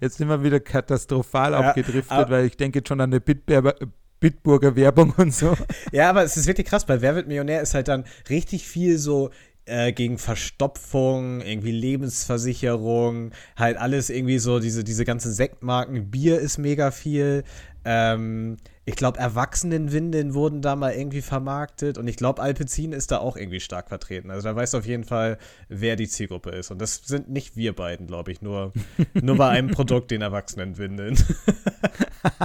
Jetzt 0.00 0.18
sind 0.18 0.28
wir 0.28 0.42
wieder 0.42 0.60
katastrophal 0.60 1.52
Ja, 1.52 1.58
abgedriftet, 1.60 2.10
aber- 2.10 2.30
weil 2.30 2.46
ich 2.46 2.56
denke 2.56 2.78
jetzt 2.80 2.88
schon 2.88 3.00
an 3.00 3.10
eine 3.10 3.20
Bitberber, 3.20 3.74
Bitburger 4.20 4.74
Werbung 4.74 5.14
und 5.16 5.32
so. 5.32 5.56
Ja, 5.92 6.10
aber 6.10 6.24
es 6.24 6.36
ist 6.36 6.46
wirklich 6.46 6.66
krass. 6.66 6.84
Bei 6.84 7.00
Wer 7.00 7.14
wird 7.14 7.28
Millionär 7.28 7.62
ist 7.62 7.74
halt 7.74 7.88
dann 7.88 8.04
richtig 8.28 8.66
viel 8.66 8.98
so 8.98 9.30
äh, 9.64 9.92
gegen 9.92 10.18
Verstopfung, 10.18 11.40
irgendwie 11.40 11.72
Lebensversicherung, 11.72 13.32
halt 13.56 13.76
alles 13.76 14.10
irgendwie 14.10 14.38
so, 14.38 14.58
diese, 14.60 14.82
diese 14.84 15.04
ganzen 15.04 15.32
Sektmarken. 15.32 16.10
Bier 16.10 16.38
ist 16.40 16.58
mega 16.58 16.90
viel. 16.90 17.44
Ähm, 17.84 18.56
ich 18.88 18.96
glaube, 18.96 19.18
Erwachsenenwindeln 19.18 20.32
wurden 20.32 20.62
da 20.62 20.74
mal 20.74 20.94
irgendwie 20.94 21.20
vermarktet 21.20 21.98
und 21.98 22.08
ich 22.08 22.16
glaube, 22.16 22.40
Alpecin 22.40 22.92
ist 22.92 23.10
da 23.10 23.18
auch 23.18 23.36
irgendwie 23.36 23.60
stark 23.60 23.90
vertreten. 23.90 24.30
Also 24.30 24.48
da 24.48 24.56
weißt 24.56 24.72
du 24.72 24.78
auf 24.78 24.86
jeden 24.86 25.04
Fall, 25.04 25.36
wer 25.68 25.94
die 25.94 26.08
Zielgruppe 26.08 26.52
ist. 26.52 26.70
Und 26.70 26.80
das 26.80 27.02
sind 27.04 27.28
nicht 27.28 27.54
wir 27.54 27.74
beiden, 27.74 28.06
glaube 28.06 28.32
ich, 28.32 28.40
nur, 28.40 28.72
nur 29.12 29.36
bei 29.36 29.50
einem 29.50 29.70
Produkt, 29.72 30.10
den 30.10 30.22
Erwachsenenwindeln. 30.22 31.22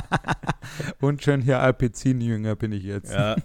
Und 1.00 1.24
schon 1.24 1.42
hier 1.42 1.62
Alpecin-Jünger 1.62 2.58
bin 2.58 2.74
ich 2.74 2.84
jetzt. 2.84 3.14
Ja. 3.14 3.38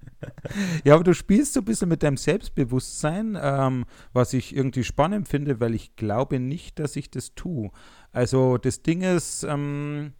ja, 0.84 0.94
aber 0.94 1.04
du 1.04 1.14
spielst 1.14 1.52
so 1.52 1.60
ein 1.60 1.64
bisschen 1.64 1.88
mit 1.88 2.02
deinem 2.02 2.16
Selbstbewusstsein, 2.16 3.38
ähm, 3.40 3.84
was 4.12 4.32
ich 4.32 4.56
irgendwie 4.56 4.82
spannend 4.82 5.28
finde, 5.28 5.60
weil 5.60 5.76
ich 5.76 5.94
glaube 5.94 6.40
nicht, 6.40 6.80
dass 6.80 6.96
ich 6.96 7.08
das 7.08 7.36
tue. 7.36 7.70
Also 8.10 8.58
das 8.58 8.82
Ding 8.82 9.02
ist, 9.02 9.44
ähm, 9.44 10.12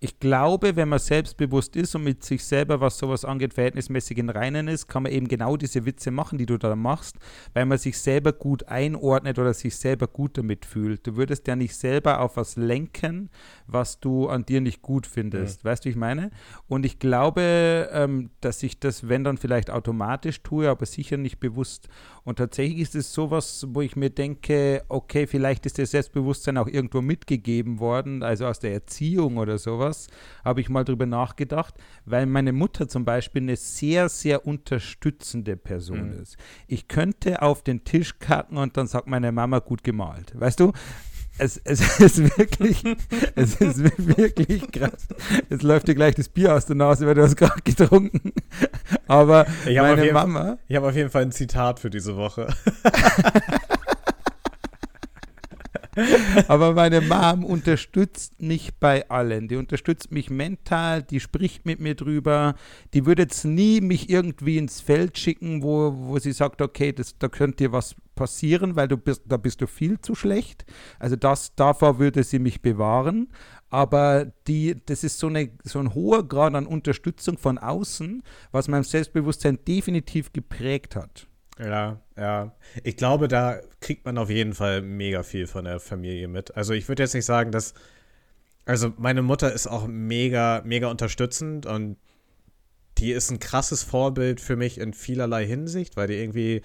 ich 0.00 0.20
glaube, 0.20 0.76
wenn 0.76 0.88
man 0.88 1.00
selbstbewusst 1.00 1.74
ist 1.74 1.96
und 1.96 2.04
mit 2.04 2.22
sich 2.22 2.44
selber, 2.44 2.80
was 2.80 2.98
sowas 2.98 3.24
angeht, 3.24 3.54
verhältnismäßig 3.54 4.18
in 4.18 4.30
Reinen 4.30 4.68
ist, 4.68 4.86
kann 4.86 5.02
man 5.02 5.10
eben 5.10 5.26
genau 5.26 5.56
diese 5.56 5.86
Witze 5.86 6.12
machen, 6.12 6.38
die 6.38 6.46
du 6.46 6.56
da 6.56 6.76
machst, 6.76 7.16
weil 7.52 7.66
man 7.66 7.78
sich 7.78 7.98
selber 7.98 8.32
gut 8.32 8.68
einordnet 8.68 9.40
oder 9.40 9.52
sich 9.52 9.74
selber 9.74 10.06
gut 10.06 10.38
damit 10.38 10.64
fühlt. 10.64 11.04
Du 11.04 11.16
würdest 11.16 11.48
ja 11.48 11.56
nicht 11.56 11.74
selber 11.74 12.20
auf 12.20 12.36
was 12.36 12.54
lenken, 12.54 13.28
was 13.66 13.98
du 13.98 14.28
an 14.28 14.46
dir 14.46 14.60
nicht 14.60 14.82
gut 14.82 15.04
findest. 15.04 15.64
Mhm. 15.64 15.68
Weißt 15.68 15.84
du, 15.84 15.86
wie 15.86 15.90
ich 15.90 15.96
meine? 15.96 16.30
Und 16.68 16.86
ich 16.86 17.00
glaube, 17.00 17.90
ähm, 17.92 18.30
dass 18.40 18.62
ich 18.62 18.78
das, 18.78 19.08
wenn 19.08 19.24
dann 19.24 19.36
vielleicht 19.36 19.68
automatisch 19.68 20.44
tue, 20.44 20.68
aber 20.68 20.86
sicher 20.86 21.16
nicht 21.16 21.40
bewusst. 21.40 21.88
Und 22.22 22.36
tatsächlich 22.36 22.78
ist 22.78 22.94
es 22.94 23.12
sowas, 23.12 23.66
wo 23.70 23.80
ich 23.80 23.96
mir 23.96 24.10
denke, 24.10 24.84
okay, 24.88 25.26
vielleicht 25.26 25.66
ist 25.66 25.78
das 25.78 25.90
Selbstbewusstsein 25.90 26.56
auch 26.56 26.68
irgendwo 26.68 27.00
mitgegeben 27.00 27.80
worden, 27.80 28.22
also 28.22 28.46
aus 28.46 28.60
der 28.60 28.72
Erziehung 28.74 29.38
oder 29.38 29.58
sowas 29.58 29.87
sowas, 29.88 30.08
habe 30.44 30.60
ich 30.60 30.68
mal 30.68 30.84
drüber 30.84 31.06
nachgedacht, 31.06 31.74
weil 32.04 32.26
meine 32.26 32.52
Mutter 32.52 32.88
zum 32.88 33.04
Beispiel 33.04 33.42
eine 33.42 33.56
sehr, 33.56 34.08
sehr 34.08 34.46
unterstützende 34.46 35.56
Person 35.56 36.14
mhm. 36.14 36.22
ist. 36.22 36.36
Ich 36.66 36.88
könnte 36.88 37.42
auf 37.42 37.62
den 37.62 37.84
Tisch 37.84 38.18
kacken 38.18 38.56
und 38.56 38.76
dann 38.76 38.86
sagt 38.86 39.06
meine 39.06 39.32
Mama 39.32 39.58
gut 39.58 39.84
gemalt. 39.84 40.32
Weißt 40.38 40.60
du? 40.60 40.72
Es, 41.40 41.56
es, 41.62 41.80
ist 42.00 42.38
wirklich, 42.38 42.82
es 43.36 43.60
ist 43.60 43.78
wirklich 44.18 44.72
krass. 44.72 45.06
Jetzt 45.48 45.62
läuft 45.62 45.86
dir 45.86 45.94
gleich 45.94 46.16
das 46.16 46.28
Bier 46.28 46.54
aus 46.54 46.66
der 46.66 46.74
Nase, 46.74 47.06
weil 47.06 47.14
du 47.14 47.22
hast 47.22 47.36
gerade 47.36 47.62
getrunken. 47.62 48.32
Aber 49.06 49.46
meine 49.64 50.12
Mama. 50.12 50.58
ich 50.66 50.76
habe 50.76 50.88
auf 50.88 50.96
jeden 50.96 51.10
Fall 51.10 51.22
ein 51.22 51.32
Zitat 51.32 51.78
für 51.78 51.90
diese 51.90 52.16
Woche. 52.16 52.48
Aber 56.48 56.74
meine 56.74 57.00
Mom 57.00 57.44
unterstützt 57.44 58.40
mich 58.40 58.74
bei 58.78 59.08
allen. 59.08 59.48
Die 59.48 59.56
unterstützt 59.56 60.10
mich 60.12 60.30
mental, 60.30 61.02
die 61.02 61.20
spricht 61.20 61.66
mit 61.66 61.80
mir 61.80 61.94
drüber. 61.94 62.54
Die 62.94 63.06
würde 63.06 63.22
jetzt 63.22 63.44
nie 63.44 63.80
mich 63.80 64.10
irgendwie 64.10 64.58
ins 64.58 64.80
Feld 64.80 65.18
schicken, 65.18 65.62
wo, 65.62 65.92
wo 65.94 66.18
sie 66.18 66.32
sagt, 66.32 66.62
okay, 66.62 66.92
das, 66.92 67.18
da 67.18 67.28
könnte 67.28 67.64
dir 67.64 67.72
was 67.72 67.94
passieren, 68.14 68.74
weil 68.74 68.88
du 68.88 68.96
bist, 68.96 69.22
da 69.26 69.36
bist 69.36 69.60
du 69.60 69.66
viel 69.66 70.00
zu 70.00 70.14
schlecht. 70.14 70.64
Also 70.98 71.16
das, 71.16 71.54
davor 71.54 71.98
würde 71.98 72.24
sie 72.24 72.38
mich 72.38 72.62
bewahren. 72.62 73.28
Aber 73.70 74.32
die, 74.46 74.76
das 74.86 75.04
ist 75.04 75.18
so, 75.18 75.26
eine, 75.26 75.50
so 75.62 75.78
ein 75.78 75.94
hoher 75.94 76.26
Grad 76.26 76.54
an 76.54 76.66
Unterstützung 76.66 77.38
von 77.38 77.58
außen, 77.58 78.22
was 78.50 78.68
mein 78.68 78.82
Selbstbewusstsein 78.82 79.58
definitiv 79.66 80.32
geprägt 80.32 80.96
hat. 80.96 81.28
Ja, 81.58 82.00
ja. 82.16 82.54
Ich 82.84 82.96
glaube, 82.96 83.28
da 83.28 83.60
kriegt 83.80 84.04
man 84.04 84.18
auf 84.18 84.30
jeden 84.30 84.54
Fall 84.54 84.82
mega 84.82 85.22
viel 85.22 85.46
von 85.46 85.64
der 85.64 85.80
Familie 85.80 86.28
mit. 86.28 86.56
Also 86.56 86.72
ich 86.72 86.88
würde 86.88 87.02
jetzt 87.02 87.14
nicht 87.14 87.24
sagen, 87.24 87.52
dass. 87.52 87.74
Also 88.64 88.92
meine 88.98 89.22
Mutter 89.22 89.50
ist 89.50 89.66
auch 89.66 89.86
mega, 89.86 90.60
mega 90.62 90.88
unterstützend 90.90 91.64
und 91.64 91.96
die 92.98 93.12
ist 93.12 93.30
ein 93.30 93.38
krasses 93.38 93.82
Vorbild 93.82 94.42
für 94.42 94.56
mich 94.56 94.78
in 94.78 94.92
vielerlei 94.92 95.46
Hinsicht, 95.46 95.96
weil 95.96 96.08
die 96.08 96.16
irgendwie 96.16 96.62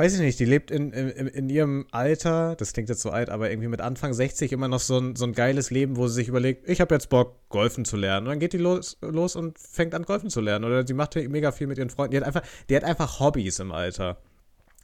weiß 0.00 0.14
ich 0.14 0.20
nicht, 0.20 0.40
die 0.40 0.46
lebt 0.46 0.70
in, 0.70 0.94
in, 0.94 1.26
in 1.26 1.50
ihrem 1.50 1.86
Alter, 1.90 2.56
das 2.56 2.72
klingt 2.72 2.88
jetzt 2.88 3.02
so 3.02 3.10
alt, 3.10 3.28
aber 3.28 3.50
irgendwie 3.50 3.68
mit 3.68 3.82
Anfang 3.82 4.14
60 4.14 4.50
immer 4.50 4.66
noch 4.66 4.80
so 4.80 4.98
ein, 4.98 5.14
so 5.14 5.26
ein 5.26 5.34
geiles 5.34 5.70
Leben, 5.70 5.98
wo 5.98 6.08
sie 6.08 6.14
sich 6.14 6.28
überlegt, 6.28 6.66
ich 6.66 6.80
habe 6.80 6.94
jetzt 6.94 7.10
Bock, 7.10 7.36
Golfen 7.50 7.84
zu 7.84 7.98
lernen. 7.98 8.26
Und 8.26 8.30
dann 8.30 8.40
geht 8.40 8.54
die 8.54 8.58
los, 8.58 8.96
los 9.02 9.36
und 9.36 9.58
fängt 9.58 9.94
an, 9.94 10.04
Golfen 10.04 10.30
zu 10.30 10.40
lernen. 10.40 10.64
Oder 10.64 10.86
sie 10.86 10.94
macht 10.94 11.16
mega 11.16 11.52
viel 11.52 11.66
mit 11.66 11.76
ihren 11.76 11.90
Freunden. 11.90 12.12
Die 12.12 12.16
hat 12.16 12.24
einfach, 12.24 12.42
die 12.70 12.76
hat 12.76 12.84
einfach 12.84 13.20
Hobbys 13.20 13.58
im 13.58 13.72
Alter. 13.72 14.16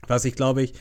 Was 0.07 0.27
ich 0.27 0.35
glaube 0.35 0.63
ich, 0.63 0.75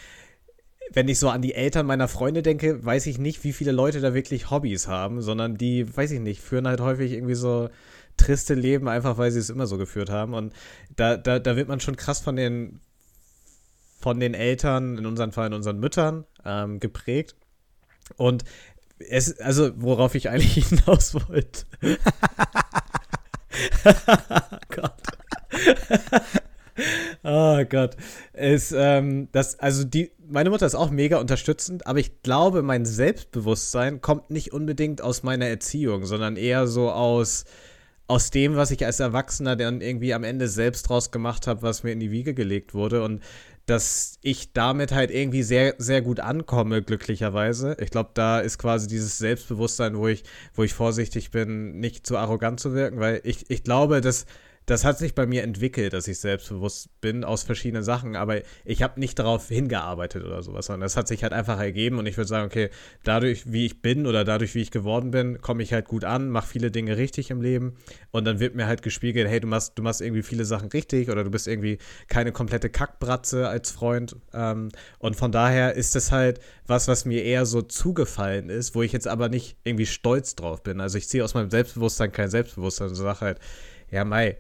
wenn 0.92 1.08
ich 1.08 1.18
so 1.18 1.30
an 1.30 1.42
die 1.42 1.54
Eltern 1.54 1.86
meiner 1.86 2.10
Freunde 2.10 2.42
denke, 2.42 2.84
weiß 2.84 3.06
ich 3.06 3.18
nicht, 3.18 3.46
wie 3.46 3.54
viele 3.54 3.72
Leute 3.72 4.02
da 4.02 4.14
wirklich 4.14 4.52
Hobbys 4.52 4.90
haben, 4.90 5.22
sondern 5.22 5.56
die, 5.56 5.96
weiß 5.96 6.12
ich 6.12 6.20
nicht, 6.20 6.42
führen 6.42 6.68
halt 6.68 6.82
häufig 6.82 7.14
irgendwie 7.14 7.36
so 7.36 7.70
triste 8.18 8.54
Leben, 8.54 8.90
einfach 8.90 9.18
weil 9.18 9.32
sie 9.32 9.40
es 9.40 9.50
immer 9.50 9.66
so 9.66 9.78
geführt 9.78 10.10
haben. 10.10 10.34
Und 10.34 10.54
da, 10.98 11.16
da, 11.16 11.40
da 11.40 11.56
wird 11.56 11.70
man 11.70 11.80
schon 11.80 11.96
krass 11.96 12.20
von 12.20 12.36
den, 12.36 12.82
von 14.06 14.20
den 14.20 14.36
Eltern, 14.36 15.00
in 15.00 15.08
unserem 15.08 15.32
Fall 15.32 15.48
in 15.48 15.54
unseren 15.54 15.80
Müttern, 15.80 16.26
ähm, 16.46 16.80
geprägt. 16.80 17.36
Und 18.18 18.44
es, 19.00 19.40
also, 19.40 19.72
worauf 19.78 20.14
ich 20.14 20.30
eigentlich 20.30 20.68
hinaus 20.70 21.16
wollte. 21.16 21.66
Gott. 24.70 25.02
oh 27.24 27.64
Gott. 27.68 27.98
Ist, 28.34 28.76
ähm, 28.78 29.28
das, 29.32 29.58
also 29.60 29.84
die, 29.84 30.12
meine 30.28 30.52
Mutter 30.52 30.68
ist 30.68 30.76
auch 30.76 30.92
mega 30.92 31.18
unterstützend, 31.18 31.88
aber 31.88 31.98
ich 31.98 32.22
glaube, 32.22 32.62
mein 32.62 32.86
Selbstbewusstsein 32.86 34.02
kommt 34.02 34.30
nicht 34.30 34.54
unbedingt 34.54 35.02
aus 35.02 35.24
meiner 35.24 35.48
Erziehung, 35.48 36.06
sondern 36.06 36.36
eher 36.36 36.68
so 36.68 36.92
aus, 36.92 37.46
aus 38.06 38.30
dem, 38.30 38.56
was 38.56 38.70
ich 38.70 38.86
als 38.86 39.00
Erwachsener 39.00 39.56
dann 39.56 39.82
irgendwie 39.82 40.14
am 40.14 40.24
Ende 40.24 40.48
selbst 40.48 40.90
draus 40.90 41.10
gemacht 41.10 41.48
habe, 41.48 41.64
was 41.64 41.82
mir 41.82 41.92
in 41.92 42.00
die 42.00 42.12
Wiege 42.12 42.36
gelegt 42.36 42.76
wurde. 42.76 43.04
Und 43.04 43.24
dass 43.66 44.20
ich 44.22 44.54
damit 44.54 44.92
halt 44.92 45.12
irgendwie 45.12 45.44
sehr, 45.44 45.76
sehr 45.78 46.02
gut 46.02 46.20
ankomme, 46.20 46.84
glücklicherweise. 46.84 47.76
Ich 47.80 47.90
glaube, 47.90 48.12
da 48.14 48.40
ist 48.40 48.58
quasi 48.58 48.88
dieses 48.88 49.18
Selbstbewusstsein, 49.18 49.98
wo 49.98 50.08
ich, 50.08 50.24
wo 50.54 50.64
ich 50.64 50.74
vorsichtig 50.74 51.32
bin, 51.32 51.80
nicht 51.80 52.06
zu 52.06 52.18
arrogant 52.18 52.60
zu 52.60 52.74
wirken, 52.74 53.00
weil 53.00 53.22
ich, 53.24 53.50
ich 53.50 53.64
glaube, 53.64 54.02
dass 54.02 54.26
das 54.66 54.84
hat 54.84 54.98
sich 54.98 55.14
bei 55.14 55.26
mir 55.26 55.44
entwickelt, 55.44 55.94
dass 55.94 56.08
ich 56.08 56.20
selbstbewusst 56.20 56.90
bin 57.02 57.24
aus 57.24 57.44
verschiedenen 57.44 57.84
Sachen, 57.84 58.16
aber 58.16 58.42
ich 58.64 58.82
habe 58.82 59.00
nicht 59.00 59.20
darauf 59.20 59.48
hingearbeitet 59.48 60.24
oder 60.24 60.42
sowas, 60.42 60.66
sondern 60.66 60.82
das 60.82 60.98
hat 60.98 61.08
sich 61.08 61.24
halt 61.24 61.34
einfach 61.34 61.60
ergeben 61.60 62.00
und 62.00 62.08
ich 62.08 62.18
würde 62.18 62.28
sagen, 62.28 62.48
okay, 62.48 62.70
dadurch, 63.04 63.52
wie 63.52 63.66
ich 63.66 63.82
bin 63.82 64.08
oder 64.08 64.24
dadurch, 64.24 64.56
wie 64.56 64.62
ich 64.62 64.72
geworden 64.72 65.12
bin, 65.12 65.40
komme 65.42 65.62
ich 65.62 65.72
halt 65.72 65.88
gut 65.88 66.04
an, 66.04 66.30
mache 66.30 66.48
viele 66.48 66.72
Dinge 66.72 66.98
richtig 66.98 67.30
im 67.30 67.42
Leben 67.42 67.76
und 68.12 68.26
dann 68.26 68.40
wird 68.40 68.56
mir 68.56 68.66
halt 68.66 68.82
gespiegelt, 68.82 69.28
hey, 69.28 69.40
du 69.40 69.48
machst, 69.48 69.78
du 69.78 69.84
machst 69.84 70.02
irgendwie 70.02 70.24
viele 70.24 70.46
Sachen 70.46 70.70
richtig 70.70 71.10
oder 71.10 71.24
du 71.24 71.30
bist 71.30 71.48
irgendwie 71.48 71.78
keine 72.08 72.32
komplette 72.32 72.70
Kackbratze 72.70 73.48
als 73.48 73.70
Freund 73.70 74.16
ähm, 74.34 74.70
und 74.98 75.16
von 75.16 75.32
daher 75.32 75.76
ist 75.76 75.94
das 75.94 76.12
halt 76.12 76.40
was, 76.66 76.88
was 76.88 77.06
mir 77.06 77.24
eher 77.24 77.46
so 77.46 77.62
zugefallen 77.62 78.50
ist, 78.50 78.74
wo 78.74 78.82
ich 78.82 78.92
jetzt 78.92 79.08
aber 79.08 79.30
nicht 79.30 79.58
irgendwie 79.64 79.86
stolz 79.86 80.36
drauf 80.36 80.64
bin. 80.64 80.82
Also 80.82 80.98
ich 80.98 81.08
ziehe 81.08 81.24
aus 81.24 81.36
meinem 81.36 81.52
Selbstbewusstsein 81.52 82.12
kein 82.12 82.30
Selbstbewusstsein 82.30 82.90
und 82.90 82.96
sage 82.96 83.22
halt, 83.22 83.40
ja, 83.92 84.04
Mai, 84.04 84.38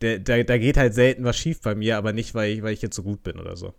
da, 0.00 0.18
da, 0.18 0.42
da 0.42 0.58
geht 0.58 0.76
halt 0.76 0.94
selten 0.94 1.24
was 1.24 1.36
schief 1.36 1.60
bei 1.60 1.74
mir, 1.74 1.96
aber 1.96 2.12
nicht, 2.12 2.34
weil 2.34 2.52
ich, 2.52 2.62
weil 2.62 2.72
ich 2.72 2.82
jetzt 2.82 2.96
so 2.96 3.02
gut 3.02 3.22
bin 3.22 3.38
oder 3.38 3.56
so. 3.56 3.74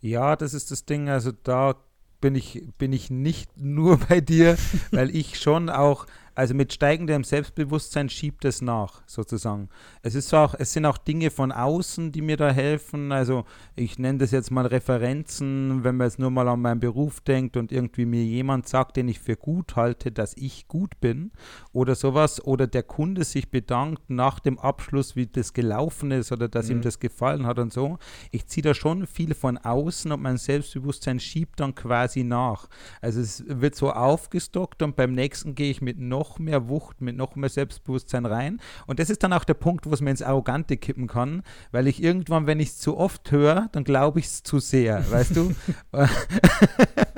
Ja, 0.00 0.36
das 0.36 0.54
ist 0.54 0.70
das 0.70 0.84
Ding. 0.84 1.08
Also 1.08 1.32
da 1.32 1.74
bin 2.20 2.34
ich, 2.34 2.62
bin 2.78 2.92
ich 2.92 3.10
nicht 3.10 3.56
nur 3.60 3.98
bei 3.98 4.20
dir, 4.20 4.56
weil 4.90 5.14
ich 5.14 5.38
schon 5.38 5.68
auch 5.68 6.06
also 6.36 6.52
mit 6.52 6.70
steigendem 6.70 7.24
Selbstbewusstsein 7.24 8.10
schiebt 8.10 8.44
es 8.44 8.60
nach, 8.60 9.02
sozusagen. 9.06 9.70
Es 10.02 10.14
ist 10.14 10.34
auch, 10.34 10.54
es 10.58 10.74
sind 10.74 10.84
auch 10.84 10.98
Dinge 10.98 11.30
von 11.30 11.50
außen, 11.50 12.12
die 12.12 12.20
mir 12.20 12.36
da 12.36 12.50
helfen. 12.50 13.10
Also 13.10 13.46
ich 13.74 13.98
nenne 13.98 14.18
das 14.18 14.32
jetzt 14.32 14.50
mal 14.50 14.66
Referenzen, 14.66 15.82
wenn 15.82 15.96
man 15.96 16.08
jetzt 16.08 16.18
nur 16.18 16.30
mal 16.30 16.46
an 16.48 16.60
meinen 16.60 16.78
Beruf 16.78 17.20
denkt 17.20 17.56
und 17.56 17.72
irgendwie 17.72 18.04
mir 18.04 18.22
jemand 18.22 18.68
sagt, 18.68 18.98
den 18.98 19.08
ich 19.08 19.18
für 19.18 19.36
gut 19.36 19.76
halte, 19.76 20.12
dass 20.12 20.36
ich 20.36 20.68
gut 20.68 21.00
bin 21.00 21.32
oder 21.72 21.94
sowas, 21.94 22.44
oder 22.44 22.66
der 22.66 22.82
Kunde 22.82 23.24
sich 23.24 23.50
bedankt 23.50 24.10
nach 24.10 24.38
dem 24.38 24.58
Abschluss, 24.58 25.16
wie 25.16 25.26
das 25.26 25.54
gelaufen 25.54 26.10
ist 26.10 26.32
oder 26.32 26.48
dass 26.48 26.66
mhm. 26.66 26.72
ihm 26.72 26.82
das 26.82 27.00
gefallen 27.00 27.46
hat 27.46 27.58
und 27.58 27.72
so. 27.72 27.98
Ich 28.30 28.46
ziehe 28.46 28.62
da 28.62 28.74
schon 28.74 29.06
viel 29.06 29.32
von 29.34 29.56
außen 29.56 30.12
und 30.12 30.20
mein 30.20 30.36
Selbstbewusstsein 30.36 31.18
schiebt 31.18 31.60
dann 31.60 31.74
quasi 31.74 32.24
nach. 32.24 32.68
Also 33.00 33.22
es 33.22 33.42
wird 33.48 33.74
so 33.74 33.90
aufgestockt 33.90 34.82
und 34.82 34.96
beim 34.96 35.12
nächsten 35.12 35.54
gehe 35.54 35.70
ich 35.70 35.80
mit 35.80 35.98
noch 35.98 36.25
noch 36.26 36.38
mehr 36.38 36.68
Wucht, 36.68 37.00
mit 37.00 37.16
noch 37.16 37.36
mehr 37.36 37.48
Selbstbewusstsein 37.48 38.26
rein. 38.26 38.60
Und 38.86 38.98
das 38.98 39.10
ist 39.10 39.22
dann 39.22 39.32
auch 39.32 39.44
der 39.44 39.54
Punkt, 39.54 39.86
wo 39.86 39.92
es 39.92 40.00
mir 40.00 40.10
ins 40.10 40.22
Arrogante 40.22 40.76
kippen 40.76 41.06
kann, 41.06 41.42
weil 41.72 41.86
ich 41.86 42.02
irgendwann, 42.02 42.46
wenn 42.46 42.60
ich 42.60 42.70
es 42.70 42.78
zu 42.78 42.96
oft 42.96 43.30
höre, 43.30 43.68
dann 43.72 43.84
glaube 43.84 44.18
ich 44.18 44.26
es 44.26 44.42
zu 44.42 44.58
sehr, 44.58 45.10
weißt 45.10 45.36
du? 45.36 45.54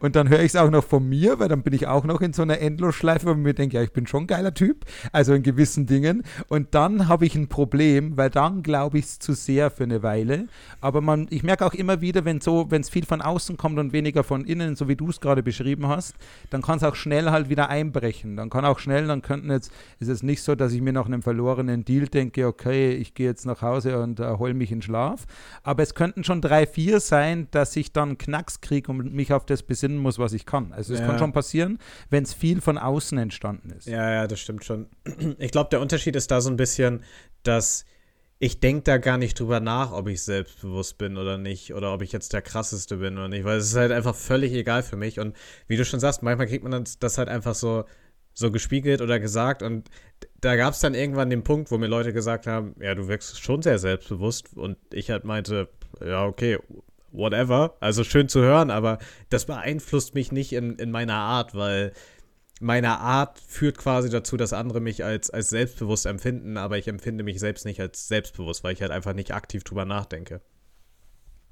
Und 0.00 0.16
dann 0.16 0.28
höre 0.28 0.40
ich 0.40 0.46
es 0.46 0.56
auch 0.56 0.70
noch 0.70 0.84
von 0.84 1.08
mir, 1.08 1.38
weil 1.38 1.48
dann 1.48 1.62
bin 1.62 1.74
ich 1.74 1.86
auch 1.86 2.04
noch 2.04 2.20
in 2.20 2.32
so 2.32 2.42
einer 2.42 2.60
Endlosschleife, 2.60 3.26
wo 3.26 3.34
mir 3.34 3.54
denke, 3.54 3.76
ja, 3.76 3.82
ich 3.82 3.92
bin 3.92 4.06
schon 4.06 4.24
ein 4.24 4.26
geiler 4.26 4.54
Typ, 4.54 4.84
also 5.12 5.34
in 5.34 5.42
gewissen 5.42 5.86
Dingen. 5.86 6.22
Und 6.48 6.74
dann 6.74 7.08
habe 7.08 7.26
ich 7.26 7.34
ein 7.34 7.48
Problem, 7.48 8.16
weil 8.16 8.30
dann 8.30 8.62
glaube 8.62 8.98
ich 8.98 9.04
es 9.04 9.18
zu 9.18 9.34
sehr 9.34 9.70
für 9.70 9.84
eine 9.84 10.02
Weile. 10.02 10.46
Aber 10.80 11.00
man, 11.00 11.26
ich 11.30 11.42
merke 11.42 11.66
auch 11.66 11.74
immer 11.74 12.00
wieder, 12.00 12.24
wenn 12.24 12.40
so, 12.40 12.68
es 12.70 12.88
viel 12.88 13.04
von 13.04 13.20
außen 13.20 13.56
kommt 13.56 13.78
und 13.78 13.92
weniger 13.92 14.24
von 14.24 14.44
innen, 14.44 14.76
so 14.76 14.88
wie 14.88 14.96
du 14.96 15.10
es 15.10 15.20
gerade 15.20 15.42
beschrieben 15.42 15.88
hast, 15.88 16.14
dann 16.50 16.62
kann 16.62 16.78
es 16.78 16.84
auch 16.84 16.94
schnell 16.94 17.30
halt 17.30 17.48
wieder 17.48 17.68
einbrechen. 17.68 18.36
Dann 18.36 18.50
kann 18.50 18.64
auch 18.64 18.78
schnell, 18.78 19.06
dann 19.06 19.22
könnten 19.22 19.50
jetzt, 19.50 19.72
ist 20.00 20.08
es 20.08 20.22
nicht 20.22 20.42
so, 20.42 20.54
dass 20.54 20.72
ich 20.72 20.80
mir 20.80 20.92
nach 20.92 21.06
einem 21.06 21.22
verlorenen 21.22 21.84
Deal 21.84 22.06
denke, 22.06 22.46
okay, 22.46 22.92
ich 22.92 23.14
gehe 23.14 23.26
jetzt 23.26 23.46
nach 23.46 23.62
Hause 23.62 24.00
und 24.00 24.20
erhole 24.20 24.52
äh, 24.52 24.54
mich 24.54 24.72
in 24.72 24.82
Schlaf. 24.82 25.26
Aber 25.62 25.82
es 25.82 25.94
könnten 25.94 26.24
schon 26.24 26.40
drei, 26.40 26.66
vier 26.66 27.00
sein, 27.00 27.48
dass 27.50 27.76
ich 27.76 27.92
dann 27.92 28.18
Knacks 28.18 28.60
kriege 28.60 28.90
und 28.90 29.12
mich 29.12 29.32
auf 29.32 29.44
das 29.44 29.62
besinne, 29.62 29.93
können 29.94 30.02
muss, 30.02 30.18
was 30.18 30.32
ich 30.32 30.46
kann. 30.46 30.72
Also 30.72 30.92
es 30.94 31.00
Ja. 31.00 31.06
kann 31.06 31.18
schon 31.18 31.32
passieren, 31.32 31.78
wenn 32.10 32.24
es 32.24 32.34
viel 32.34 32.60
von 32.60 32.78
außen 32.78 33.16
entstanden 33.18 33.70
ist. 33.70 33.86
Ja, 33.86 34.10
ja, 34.12 34.26
das 34.26 34.40
stimmt 34.40 34.64
schon. 34.64 34.86
Ich 35.38 35.50
glaube, 35.50 35.70
der 35.70 35.80
Unterschied 35.80 36.16
ist 36.16 36.30
da 36.30 36.40
so 36.40 36.50
ein 36.50 36.56
bisschen, 36.56 37.02
dass 37.42 37.84
ich 38.40 38.58
denke 38.60 38.82
da 38.82 38.98
gar 38.98 39.16
nicht 39.16 39.38
drüber 39.38 39.60
nach, 39.60 39.92
ob 39.92 40.08
ich 40.08 40.22
selbstbewusst 40.22 40.98
bin 40.98 41.16
oder 41.16 41.38
nicht 41.38 41.72
oder 41.72 41.94
ob 41.94 42.02
ich 42.02 42.12
jetzt 42.12 42.32
der 42.32 42.42
krasseste 42.42 42.96
bin 42.96 43.14
oder 43.16 43.28
nicht, 43.28 43.44
weil 43.44 43.58
es 43.58 43.66
ist 43.66 43.76
halt 43.76 43.92
einfach 43.92 44.14
völlig 44.14 44.52
egal 44.52 44.82
für 44.82 44.96
mich 44.96 45.20
und 45.20 45.36
wie 45.68 45.76
du 45.76 45.84
schon 45.84 46.00
sagst, 46.00 46.22
manchmal 46.22 46.48
kriegt 46.48 46.64
man 46.64 46.84
das 47.00 47.18
halt 47.18 47.28
einfach 47.28 47.54
so 47.54 47.84
so 48.36 48.50
gespiegelt 48.50 49.00
oder 49.00 49.20
gesagt 49.20 49.62
und 49.62 49.88
da 50.40 50.56
gab 50.56 50.74
es 50.74 50.80
dann 50.80 50.94
irgendwann 50.94 51.30
den 51.30 51.44
Punkt, 51.44 51.70
wo 51.70 51.78
mir 51.78 51.86
Leute 51.86 52.12
gesagt 52.12 52.48
haben, 52.48 52.74
ja, 52.80 52.96
du 52.96 53.06
wirkst 53.06 53.40
schon 53.40 53.62
sehr 53.62 53.78
selbstbewusst 53.78 54.56
und 54.56 54.76
ich 54.92 55.10
halt 55.10 55.22
meinte, 55.24 55.68
ja, 56.04 56.26
okay, 56.26 56.58
whatever, 57.14 57.76
also 57.80 58.04
schön 58.04 58.28
zu 58.28 58.40
hören, 58.40 58.70
aber 58.70 58.98
das 59.30 59.46
beeinflusst 59.46 60.14
mich 60.14 60.32
nicht 60.32 60.52
in, 60.52 60.76
in 60.76 60.90
meiner 60.90 61.14
Art, 61.14 61.54
weil 61.54 61.92
meine 62.60 62.98
Art 62.98 63.38
führt 63.40 63.78
quasi 63.78 64.10
dazu, 64.10 64.36
dass 64.36 64.52
andere 64.52 64.80
mich 64.80 65.04
als, 65.04 65.30
als 65.30 65.48
selbstbewusst 65.48 66.06
empfinden, 66.06 66.56
aber 66.56 66.76
ich 66.78 66.88
empfinde 66.88 67.24
mich 67.24 67.40
selbst 67.40 67.64
nicht 67.64 67.80
als 67.80 68.08
selbstbewusst, 68.08 68.62
weil 68.64 68.72
ich 68.74 68.82
halt 68.82 68.90
einfach 68.90 69.12
nicht 69.14 69.32
aktiv 69.32 69.64
drüber 69.64 69.84
nachdenke. 69.84 70.40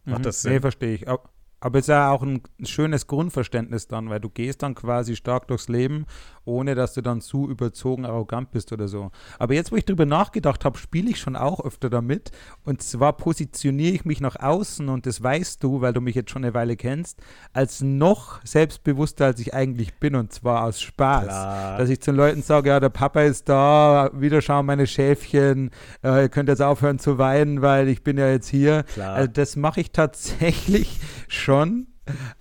Macht 0.05 0.21
Mhm. 0.21 0.25
das 0.25 0.45
Nee, 0.45 0.51
Sinn? 0.53 0.61
verstehe 0.61 0.95
ich. 0.95 1.09
Au- 1.09 1.23
Aber 1.63 1.79
es 1.79 1.85
ist 1.85 1.91
ja 1.91 2.11
auch 2.11 2.25
ein 2.25 2.43
schönes 2.65 3.07
Grundverständnis 3.07 3.87
dann, 3.87 4.11
weil 4.11 4.19
du 4.19 4.29
gehst 4.29 4.65
dann 4.65 4.75
quasi 4.75 5.15
stark 5.15 5.47
durchs 5.47 5.69
Leben, 5.69 6.07
ohne 6.45 6.75
dass 6.75 6.95
du 6.95 7.03
dann 7.03 7.21
zu 7.21 7.49
überzogen 7.49 8.05
arrogant 8.05 8.51
bist 8.51 8.73
oder 8.73 8.89
so. 8.89 9.13
Aber 9.39 9.55
jetzt, 9.55 9.71
wo 9.71 9.77
ich 9.77 9.85
drüber 9.85 10.05
nachgedacht 10.05 10.65
habe, 10.65 10.77
spiele 10.77 11.11
ich 11.11 11.21
schon 11.21 11.37
auch 11.37 11.65
öfter 11.65 11.89
damit. 11.89 12.33
Und 12.65 12.83
zwar 12.83 13.13
positioniere 13.13 13.95
ich 13.95 14.05
mich 14.05 14.21
nach 14.21 14.35
außen, 14.35 14.89
und 14.89 15.07
das 15.07 15.23
weißt 15.23 15.63
du, 15.63 15.81
weil 15.81 15.93
du 15.93 16.01
mich 16.01 16.17
jetzt 16.17 16.33
schon 16.33 16.45
eine 16.45 16.53
Weile 16.53 16.75
kennst, 16.75 17.21
als 17.53 17.81
noch 17.81 18.45
selbstbewusster, 18.45 19.27
als 19.27 19.39
ich 19.39 19.55
eigentlich 19.55 19.95
bin, 20.01 20.17
und 20.17 20.33
zwar 20.33 20.65
aus 20.65 20.81
Spaß. 20.81 21.27
Klar. 21.27 21.79
Dass 21.79 21.89
ich 21.91 22.01
zu 22.01 22.11
den 22.11 22.17
Leuten 22.17 22.43
sage, 22.43 22.71
ja, 22.71 22.81
der 22.81 22.89
Papa 22.89 23.23
ist 23.23 23.49
da, 23.49 24.11
wieder 24.13 24.43
schauen 24.43 24.67
meine 24.67 24.89
Schäfchen, 24.89 25.71
äh, 26.03 26.23
ihr 26.23 26.29
könnt 26.29 26.49
jetzt 26.49 26.63
aufhören 26.63 26.99
zu 26.99 27.19
weinen, 27.19 27.63
weil 27.63 27.87
ich 27.87 28.03
bin 28.03 28.19
ja 28.19 28.29
jetzt 28.29 28.49
hier. 28.49 28.83
Klar. 28.83 29.15
Also 29.15 29.31
das 29.33 29.55
mache 29.55 29.81
ich 29.81 29.93
tatsächlich 29.93 30.99
schon. 31.33 31.89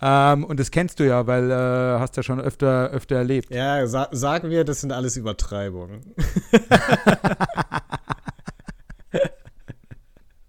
Ähm, 0.02 0.44
und 0.44 0.60
das 0.60 0.72
kennst 0.72 1.00
du 1.00 1.06
ja, 1.06 1.28
weil 1.28 1.52
äh, 1.52 2.00
hast 2.00 2.18
ja 2.18 2.24
schon 2.24 2.42
öfter, 2.42 2.90
öfter 2.90 3.18
erlebt. 3.18 3.54
Ja, 3.54 3.86
sa 3.86 4.10
sagen 4.12 4.50
wir, 4.50 4.64
das 4.64 4.82
sind 4.82 4.92
alles 4.92 5.18
Übertreibungen. 5.18 6.16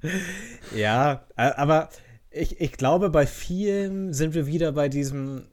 ja, 0.75 1.27
aber 1.37 1.91
ich, 2.31 2.61
ich 2.61 2.73
glaube, 2.73 3.11
bei 3.11 3.27
vielen 3.27 4.15
sind 4.15 4.35
wir 4.35 4.47
wieder 4.47 4.73
bei 4.73 4.89
diesem, 4.89 5.49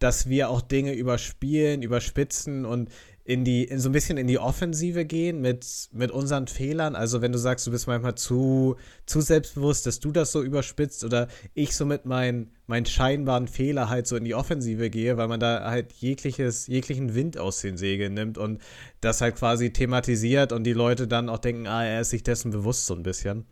dass 0.00 0.28
wir 0.28 0.50
auch 0.50 0.60
Dinge 0.60 0.92
überspielen, 0.92 1.82
überspitzen 1.82 2.64
und 2.66 2.90
in 3.26 3.44
die, 3.44 3.64
in 3.64 3.80
so 3.80 3.88
ein 3.88 3.92
bisschen 3.92 4.18
in 4.18 4.28
die 4.28 4.38
Offensive 4.38 5.04
gehen 5.04 5.40
mit, 5.40 5.88
mit 5.92 6.12
unseren 6.12 6.46
Fehlern. 6.46 6.94
Also 6.94 7.22
wenn 7.22 7.32
du 7.32 7.38
sagst, 7.38 7.66
du 7.66 7.72
bist 7.72 7.88
manchmal 7.88 8.14
zu, 8.14 8.76
zu 9.04 9.20
selbstbewusst, 9.20 9.84
dass 9.84 9.98
du 9.98 10.12
das 10.12 10.30
so 10.30 10.44
überspitzt 10.44 11.02
oder 11.02 11.26
ich 11.52 11.74
so 11.74 11.84
mit 11.86 12.06
meinen, 12.06 12.52
meinen 12.68 12.86
scheinbaren 12.86 13.48
Fehler 13.48 13.88
halt 13.88 14.06
so 14.06 14.14
in 14.14 14.22
die 14.22 14.36
Offensive 14.36 14.90
gehe, 14.90 15.16
weil 15.16 15.26
man 15.26 15.40
da 15.40 15.68
halt 15.68 15.92
jegliches, 15.94 16.68
jeglichen 16.68 17.16
Wind 17.16 17.36
aus 17.36 17.60
den 17.60 17.76
Segeln 17.76 18.14
nimmt 18.14 18.38
und 18.38 18.62
das 19.00 19.20
halt 19.20 19.34
quasi 19.34 19.72
thematisiert 19.72 20.52
und 20.52 20.62
die 20.62 20.72
Leute 20.72 21.08
dann 21.08 21.28
auch 21.28 21.38
denken, 21.38 21.66
ah, 21.66 21.84
er 21.84 22.02
ist 22.02 22.10
sich 22.10 22.22
dessen 22.22 22.52
bewusst 22.52 22.86
so 22.86 22.94
ein 22.94 23.02
bisschen. 23.02 23.44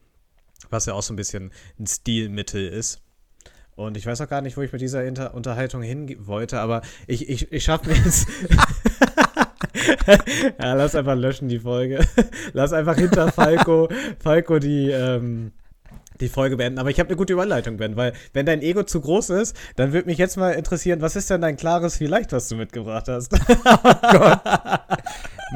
Was 0.71 0.87
ja 0.87 0.95
auch 0.95 1.03
so 1.03 1.13
ein 1.13 1.17
bisschen 1.17 1.51
ein 1.81 1.89
Stilmittel 1.89 2.69
ist. 2.69 3.01
Und 3.75 3.97
ich 3.97 4.07
weiß 4.07 4.21
auch 4.21 4.29
gar 4.29 4.41
nicht, 4.41 4.57
wo 4.57 4.63
ich 4.63 4.71
mit 4.71 4.81
dieser 4.81 5.05
Inter 5.05 5.35
Unterhaltung 5.35 5.83
hin 5.83 6.15
wollte, 6.27 6.61
aber 6.61 6.83
ich, 7.09 7.29
ich, 7.29 7.51
ich 7.51 7.65
schaffe 7.65 7.89
mir 7.89 7.97
jetzt. 7.97 8.29
ja, 10.61 10.75
lass 10.75 10.95
einfach 10.95 11.17
löschen 11.17 11.49
die 11.49 11.59
Folge. 11.59 12.01
lass 12.53 12.73
einfach 12.73 12.97
hinter 12.97 13.31
Falco, 13.33 13.89
Falco 14.19 14.59
die, 14.59 14.91
ähm, 14.91 15.53
die 16.21 16.29
Folge 16.29 16.57
beenden. 16.57 16.79
Aber 16.79 16.91
ich 16.91 16.99
habe 16.99 17.09
eine 17.09 17.17
gute 17.17 17.33
Überleitung, 17.33 17.77
Ben, 17.77 17.97
weil 17.97 18.13
wenn 18.33 18.47
dein 18.47 18.63
Ego 18.63 18.83
zu 18.85 19.01
groß 19.01 19.31
ist, 19.31 19.57
dann 19.77 19.93
würde 19.93 20.09
mich 20.09 20.19
jetzt 20.19 20.37
mal 20.37 20.53
interessieren, 20.53 21.01
was 21.01 21.17
ist 21.17 21.31
denn 21.31 21.41
dein 21.41 21.57
klares 21.57 21.97
Vielleicht, 21.97 22.33
was 22.33 22.49
du 22.49 22.57
mitgebracht 22.57 23.09
hast? 23.09 23.33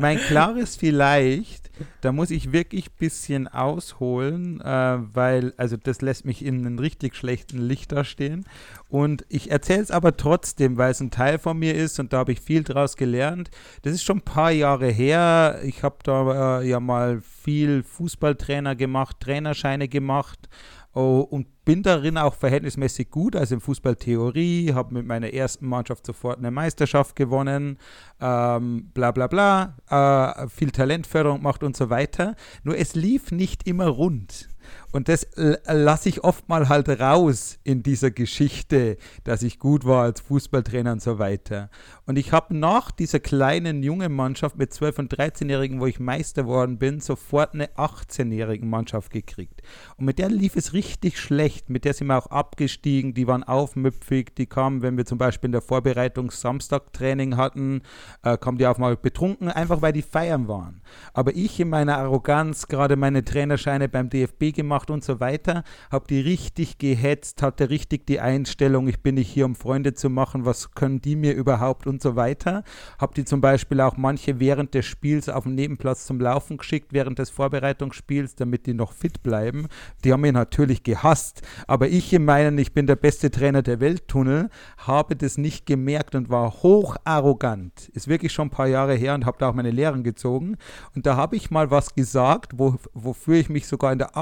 Mein 0.01 0.19
klares 0.19 0.77
Vielleicht, 0.77 1.68
da 2.01 2.13
muss 2.13 2.31
ich 2.31 2.53
wirklich 2.53 2.89
ein 2.89 2.99
bisschen 2.99 3.49
ausholen, 3.49 4.61
äh, 4.61 4.99
weil, 5.15 5.55
also 5.57 5.77
das 5.77 6.01
lässt 6.01 6.25
mich 6.25 6.45
in 6.45 6.67
einem 6.67 6.79
richtig 6.79 7.17
schlechten 7.17 7.59
Licht 7.59 7.93
da 7.93 8.05
stehen. 8.05 8.45
Und 8.89 9.25
ich 9.29 9.51
erzähle 9.51 9.83
es 9.83 9.91
aber 9.91 10.17
trotzdem, 10.17 10.77
weil 10.77 10.91
es 10.91 11.01
ein 11.01 11.11
Teil 11.11 11.39
von 11.39 11.59
mir 11.59 11.75
ist 11.75 11.99
und 12.01 12.13
da 12.13 12.19
habe 12.19 12.33
ich 12.33 12.41
viel 12.41 12.65
draus 12.65 12.97
gelernt. 12.97 13.51
Das 13.83 13.93
ist 13.93 14.03
schon 14.03 14.19
ein 14.19 14.23
paar 14.23 14.51
Jahre 14.51 14.89
her. 14.89 15.61
Ich 15.65 15.83
habe 15.83 15.97
da 16.03 16.61
äh, 16.61 16.69
ja 16.69 16.81
mal 16.81 17.21
viel 17.21 17.83
Fußballtrainer 17.83 18.77
gemacht, 18.77 19.21
Trainerscheine 19.21 19.89
gemacht. 19.89 20.49
Oh, 20.95 21.21
und 21.21 21.47
bin 21.69 21.83
darin 21.83 22.17
auch 22.17 22.33
verhältnismäßig 22.33 23.11
gut, 23.11 23.37
also 23.37 23.57
in 23.57 23.61
Fußballtheorie, 23.61 24.73
habe 24.73 24.95
mit 24.95 25.05
meiner 25.05 25.35
ersten 25.35 25.67
Mannschaft 25.67 26.07
sofort 26.07 26.39
eine 26.39 26.51
Meisterschaft 26.51 27.15
gewonnen, 27.15 27.77
ähm, 28.23 28.91
bla 28.95 29.11
bla 29.11 29.27
bla, 29.27 29.75
äh, 29.91 30.49
viel 30.49 30.71
Talentförderung 30.71 31.41
gemacht 31.41 31.63
und 31.63 31.77
so 31.77 31.91
weiter. 31.91 32.37
Nur 32.63 32.79
es 32.79 32.95
lief 32.95 33.33
nicht 33.33 33.69
immer 33.69 33.89
rund. 33.89 34.49
Und 34.93 35.09
das 35.09 35.27
lasse 35.67 36.09
ich 36.09 36.25
oft 36.25 36.49
mal 36.49 36.69
halt 36.69 36.89
raus 36.89 37.59
in 37.63 37.83
dieser 37.83 38.11
Geschichte, 38.11 38.97
dass 39.25 39.43
ich 39.43 39.59
gut 39.59 39.85
war 39.85 40.05
als 40.05 40.21
Fußballtrainer 40.21 40.93
und 40.93 41.03
so 41.03 41.19
weiter. 41.19 41.69
Und 42.07 42.17
ich 42.17 42.33
habe 42.33 42.57
nach 42.57 42.91
dieser 42.91 43.21
kleinen 43.21 43.83
jungen 43.83 44.15
Mannschaft 44.15 44.57
mit 44.57 44.73
12- 44.73 44.99
und 45.01 45.15
13-Jährigen, 45.15 45.79
wo 45.81 45.87
ich 45.87 46.01
Meister 46.01 46.47
worden 46.47 46.79
bin, 46.79 47.01
sofort 47.01 47.53
eine 47.53 47.67
18-jährigen 47.77 48.71
Mannschaft 48.71 49.13
gekriegt. 49.13 49.61
Und 49.99 50.07
mit 50.07 50.19
der 50.19 50.31
lief 50.31 50.57
es 50.57 50.73
richtig 50.73 51.19
schlecht. 51.19 51.69
Mit 51.69 51.85
der 51.85 51.93
sind 51.93 52.07
wir 52.07 52.17
auch 52.17 52.29
abgestiegen. 52.29 53.13
Die 53.13 53.27
waren 53.27 53.45
aufmüpfig. 53.45 54.35
Die 54.37 54.47
kamen, 54.47 54.81
wenn 54.81 54.97
wir 54.97 55.05
zum 55.05 55.19
Beispiel 55.19 55.49
in 55.49 55.53
der 55.53 55.61
Vorbereitung 55.61 56.31
Samstagtraining 56.31 57.37
hatten, 57.37 57.83
äh, 58.23 58.39
kamen 58.39 58.57
die 58.57 58.67
auf 58.67 58.79
mal 58.79 58.97
betrunken, 58.97 59.51
einfach 59.51 59.83
weil 59.83 59.93
die 59.93 60.03
feiern 60.03 60.49
waren. 60.49 60.81
Aber 61.13 61.37
ich 61.37 61.61
in 61.61 61.69
meiner 61.69 61.99
Arroganz, 61.99 62.69
gerade 62.69 62.97
meine 62.97 63.23
Trainerscheine 63.23 63.91
beim 63.91 64.09
DFB 64.09 64.55
gemacht 64.55 64.78
und 64.87 65.05
so 65.05 65.21
weiter, 65.21 65.65
habe 65.91 66.07
die 66.09 66.21
richtig 66.21 66.79
gehetzt, 66.79 67.43
hatte 67.43 67.71
richtig 67.71 68.07
die 68.07 68.21
Einstellung, 68.21 68.89
ich 68.89 69.03
bin 69.03 69.17
nicht 69.17 69.29
hier, 69.29 69.45
um 69.45 69.55
Freunde 69.55 69.95
zu 69.95 70.09
machen, 70.09 70.45
was 70.45 70.73
können 70.73 71.01
die 71.01 71.17
mir 71.17 71.35
überhaupt 71.35 71.87
und 71.87 72.01
so 72.01 72.17
weiter. 72.17 72.63
Habe 72.99 73.15
die 73.15 73.25
zum 73.25 73.41
Beispiel 73.41 73.81
auch 73.81 73.97
manche 73.97 74.41
während 74.41 74.75
des 74.75 74.87
Spiels 74.87 75.29
auf 75.29 75.45
dem 75.45 75.55
Nebenplatz 75.55 76.07
zum 76.07 76.21
Laufen 76.21 76.57
geschickt, 76.57 76.93
während 76.93 77.19
des 77.19 77.31
Vorbereitungsspiels, 77.31 78.35
damit 78.37 78.67
die 78.67 78.75
noch 78.75 78.93
fit 78.93 79.23
bleiben. 79.23 79.67
Die 80.05 80.13
haben 80.13 80.21
mich 80.21 80.33
natürlich 80.33 80.83
gehasst, 80.83 81.43
aber 81.67 81.89
ich 81.89 82.13
in 82.13 82.25
meinen, 82.25 82.59
ich 82.59 82.73
bin 82.73 82.87
der 82.87 82.97
beste 82.97 83.31
Trainer 83.31 83.63
der 83.63 83.81
Welttunnel, 83.81 84.51
habe 84.79 85.17
das 85.17 85.39
nicht 85.39 85.67
gemerkt 85.67 86.15
und 86.15 86.31
war 86.31 86.63
hoch 86.63 86.97
arrogant. 87.05 87.89
Ist 87.91 88.09
wirklich 88.09 88.33
schon 88.33 88.49
ein 88.49 88.51
paar 88.51 88.69
Jahre 88.69 88.95
her 88.95 89.15
und 89.15 89.27
habe 89.27 89.39
da 89.39 89.49
auch 89.49 89.55
meine 89.55 89.71
Lehren 89.71 90.05
gezogen. 90.05 90.57
Und 90.95 91.07
da 91.07 91.17
habe 91.17 91.37
ich 91.37 91.51
mal 91.51 91.71
was 91.71 91.95
gesagt, 91.95 92.53
wo, 92.57 92.77
wofür 92.93 93.37
ich 93.37 93.49
mich 93.49 93.67
sogar 93.67 93.93
in 93.93 93.99
der 93.99 94.17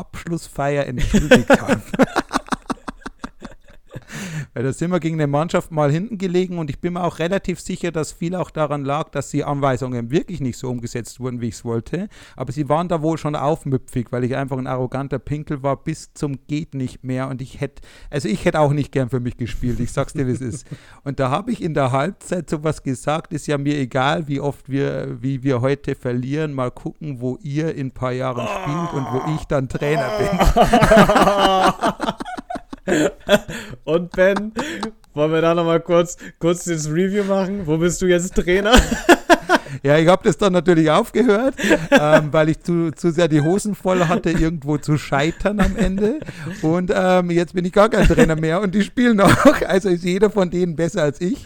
Abschlussfeier 0.47 0.87
entschuldigt 0.87 1.51
habe. 1.51 1.83
Weil 4.57 4.63
da 4.63 4.73
sind 4.73 4.91
wir 4.91 5.01
gegen 5.01 5.17
eine 5.17 5.27
Mannschaft 5.27 5.71
mal 5.71 5.93
hinten 5.93 6.17
gelegen 6.17 6.57
und 6.57 6.71
ich 6.71 6.81
bin 6.81 6.95
mir 6.95 7.05
auch 7.05 7.19
relativ 7.19 7.61
sicher, 7.61 7.93
dass 7.93 8.13
viel 8.13 8.35
auch 8.35 8.51
daran 8.51 8.87
lag, 8.87 9.11
dass 9.11 9.29
die 9.29 9.45
Anweisungen 9.45 10.11
wirklich 10.11 10.41
nicht 10.41 10.57
so 10.57 10.71
umgesetzt 10.71 11.21
wurden, 11.21 11.43
wie 11.43 11.49
ich 11.49 11.57
es 11.57 11.65
wollte. 11.67 12.09
Aber 12.37 12.53
sie 12.53 12.67
waren 12.71 12.89
da 12.89 13.03
wohl 13.03 13.19
schon 13.19 13.37
aufmüpfig, 13.37 14.13
weil 14.13 14.25
ich 14.25 14.35
einfach 14.35 14.57
ein 14.57 14.67
arroganter 14.67 15.19
Pinkel 15.19 15.63
war 15.63 15.77
bis 15.77 16.15
zum 16.15 16.39
geht 16.47 16.73
nicht 16.73 17.05
mehr 17.05 17.29
und 17.29 17.43
ich 17.43 17.61
hätte, 17.61 17.83
also 18.09 18.31
ich 18.31 18.47
hätte 18.47 18.61
auch 18.61 18.73
nicht 18.73 18.93
gern 18.93 19.11
für 19.11 19.21
mich 19.21 19.37
gespielt, 19.37 19.79
ich 19.79 19.93
sag's 19.93 20.15
dir, 20.15 20.27
wie 20.27 20.33
es 20.33 20.41
ist. 20.41 20.67
Und 21.05 21.21
da 21.21 21.29
habe 21.29 21.53
ich 21.53 21.63
in 21.63 21.75
der 21.75 21.93
Halbzeit 21.93 22.49
sowas 22.49 22.83
gesagt, 22.83 23.35
ist 23.35 23.47
ja 23.47 23.59
mir 23.59 23.77
egal, 23.77 24.27
wie 24.27 24.41
oft 24.41 24.71
wir, 24.71 25.19
wie 25.21 25.43
wir 25.43 25.61
heute 25.61 25.95
verlieren, 25.95 26.55
mal 26.55 26.71
gucken, 26.71 27.21
wo 27.21 27.37
ihr 27.43 27.75
in 27.75 27.89
ein 27.89 27.91
paar 27.91 28.13
Jahren 28.13 28.47
spielt 28.47 28.95
und 28.95 29.05
wo 29.13 29.35
ich 29.35 29.45
dann 29.45 29.69
Trainer 29.69 30.13
bin. 30.19 32.07
Und 33.85 34.13
Ben, 34.13 34.53
wollen 35.15 35.33
wir 35.33 35.41
da 35.41 35.55
nochmal 35.55 35.81
kurz, 35.81 36.17
kurz 36.39 36.65
das 36.65 36.89
Review 36.89 37.25
machen? 37.25 37.67
Wo 37.67 37.79
bist 37.79 38.01
du 38.03 38.07
jetzt 38.07 38.35
Trainer? 38.35 38.75
Ja, 39.83 39.99
ich 39.99 40.09
habe 40.09 40.25
das 40.25 40.39
dann 40.39 40.53
natürlich 40.53 40.91
aufgehört, 40.91 41.55
ähm, 41.91 42.33
weil 42.33 42.49
ich 42.49 42.61
zu, 42.61 42.93
zu 42.93 43.11
sehr 43.11 43.29
die 43.29 43.43
Hosen 43.43 43.75
voll 43.75 44.09
hatte, 44.09 44.31
irgendwo 44.31 44.79
zu 44.79 44.97
scheitern 44.97 45.61
am 45.61 45.77
Ende. 45.77 46.21
Und 46.63 46.91
ähm, 46.95 47.31
jetzt 47.31 47.55
bin 47.55 47.65
ich 47.65 47.73
gar 47.73 47.89
kein 47.89 48.07
Trainer 48.07 48.37
mehr 48.37 48.61
und 48.61 48.75
die 48.75 48.83
spielen 48.83 49.21
auch. 49.21 49.63
Also 49.67 49.89
ist 49.89 50.05
jeder 50.05 50.31
von 50.31 50.51
denen 50.51 50.77
besser 50.77 51.03
als 51.03 51.21
ich. 51.21 51.45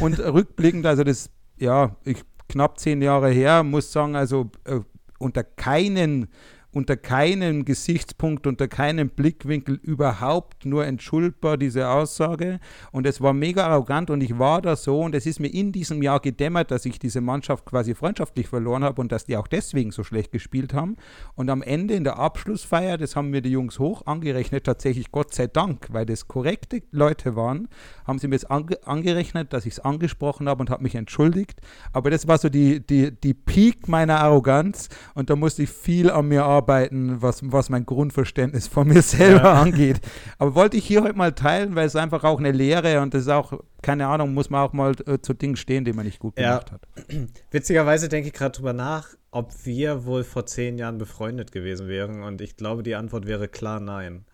Und 0.00 0.18
rückblickend, 0.18 0.86
also 0.86 1.04
das, 1.04 1.30
ja, 1.58 1.96
ich, 2.04 2.22
knapp 2.48 2.78
zehn 2.78 3.02
Jahre 3.02 3.30
her, 3.30 3.62
muss 3.62 3.92
sagen, 3.92 4.16
also 4.16 4.50
äh, 4.64 4.80
unter 5.18 5.44
keinen 5.44 6.28
unter 6.72 6.96
keinem 6.96 7.64
Gesichtspunkt, 7.64 8.46
unter 8.46 8.66
keinem 8.66 9.10
Blickwinkel 9.10 9.78
überhaupt 9.82 10.64
nur 10.64 10.86
entschuldbar, 10.86 11.58
diese 11.58 11.88
Aussage. 11.88 12.60
Und 12.92 13.06
es 13.06 13.20
war 13.20 13.34
mega 13.34 13.66
arrogant 13.66 14.08
und 14.10 14.22
ich 14.22 14.38
war 14.38 14.62
da 14.62 14.74
so 14.74 15.00
und 15.00 15.14
es 15.14 15.26
ist 15.26 15.38
mir 15.38 15.52
in 15.52 15.72
diesem 15.72 16.02
Jahr 16.02 16.20
gedämmert, 16.20 16.70
dass 16.70 16.86
ich 16.86 16.98
diese 16.98 17.20
Mannschaft 17.20 17.66
quasi 17.66 17.94
freundschaftlich 17.94 18.48
verloren 18.48 18.84
habe 18.84 19.00
und 19.00 19.12
dass 19.12 19.26
die 19.26 19.36
auch 19.36 19.46
deswegen 19.46 19.90
so 19.90 20.02
schlecht 20.02 20.32
gespielt 20.32 20.72
haben. 20.72 20.96
Und 21.34 21.50
am 21.50 21.62
Ende 21.62 21.94
in 21.94 22.04
der 22.04 22.18
Abschlussfeier, 22.18 22.96
das 22.96 23.16
haben 23.16 23.30
mir 23.30 23.42
die 23.42 23.50
Jungs 23.50 23.78
hoch 23.78 24.06
angerechnet, 24.06 24.64
tatsächlich 24.64 25.12
Gott 25.12 25.34
sei 25.34 25.48
Dank, 25.48 25.88
weil 25.90 26.06
das 26.06 26.26
korrekte 26.26 26.82
Leute 26.90 27.36
waren, 27.36 27.68
haben 28.06 28.18
sie 28.18 28.28
mir 28.28 28.36
es 28.36 28.46
ange 28.46 28.78
angerechnet, 28.86 29.52
dass 29.52 29.66
ich 29.66 29.74
es 29.74 29.80
angesprochen 29.80 30.48
habe 30.48 30.62
und 30.62 30.70
habe 30.70 30.82
mich 30.82 30.94
entschuldigt. 30.94 31.60
Aber 31.92 32.10
das 32.10 32.26
war 32.26 32.38
so 32.38 32.48
die, 32.48 32.84
die, 32.84 33.12
die 33.12 33.34
Peak 33.34 33.88
meiner 33.88 34.20
Arroganz 34.20 34.88
und 35.14 35.28
da 35.28 35.36
musste 35.36 35.64
ich 35.64 35.70
viel 35.70 36.10
an 36.10 36.28
mir 36.28 36.44
arbeiten, 36.44 36.61
was, 36.66 37.40
was 37.44 37.70
mein 37.70 37.86
Grundverständnis 37.86 38.66
von 38.66 38.88
mir 38.88 39.02
selber 39.02 39.42
ja. 39.44 39.62
angeht. 39.62 40.00
Aber 40.38 40.54
wollte 40.54 40.76
ich 40.76 40.86
hier 40.86 41.02
heute 41.02 41.16
mal 41.16 41.32
teilen, 41.32 41.74
weil 41.74 41.86
es 41.86 41.96
einfach 41.96 42.24
auch 42.24 42.38
eine 42.38 42.52
Lehre 42.52 43.00
und 43.00 43.14
das 43.14 43.22
ist 43.22 43.28
auch, 43.28 43.60
keine 43.82 44.06
Ahnung, 44.06 44.34
muss 44.34 44.50
man 44.50 44.62
auch 44.62 44.72
mal 44.72 44.92
äh, 45.06 45.20
zu 45.20 45.34
Dingen 45.34 45.56
stehen, 45.56 45.84
die 45.84 45.92
man 45.92 46.06
nicht 46.06 46.18
gut 46.18 46.36
gemacht 46.36 46.70
ja. 46.70 46.74
hat. 46.74 47.28
Witzigerweise 47.50 48.08
denke 48.08 48.28
ich 48.28 48.34
gerade 48.34 48.56
drüber 48.56 48.72
nach, 48.72 49.08
ob 49.30 49.52
wir 49.64 50.04
wohl 50.04 50.24
vor 50.24 50.46
zehn 50.46 50.78
Jahren 50.78 50.98
befreundet 50.98 51.52
gewesen 51.52 51.88
wären 51.88 52.22
und 52.22 52.40
ich 52.40 52.56
glaube, 52.56 52.82
die 52.82 52.94
Antwort 52.94 53.26
wäre 53.26 53.48
klar 53.48 53.80
nein. 53.80 54.24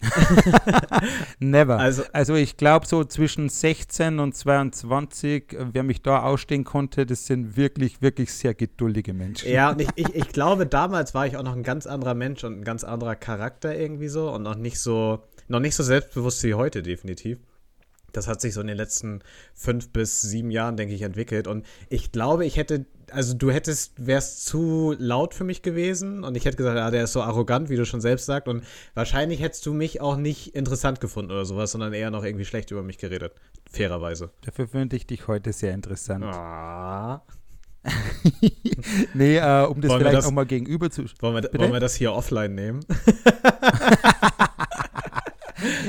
Never. 1.38 1.78
Also, 1.78 2.04
also 2.12 2.34
ich 2.34 2.56
glaube 2.56 2.86
so 2.86 3.04
zwischen 3.04 3.48
16 3.48 4.18
und 4.18 4.34
22, 4.34 5.52
äh, 5.52 5.66
wer 5.72 5.82
mich 5.82 6.02
da 6.02 6.22
ausstehen 6.22 6.64
konnte, 6.64 7.06
das 7.06 7.26
sind 7.26 7.56
wirklich, 7.56 8.02
wirklich 8.02 8.32
sehr 8.32 8.54
geduldige 8.54 9.14
Menschen. 9.14 9.50
Ja, 9.50 9.70
und 9.70 9.80
ich, 9.80 9.88
ich, 9.96 10.14
ich 10.14 10.28
glaube, 10.28 10.66
damals 10.66 11.14
war 11.14 11.26
ich 11.26 11.36
auch 11.36 11.42
noch 11.42 11.56
ein 11.56 11.62
ganz 11.62 11.86
anderer 11.86 12.14
Mensch 12.14 12.44
und 12.44 12.60
ein 12.60 12.64
ganz 12.64 12.84
anderer 12.84 13.16
Charakter 13.16 13.76
irgendwie 13.76 14.08
so 14.08 14.30
und 14.30 14.42
noch 14.42 14.56
nicht 14.56 14.78
so, 14.78 15.22
noch 15.48 15.60
nicht 15.60 15.74
so 15.74 15.82
selbstbewusst 15.82 16.42
wie 16.44 16.54
heute, 16.54 16.82
definitiv. 16.82 17.38
Das 18.12 18.28
hat 18.28 18.40
sich 18.40 18.54
so 18.54 18.60
in 18.60 18.66
den 18.66 18.76
letzten 18.76 19.20
fünf 19.54 19.90
bis 19.90 20.22
sieben 20.22 20.50
Jahren, 20.50 20.76
denke 20.76 20.94
ich, 20.94 21.02
entwickelt. 21.02 21.46
Und 21.46 21.66
ich 21.90 22.12
glaube, 22.12 22.46
ich 22.46 22.56
hätte, 22.56 22.86
also 23.10 23.34
du 23.34 23.50
hättest, 23.50 23.92
wärst 23.96 24.46
zu 24.46 24.94
laut 24.98 25.34
für 25.34 25.44
mich 25.44 25.62
gewesen 25.62 26.24
und 26.24 26.36
ich 26.36 26.44
hätte 26.44 26.56
gesagt, 26.56 26.76
ja, 26.76 26.90
der 26.90 27.04
ist 27.04 27.12
so 27.12 27.22
arrogant, 27.22 27.68
wie 27.68 27.76
du 27.76 27.84
schon 27.84 28.00
selbst 28.00 28.26
sagst. 28.26 28.48
Und 28.48 28.64
wahrscheinlich 28.94 29.40
hättest 29.40 29.64
du 29.66 29.72
mich 29.72 30.00
auch 30.00 30.16
nicht 30.16 30.54
interessant 30.54 31.00
gefunden 31.00 31.30
oder 31.30 31.44
sowas, 31.44 31.72
sondern 31.72 31.92
eher 31.92 32.10
noch 32.10 32.24
irgendwie 32.24 32.44
schlecht 32.44 32.70
über 32.70 32.82
mich 32.82 32.98
geredet. 32.98 33.32
Fairerweise. 33.70 34.30
Dafür 34.44 34.68
finde 34.68 34.96
ich 34.96 35.06
dich 35.06 35.28
heute 35.28 35.52
sehr 35.52 35.74
interessant. 35.74 36.24
Ah. 36.24 37.22
nee, 39.14 39.36
äh, 39.36 39.64
um 39.64 39.80
das 39.80 39.90
wollen 39.90 40.00
vielleicht 40.00 40.16
das, 40.16 40.26
auch 40.26 40.32
mal 40.32 40.46
gegenüber 40.46 40.90
zu. 40.90 41.04
Wollen 41.20 41.42
wir, 41.42 41.60
wollen 41.60 41.72
wir 41.72 41.80
das 41.80 41.94
hier 41.94 42.12
offline 42.12 42.54
nehmen? 42.54 42.80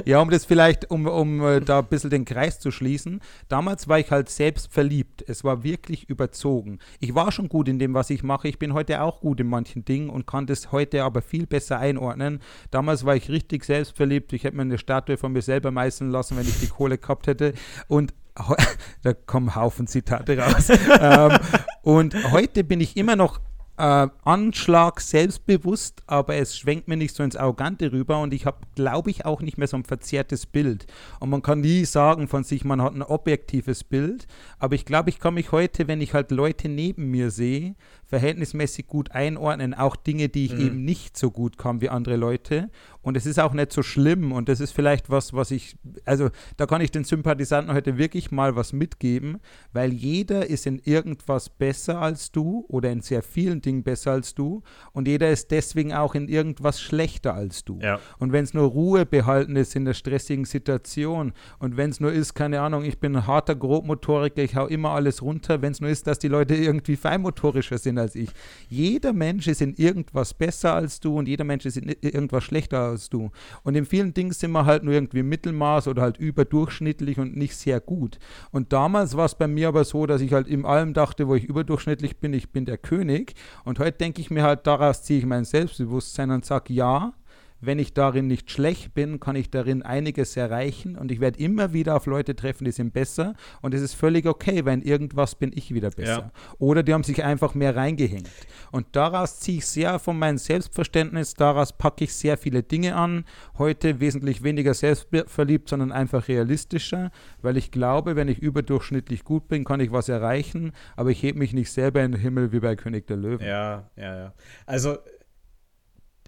ja, 0.06 0.20
um 0.20 0.30
das 0.30 0.46
vielleicht, 0.46 0.90
um, 0.92 1.06
um 1.08 1.46
äh, 1.46 1.62
da 1.62 1.80
ein 1.80 1.88
bisschen 1.88 2.10
den 2.10 2.26
Kreis 2.26 2.60
zu 2.60 2.72
schließen. 2.72 3.22
Damals 3.48 3.88
war 3.88 4.00
ich 4.00 4.12
halt 4.12 4.30
selbst 4.30 4.72
verliebt. 4.72 5.24
Es 5.28 5.44
war 5.44 5.64
wirklich 5.64 6.10
überzogen. 6.10 6.80
Ich 7.00 7.16
war 7.16 7.32
schon 7.32 7.50
gut 7.50 7.68
in 7.68 7.80
dem, 7.80 7.94
was 7.94 8.10
ich 8.10 8.24
mache. 8.24 8.48
Ich 8.48 8.60
bin 8.60 8.74
heute 8.74 9.02
auch 9.02 9.22
gut 9.22 9.40
in 9.40 9.48
manchen 9.48 9.86
Dingen 9.86 10.10
und 10.10 10.28
kann 10.28 10.46
das 10.46 10.72
heute 10.72 11.04
aber 11.04 11.22
viel 11.22 11.46
besser 11.46 11.80
einordnen. 11.80 12.40
Damals 12.72 13.06
war 13.06 13.16
ich 13.16 13.30
richtig 13.30 13.66
selbstverliebt. 13.66 14.34
Ich 14.34 14.44
hätte 14.44 14.56
mir 14.56 14.64
eine 14.64 14.78
Statue 14.78 15.18
von 15.18 15.32
mir 15.34 15.42
selber 15.42 15.72
meißeln 15.72 16.12
lassen, 16.12 16.38
wenn 16.38 16.48
ich 16.48 16.60
die 16.60 16.68
Kohle 16.68 16.98
gehabt 16.98 17.28
hätte. 17.28 17.54
Und 17.88 18.14
da 19.04 19.14
kommen 19.14 19.56
Haufen 19.56 19.88
Zitate 19.88 20.38
raus. 20.38 20.70
ähm, 21.02 21.38
und 21.82 22.32
heute 22.32 22.64
bin 22.64 22.82
ich 22.82 22.98
immer 22.98 23.16
noch 23.16 23.40
äh, 23.78 24.08
Anschlag 24.24 25.00
selbstbewusst, 25.00 26.02
aber 26.08 26.36
es 26.36 26.58
schwenkt 26.58 26.88
mir 26.88 26.98
nicht 26.98 27.16
so 27.16 27.24
ins 27.24 27.36
Arrogante 27.36 27.92
rüber 27.92 28.20
und 28.20 28.34
ich 28.34 28.46
habe, 28.46 28.58
glaube 28.76 29.12
ich, 29.12 29.26
auch 29.26 29.42
nicht 29.42 29.58
mehr 29.58 29.68
so 29.68 29.78
ein 29.78 29.84
verzerrtes 29.84 30.46
Bild. 30.46 30.88
Und 31.20 31.30
man 31.30 31.44
kann 31.44 31.62
nie 31.62 31.86
sagen 31.86 32.28
von 32.28 32.44
sich, 32.44 32.66
man 32.66 32.82
hat 32.82 32.96
ein 32.96 33.04
objektives 33.04 33.84
Bild, 33.84 34.28
aber 34.60 34.76
ich 34.76 34.86
glaube, 34.86 35.10
ich 35.10 35.20
kann 35.20 35.36
mich 35.36 35.52
heute, 35.52 35.88
wenn 35.88 36.02
ich 36.02 36.14
halt 36.14 36.32
Leute 36.32 36.70
neben 36.70 37.12
mir 37.12 37.30
sehe, 37.30 37.76
verhältnismäßig 38.08 38.88
gut 38.88 39.12
einordnen, 39.12 39.74
auch 39.74 39.96
Dinge, 39.96 40.30
die 40.30 40.46
ich 40.46 40.54
mhm. 40.54 40.66
eben 40.66 40.86
nicht 40.86 41.18
so 41.18 41.30
gut 41.30 41.58
kann 41.58 41.82
wie 41.82 41.90
andere 41.90 42.16
Leute. 42.16 42.70
Und 43.02 43.16
es 43.16 43.26
ist 43.26 43.40
auch 43.40 43.54
nicht 43.54 43.72
so 43.72 43.84
schlimm 43.84 44.32
und 44.32 44.50
das 44.50 44.60
ist 44.60 44.72
vielleicht 44.72 45.10
was, 45.10 45.34
was 45.34 45.52
ich, 45.52 45.78
also 46.04 46.30
da 46.58 46.66
kann 46.66 46.82
ich 46.82 46.92
den 46.92 47.06
Sympathisanten 47.06 47.74
heute 47.74 47.98
wirklich 47.98 48.32
mal 48.32 48.56
was 48.58 48.74
mitgeben, 48.74 49.40
weil 49.72 49.94
jeder 49.94 50.50
ist 50.50 50.66
in 50.66 50.80
irgendwas 50.80 51.50
besser 51.50 52.02
als 52.02 52.32
du 52.32 52.66
oder 52.68 52.92
in 52.92 53.02
sehr 53.02 53.24
vielen 53.24 53.62
Dingen 53.62 53.84
besser 53.84 54.12
als 54.12 54.36
du 54.36 54.62
und 54.92 55.08
jeder 55.08 55.30
ist 55.30 55.52
deswegen 55.52 55.94
auch 55.94 56.16
in 56.16 56.28
irgendwas 56.28 56.82
schlechter 56.82 57.34
als 57.34 57.64
du. 57.64 57.80
Ja. 57.82 58.00
Und 58.20 58.34
wenn 58.34 58.44
es 58.44 58.54
nur 58.54 58.68
Ruhe 58.68 59.06
behalten 59.06 59.56
ist 59.56 59.76
in 59.76 59.86
der 59.86 59.94
stressigen 59.94 60.44
Situation 60.44 61.32
und 61.60 61.78
wenn 61.78 61.90
es 61.90 62.02
nur 62.02 62.12
ist, 62.12 62.34
keine 62.34 62.60
Ahnung, 62.60 62.84
ich 62.84 63.00
bin 63.00 63.16
ein 63.16 63.28
harter 63.28 63.56
Grobmotoriker, 63.56 64.44
ich 64.44 64.56
hau 64.56 64.68
immer 64.68 64.92
alles 64.92 65.22
runter, 65.22 65.62
wenn 65.62 65.72
es 65.72 65.80
nur 65.80 65.90
ist, 65.90 66.08
dass 66.08 66.20
die 66.20 66.28
Leute 66.28 66.56
irgendwie 66.56 66.98
feinmotorischer 66.98 67.78
sind 67.78 67.97
als 68.00 68.16
ich. 68.16 68.30
Jeder 68.70 69.14
Mensch 69.14 69.48
ist 69.48 69.62
in 69.62 69.74
irgendwas 69.76 70.34
besser 70.34 70.74
als 70.74 71.00
du 71.00 71.18
und 71.18 71.28
jeder 71.28 71.44
Mensch 71.44 71.66
ist 71.66 71.78
in 71.78 71.94
irgendwas 72.02 72.44
schlechter 72.44 72.80
als 72.80 73.10
du. 73.10 73.32
Und 73.64 73.76
in 73.76 73.86
vielen 73.86 74.14
Dingen 74.14 74.32
sind 74.32 74.52
wir 74.52 74.66
halt 74.66 74.84
nur 74.84 74.94
irgendwie 74.94 75.24
Mittelmaß 75.24 75.88
oder 75.88 76.02
halt 76.02 76.18
überdurchschnittlich 76.18 77.20
und 77.20 77.36
nicht 77.36 77.56
sehr 77.56 77.80
gut. 77.80 78.20
Und 78.52 78.74
damals 78.74 79.16
war 79.16 79.26
es 79.26 79.36
bei 79.36 79.48
mir 79.48 79.70
aber 79.70 79.84
so, 79.84 80.06
dass 80.06 80.22
ich 80.22 80.34
halt 80.34 80.48
in 80.48 80.66
allem 80.66 80.94
dachte, 80.94 81.28
wo 81.28 81.36
ich 81.36 81.46
überdurchschnittlich 81.46 82.18
bin, 82.18 82.34
ich 82.34 82.52
bin 82.52 82.66
der 82.66 82.78
König. 82.78 83.34
Und 83.64 83.80
heute 83.80 83.98
denke 83.98 84.22
ich 84.22 84.32
mir 84.32 84.44
halt, 84.44 84.68
daraus 84.68 85.04
ziehe 85.04 85.20
ich 85.20 85.26
mein 85.26 85.46
Selbstbewusstsein 85.46 86.32
und 86.32 86.46
sage, 86.46 86.74
ja, 86.74 87.14
wenn 87.60 87.80
ich 87.80 87.94
darin 87.94 88.28
nicht 88.28 88.52
schlecht 88.52 88.94
bin, 88.94 89.20
kann 89.20 89.36
ich 89.36 89.50
darin 89.50 89.82
einiges 89.82 90.38
erreichen 90.38 90.96
und 90.96 91.12
ich 91.12 91.20
werde 91.20 91.40
immer 91.40 91.74
wieder 91.74 91.96
auf 91.96 92.06
Leute 92.06 92.36
treffen, 92.36 92.66
die 92.66 92.72
sind 92.72 92.94
besser 92.94 93.34
und 93.62 93.74
es 93.74 93.82
ist 93.82 93.94
völlig 93.94 94.26
okay, 94.26 94.66
weil 94.66 94.76
in 94.76 94.82
irgendwas 94.82 95.36
bin 95.36 95.52
ich 95.54 95.74
wieder 95.74 95.90
besser. 95.90 96.32
Ja. 96.32 96.32
Oder 96.60 96.84
die 96.84 96.94
haben 96.94 97.04
sich 97.04 97.24
einfach 97.24 97.56
mehr 97.56 97.76
reingehängt. 97.76 98.30
Und 98.72 98.88
daraus 98.96 99.40
ziehe 99.40 99.60
ich 99.60 99.66
sehr 99.66 100.00
von 100.00 100.20
meinem 100.20 100.38
Selbstverständnis, 100.38 101.34
daraus 101.34 101.74
packe 101.74 102.04
ich 102.04 102.14
sehr 102.14 102.38
viele 102.38 102.64
Dinge 102.64 102.96
an. 102.96 103.26
Heute 103.58 104.00
wesentlich 104.00 104.44
weniger 104.44 104.74
selbstverliebt, 104.74 105.70
sondern 105.70 105.92
einfach 105.92 106.28
realistischer, 106.28 107.12
weil 107.42 107.58
ich 107.58 107.72
glaube, 107.72 108.16
wenn 108.16 108.28
ich 108.28 108.40
überdurchschnittlich 108.40 109.24
gut 109.24 109.48
bin, 109.48 109.64
kann 109.64 109.80
ich 109.80 109.92
was 109.92 110.10
erreichen, 110.10 110.74
aber 110.96 111.10
ich 111.10 111.24
hebe 111.24 111.40
mich 111.40 111.54
nicht 111.54 111.72
selber 111.72 112.04
in 112.04 112.12
den 112.12 112.22
Himmel 112.22 112.52
wie 112.52 112.60
bei 112.60 112.76
König 112.76 113.08
der 113.08 113.18
Löwen. 113.18 113.46
Ja, 113.46 113.90
ja, 113.96 114.18
ja. 114.18 114.34
Also 114.66 114.98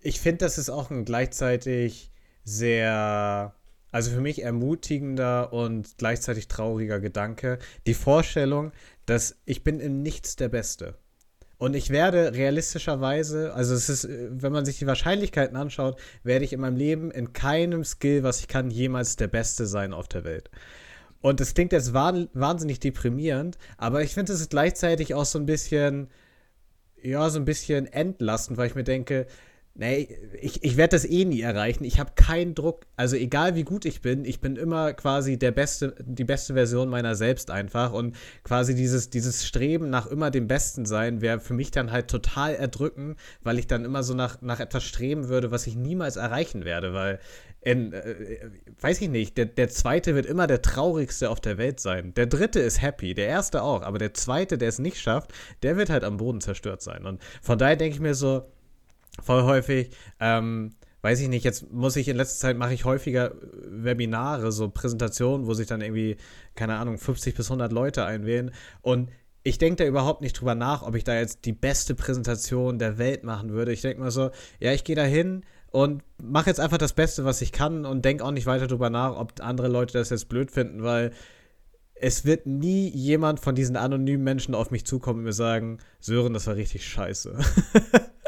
ich 0.01 0.19
finde, 0.19 0.45
das 0.45 0.57
ist 0.57 0.69
auch 0.69 0.91
ein 0.91 1.05
gleichzeitig 1.05 2.11
sehr, 2.43 3.53
also 3.91 4.11
für 4.11 4.21
mich 4.21 4.43
ermutigender 4.43 5.53
und 5.53 5.97
gleichzeitig 5.97 6.47
trauriger 6.47 6.99
Gedanke. 6.99 7.59
Die 7.87 7.93
Vorstellung, 7.93 8.71
dass 9.05 9.37
ich 9.45 9.63
bin 9.63 9.79
in 9.79 10.01
nichts 10.01 10.35
der 10.35 10.49
Beste. 10.49 10.95
Und 11.57 11.75
ich 11.75 11.89
werde 11.89 12.33
realistischerweise, 12.33 13.53
also 13.53 13.75
es 13.75 13.89
ist, 13.89 14.07
wenn 14.09 14.53
man 14.53 14.63
sich 14.63 14.79
die 14.79 14.87
Wahrscheinlichkeiten 14.87 15.57
anschaut, 15.57 15.99
werde 16.23 16.45
ich 16.45 16.53
in 16.53 16.61
meinem 16.61 16.77
Leben 16.77 17.11
in 17.11 17.33
keinem 17.33 17.83
Skill, 17.83 18.23
was 18.23 18.39
ich 18.39 18.47
kann, 18.47 18.71
jemals 18.71 19.17
der 19.17 19.27
Beste 19.27 19.65
sein 19.65 19.93
auf 19.93 20.07
der 20.07 20.23
Welt. 20.23 20.49
Und 21.21 21.41
das 21.41 21.53
klingt 21.53 21.73
jetzt 21.73 21.93
wahnsinnig 21.93 22.79
deprimierend, 22.79 23.57
aber 23.77 24.03
ich 24.03 24.13
finde 24.13 24.31
es 24.31 24.39
ist 24.39 24.51
gleichzeitig 24.51 25.13
auch 25.13 25.25
so 25.25 25.37
ein 25.37 25.45
bisschen, 25.45 26.07
ja, 27.01 27.29
so 27.29 27.39
ein 27.39 27.45
bisschen 27.45 27.87
entlastend, 27.87 28.57
weil 28.57 28.67
ich 28.67 28.75
mir 28.75 28.85
denke, 28.85 29.27
Nee, 29.75 30.09
ich, 30.41 30.61
ich 30.63 30.75
werde 30.75 30.91
das 30.91 31.05
eh 31.05 31.23
nie 31.23 31.39
erreichen. 31.39 31.85
Ich 31.85 31.99
habe 31.99 32.11
keinen 32.15 32.53
Druck. 32.53 32.85
Also 32.97 33.15
egal 33.15 33.55
wie 33.55 33.63
gut 33.63 33.85
ich 33.85 34.01
bin, 34.01 34.25
ich 34.25 34.41
bin 34.41 34.57
immer 34.57 34.91
quasi 34.91 35.39
der 35.39 35.51
beste, 35.51 35.95
die 36.03 36.25
beste 36.25 36.53
Version 36.53 36.89
meiner 36.89 37.15
selbst 37.15 37.49
einfach. 37.49 37.93
Und 37.93 38.17
quasi 38.43 38.75
dieses, 38.75 39.09
dieses 39.09 39.47
Streben 39.47 39.89
nach 39.89 40.07
immer 40.07 40.31
dem 40.31 40.47
Besten 40.47 40.85
sein, 40.85 41.21
wäre 41.21 41.39
für 41.39 41.53
mich 41.53 41.71
dann 41.71 41.93
halt 41.93 42.09
total 42.09 42.55
erdrückend, 42.55 43.17
weil 43.41 43.57
ich 43.57 43.67
dann 43.67 43.85
immer 43.85 44.03
so 44.03 44.13
nach, 44.13 44.41
nach 44.41 44.59
etwas 44.59 44.83
streben 44.83 45.29
würde, 45.29 45.49
was 45.49 45.65
ich 45.65 45.77
niemals 45.77 46.17
erreichen 46.17 46.65
werde. 46.65 46.93
Weil, 46.93 47.19
in, 47.61 47.93
äh, 47.93 48.49
weiß 48.81 48.99
ich 48.99 49.09
nicht, 49.09 49.37
der, 49.37 49.45
der 49.45 49.69
zweite 49.69 50.13
wird 50.13 50.25
immer 50.25 50.47
der 50.47 50.61
traurigste 50.61 51.29
auf 51.29 51.39
der 51.39 51.57
Welt 51.57 51.79
sein. 51.79 52.13
Der 52.15 52.25
dritte 52.25 52.59
ist 52.59 52.81
happy, 52.81 53.13
der 53.13 53.27
erste 53.27 53.61
auch. 53.63 53.83
Aber 53.83 53.97
der 53.97 54.13
zweite, 54.13 54.57
der 54.57 54.67
es 54.67 54.79
nicht 54.79 54.99
schafft, 54.99 55.31
der 55.63 55.77
wird 55.77 55.89
halt 55.89 56.03
am 56.03 56.17
Boden 56.17 56.41
zerstört 56.41 56.81
sein. 56.81 57.05
Und 57.05 57.21
von 57.41 57.57
daher 57.57 57.77
denke 57.77 57.95
ich 57.95 58.01
mir 58.01 58.13
so, 58.15 58.43
voll 59.21 59.43
häufig. 59.43 59.91
Ähm, 60.19 60.71
weiß 61.01 61.21
ich 61.21 61.29
nicht, 61.29 61.45
jetzt 61.45 61.71
muss 61.71 61.95
ich 61.95 62.07
in 62.07 62.17
letzter 62.17 62.39
Zeit 62.47 62.57
mache 62.57 62.73
ich 62.73 62.85
häufiger 62.85 63.33
Webinare, 63.69 64.51
so 64.51 64.69
Präsentationen, 64.69 65.47
wo 65.47 65.53
sich 65.53 65.67
dann 65.67 65.81
irgendwie, 65.81 66.17
keine 66.55 66.77
Ahnung, 66.77 66.97
50 66.97 67.35
bis 67.35 67.47
100 67.47 67.71
Leute 67.71 68.05
einwählen. 68.05 68.51
Und 68.81 69.09
ich 69.43 69.57
denke 69.57 69.83
da 69.83 69.87
überhaupt 69.87 70.21
nicht 70.21 70.33
drüber 70.33 70.55
nach, 70.55 70.81
ob 70.81 70.95
ich 70.95 71.03
da 71.03 71.15
jetzt 71.15 71.45
die 71.45 71.53
beste 71.53 71.95
Präsentation 71.95 72.77
der 72.77 72.97
Welt 72.97 73.23
machen 73.23 73.51
würde. 73.51 73.71
Ich 73.71 73.81
denke 73.81 74.01
mal 74.01 74.11
so, 74.11 74.31
ja, 74.59 74.73
ich 74.73 74.83
gehe 74.83 74.95
da 74.95 75.03
hin 75.03 75.43
und 75.71 76.03
mache 76.21 76.49
jetzt 76.49 76.59
einfach 76.59 76.77
das 76.77 76.93
Beste, 76.93 77.23
was 77.23 77.41
ich 77.41 77.51
kann 77.51 77.85
und 77.85 78.03
denke 78.03 78.25
auch 78.25 78.31
nicht 78.31 78.45
weiter 78.45 78.67
drüber 78.67 78.89
nach, 78.89 79.15
ob 79.15 79.33
andere 79.39 79.69
Leute 79.69 79.97
das 79.97 80.09
jetzt 80.09 80.27
blöd 80.27 80.51
finden, 80.51 80.83
weil 80.83 81.11
es 81.95 82.25
wird 82.25 82.45
nie 82.45 82.89
jemand 82.89 83.39
von 83.39 83.55
diesen 83.55 83.75
anonymen 83.75 84.23
Menschen 84.23 84.55
auf 84.55 84.71
mich 84.71 84.85
zukommen 84.85 85.19
und 85.19 85.25
mir 85.25 85.33
sagen, 85.33 85.79
Sören, 85.99 86.33
das 86.33 86.47
war 86.47 86.55
richtig 86.55 86.85
scheiße. 86.85 87.37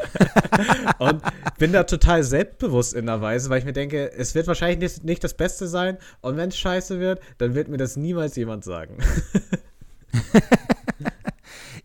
und 1.00 1.22
bin 1.58 1.74
da 1.74 1.84
total 1.84 2.24
selbstbewusst 2.24 2.94
in 2.94 3.06
der 3.06 3.22
Weise, 3.22 3.50
weil 3.50 3.60
ich 3.60 3.66
mir 3.66 3.74
denke, 3.74 4.12
es 4.12 4.36
wird 4.36 4.48
wahrscheinlich 4.48 4.80
nicht, 4.80 5.04
nicht 5.04 5.24
das 5.24 5.34
Beste 5.34 5.68
sein 5.68 5.98
und 6.22 6.38
wenn 6.38 6.50
es 6.50 6.58
scheiße 6.58 7.00
wird, 7.00 7.22
dann 7.38 7.56
wird 7.56 7.68
mir 7.68 7.78
das 7.78 7.98
niemals 7.98 8.36
jemand 8.36 8.64
sagen. 8.64 8.98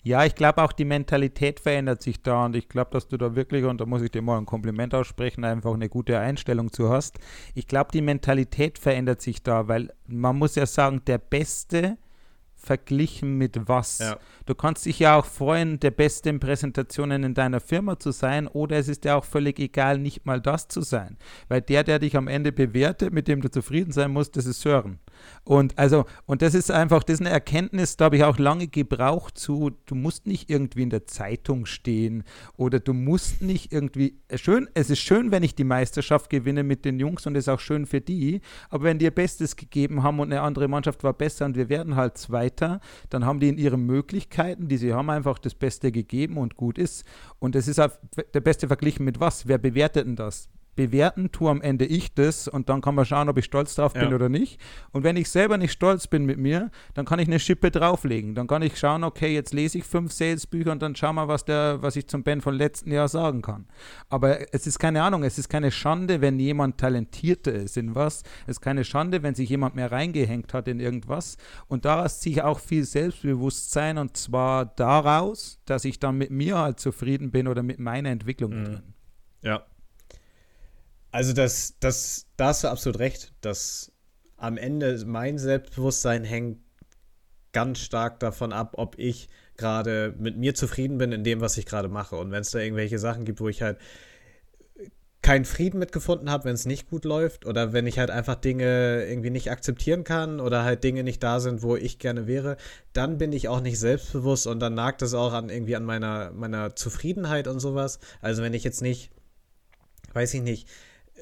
Ja, 0.07 0.25
ich 0.25 0.37
glaube 0.37 0.63
auch 0.63 0.71
die 0.71 0.85
Mentalität 0.85 1.59
verändert 1.59 2.01
sich 2.01 2.23
da 2.23 2.45
und 2.45 2.55
ich 2.55 2.69
glaube, 2.69 2.93
dass 2.93 3.09
du 3.09 3.17
da 3.17 3.35
wirklich, 3.35 3.65
und 3.65 3.81
da 3.81 3.87
muss 3.87 4.03
ich 4.03 4.13
dir 4.13 4.23
mal 4.23 4.39
ein 4.39 4.47
Kompliment 4.47 4.95
aussprechen, 4.95 5.43
einfach 5.43 5.75
eine 5.75 5.89
gute 5.89 6.21
Einstellung 6.21 6.73
zu 6.73 6.91
hast. 6.91 7.19
Ich 7.57 7.67
glaube, 7.67 7.91
die 7.93 8.03
Mentalität 8.03 8.79
verändert 8.79 9.21
sich 9.21 9.43
da, 9.43 9.67
weil 9.67 9.93
man 10.07 10.39
muss 10.39 10.55
ja 10.55 10.65
sagen, 10.65 11.03
der 11.09 11.19
Beste 11.19 11.99
verglichen 12.67 13.39
mit 13.39 13.69
was. 13.69 13.99
Ja. 14.01 14.19
Du 14.45 14.55
kannst 14.55 14.85
dich 14.87 14.99
ja 14.99 15.17
auch 15.17 15.25
freuen, 15.25 15.81
der 15.81 15.93
Beste 15.93 16.29
in 16.29 16.41
Präsentationen 16.41 17.23
in 17.23 17.35
deiner 17.35 17.61
Firma 17.61 17.99
zu 17.99 18.11
sein 18.11 18.49
oder 18.49 18.77
es 18.77 18.89
ist 18.89 19.05
dir 19.05 19.17
auch 19.17 19.25
völlig 19.25 19.59
egal, 19.59 19.99
nicht 19.99 20.27
mal 20.27 20.41
das 20.41 20.69
zu 20.69 20.83
sein. 20.83 21.17
Weil 21.49 21.63
der, 21.63 21.85
der 21.85 22.01
dich 22.01 22.17
am 22.17 22.29
Ende 22.29 22.53
bewertet, 22.53 23.13
mit 23.13 23.29
dem 23.29 23.41
du 23.41 23.51
zufrieden 23.51 23.93
sein 23.93 24.11
musst, 24.11 24.37
das 24.37 24.47
ist 24.47 24.61
Sören. 24.61 24.99
Und 25.45 25.79
also, 25.79 26.05
und 26.27 26.43
das 26.43 26.55
ist 26.55 26.71
einfach, 26.71 27.03
das 27.03 27.15
ist 27.15 27.21
eine 27.21 27.31
Erkenntnis, 27.31 27.97
da 27.97 28.07
habe 28.07 28.17
ich 28.17 28.25
auch 28.25 28.39
lange 28.39 28.69
gebraucht 28.69 29.39
zu, 29.39 29.71
du 29.87 29.95
musst 29.95 30.27
nicht 30.27 30.51
irgendwie 30.51 30.83
in 30.83 30.91
der 30.91 31.07
Zeitung 31.07 31.67
stehen 31.67 32.25
oder 32.57 32.81
du 32.81 32.93
musst 32.93 33.43
nicht 33.43 33.73
irgendwie, 33.73 34.19
schön, 34.35 34.69
es 34.75 34.91
ist 34.91 35.01
schön, 35.01 35.31
wenn 35.31 35.43
ich 35.43 35.55
die 35.55 35.65
Meisterschaft 35.65 36.31
gewinne 36.31 36.63
mit 36.63 36.85
den 36.85 36.99
Jungs 36.99 37.27
und 37.27 37.37
es 37.37 37.45
ist 37.45 37.49
auch 37.49 37.61
schön 37.61 37.87
für 37.87 38.01
die, 38.01 38.41
aber 38.71 38.85
wenn 38.85 38.99
die 38.99 39.07
ihr 39.07 39.15
Bestes 39.15 39.57
gegeben 39.57 40.03
haben 40.03 40.19
und 40.21 40.33
eine 40.33 40.43
andere 40.43 40.69
Mannschaft 40.69 41.05
war 41.05 41.13
besser 41.13 41.47
und 41.47 41.57
wir 41.57 41.69
werden 41.69 41.97
halt 41.97 42.19
Zweiter, 42.19 42.81
dann 43.11 43.25
haben 43.25 43.41
die 43.41 43.49
in 43.49 43.59
ihren 43.59 43.87
Möglichkeiten, 43.87 44.69
die 44.69 44.77
sie 44.77 44.93
haben, 44.93 45.11
einfach 45.11 45.39
das 45.39 45.55
Beste 45.55 45.93
gegeben 45.93 46.39
und 46.39 46.57
gut 46.57 46.79
ist. 46.79 47.05
Und 47.39 47.55
es 47.57 47.69
ist 47.69 47.79
der 47.79 48.41
Beste 48.41 48.67
verglichen 48.67 49.05
mit 49.05 49.21
was? 49.21 49.47
Wer 49.47 49.59
bewertet 49.59 50.07
denn 50.07 50.17
das? 50.17 50.49
Bewerten 50.77 51.33
tue 51.33 51.51
am 51.51 51.61
Ende 51.63 51.85
ich 51.87 52.15
das 52.15 52.47
und 52.47 52.69
dann 52.69 52.81
kann 52.83 52.95
man 52.95 53.05
schauen, 53.05 53.29
ob 53.29 53.39
ich 53.39 53.47
stolz 53.47 53.75
drauf 53.75 53.95
bin 53.95 54.11
Ja. 54.11 54.15
oder 54.15 54.29
nicht. 54.29 54.61
Und 54.93 55.03
wenn 55.03 55.17
ich 55.17 55.29
selber 55.31 55.57
nicht 55.59 55.73
stolz 55.73 56.07
bin 56.07 56.25
mit 56.27 56.39
mir, 56.39 56.71
dann 56.95 57.05
kann 57.07 57.19
ich 57.19 57.27
eine 57.27 57.41
Schippe 57.41 57.71
drauflegen. 57.71 58.35
Dann 58.35 58.47
kann 58.47 58.63
ich 58.63 58.79
schauen, 58.79 59.03
okay, 59.03 59.35
jetzt 59.35 59.53
lese 59.55 59.79
ich 59.79 59.85
fünf 59.85 60.13
Salesbücher 60.13 60.71
und 60.73 60.83
dann 60.83 60.95
schauen 60.95 61.17
wir, 61.17 61.27
was, 61.29 61.45
der, 61.45 61.83
was 61.83 61.97
ich 61.97 62.07
zum 62.07 62.23
Ben 62.23 62.41
von 62.41 62.55
letzten 62.55 62.93
Jahr 62.93 63.09
sagen 63.09 63.43
kann. 63.43 63.67
Aber 64.09 64.53
es 64.55 64.67
ist 64.67 64.79
keine 64.79 65.03
Ahnung, 65.03 65.25
es 65.25 65.39
ist 65.39 65.49
keine 65.49 65.71
Schande, 65.71 66.21
wenn 66.21 66.39
jemand 66.39 66.79
talentierter 66.79 67.53
ist 67.55 67.77
in 67.77 67.95
was. 67.95 68.23
Es 68.47 68.59
ist 68.59 68.61
keine 68.61 68.85
Schande, 68.85 69.23
wenn 69.23 69.35
sich 69.35 69.49
jemand 69.49 69.75
mehr 69.75 69.91
reingehängt 69.91 70.53
hat 70.55 70.69
in 70.69 70.79
irgendwas. 70.79 71.37
Und 71.67 71.85
daraus 71.87 72.21
ziehe 72.21 72.37
ich 72.37 72.43
auch 72.43 72.61
viel 72.61 72.85
Selbstbewusstsein 72.85 73.99
und 73.99 74.17
zwar 74.17 74.67
daraus, 74.67 75.59
dass 75.65 75.85
ich 75.85 75.99
dann 75.99 76.19
mit 76.19 76.31
mir 76.31 76.59
halt 76.59 76.79
zufrieden 76.81 77.31
bin 77.31 77.49
oder 77.49 77.63
mit 77.63 77.79
meiner 77.79 78.11
Entwicklung 78.11 78.51
Mhm. 78.61 78.65
drin. 78.65 78.83
Ja. 79.43 79.63
Also 81.17 81.33
das, 81.33 81.79
das, 81.81 82.27
da 82.37 82.49
hast 82.49 82.63
du 82.63 82.69
absolut 82.69 82.99
recht, 82.99 83.33
dass 83.41 83.91
am 84.37 84.59
Ende 84.59 85.03
mein 85.07 85.39
Selbstbewusstsein 85.39 86.25
hängt 86.25 86.59
ganz 87.53 87.79
stark 87.79 88.21
davon 88.21 88.53
ab, 88.53 88.75
ob 88.77 88.99
ich 88.99 89.31
gerade 89.57 90.15
mit 90.19 90.37
mir 90.37 90.55
zufrieden 90.55 90.99
bin 90.99 91.13
in 91.13 91.25
dem, 91.25 91.41
was 91.41 91.57
ich 91.57 91.65
gerade 91.65 91.89
mache. 91.89 92.17
Und 92.17 92.33
wenn 92.33 92.43
es 92.43 92.51
da 92.51 92.59
irgendwelche 92.59 92.99
Sachen 92.99 93.25
gibt, 93.25 93.41
wo 93.41 93.49
ich 93.49 93.63
halt 93.63 93.79
keinen 95.23 95.47
Frieden 95.47 95.79
mitgefunden 95.79 96.29
habe, 96.29 96.45
wenn 96.45 96.55
es 96.55 96.67
nicht 96.67 96.91
gut 96.91 97.07
läuft 97.07 97.47
oder 97.47 97.73
wenn 97.73 97.87
ich 97.87 97.99
halt 97.99 98.11
einfach 98.11 98.35
Dinge 98.35 99.07
irgendwie 99.07 99.31
nicht 99.31 99.51
akzeptieren 99.51 100.05
kann 100.05 100.39
oder 100.39 100.65
halt 100.65 100.85
Dinge 100.85 101.03
nicht 101.03 101.23
da 101.23 101.41
sind, 101.41 101.63
wo 101.63 101.77
ich 101.77 101.99
gerne 101.99 102.27
wäre, 102.27 102.59
dann 102.93 103.17
bin 103.17 103.33
ich 103.33 103.49
auch 103.49 103.63
nicht 103.63 103.79
selbstbewusst 103.79 104.47
und 104.47 104.61
dann 104.61 104.75
nagt 104.75 105.01
es 105.01 105.15
auch 105.15 105.33
an 105.33 105.49
irgendwie 105.49 105.77
an 105.77 105.85
meiner, 105.85 106.31
meiner 106.33 106.77
Zufriedenheit 106.77 107.49
und 107.49 107.59
sowas. 107.59 108.01
Also 108.21 108.43
wenn 108.43 108.53
ich 108.53 108.65
jetzt 108.65 108.83
nicht, 108.83 109.13
weiß 110.13 110.35
ich 110.35 110.43
nicht, 110.43 110.69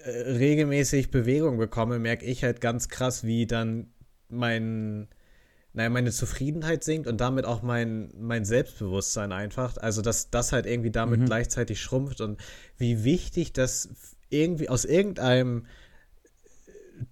regelmäßig 0.06 1.10
Bewegung 1.10 1.58
bekomme, 1.58 1.98
merke 1.98 2.24
ich 2.26 2.44
halt 2.44 2.60
ganz 2.60 2.88
krass, 2.88 3.24
wie 3.24 3.46
dann 3.46 3.88
mein, 4.28 5.08
naja, 5.72 5.90
meine 5.90 6.10
Zufriedenheit 6.10 6.84
sinkt 6.84 7.06
und 7.06 7.20
damit 7.20 7.44
auch 7.44 7.62
mein, 7.62 8.12
mein 8.18 8.44
Selbstbewusstsein 8.44 9.32
einfach. 9.32 9.76
Also, 9.76 10.02
dass 10.02 10.30
das 10.30 10.52
halt 10.52 10.66
irgendwie 10.66 10.90
damit 10.90 11.20
Mhm. 11.20 11.26
gleichzeitig 11.26 11.80
schrumpft 11.80 12.20
und 12.20 12.40
wie 12.76 13.04
wichtig 13.04 13.52
das 13.52 13.88
irgendwie 14.30 14.68
aus 14.68 14.84
irgendeinem 14.84 15.66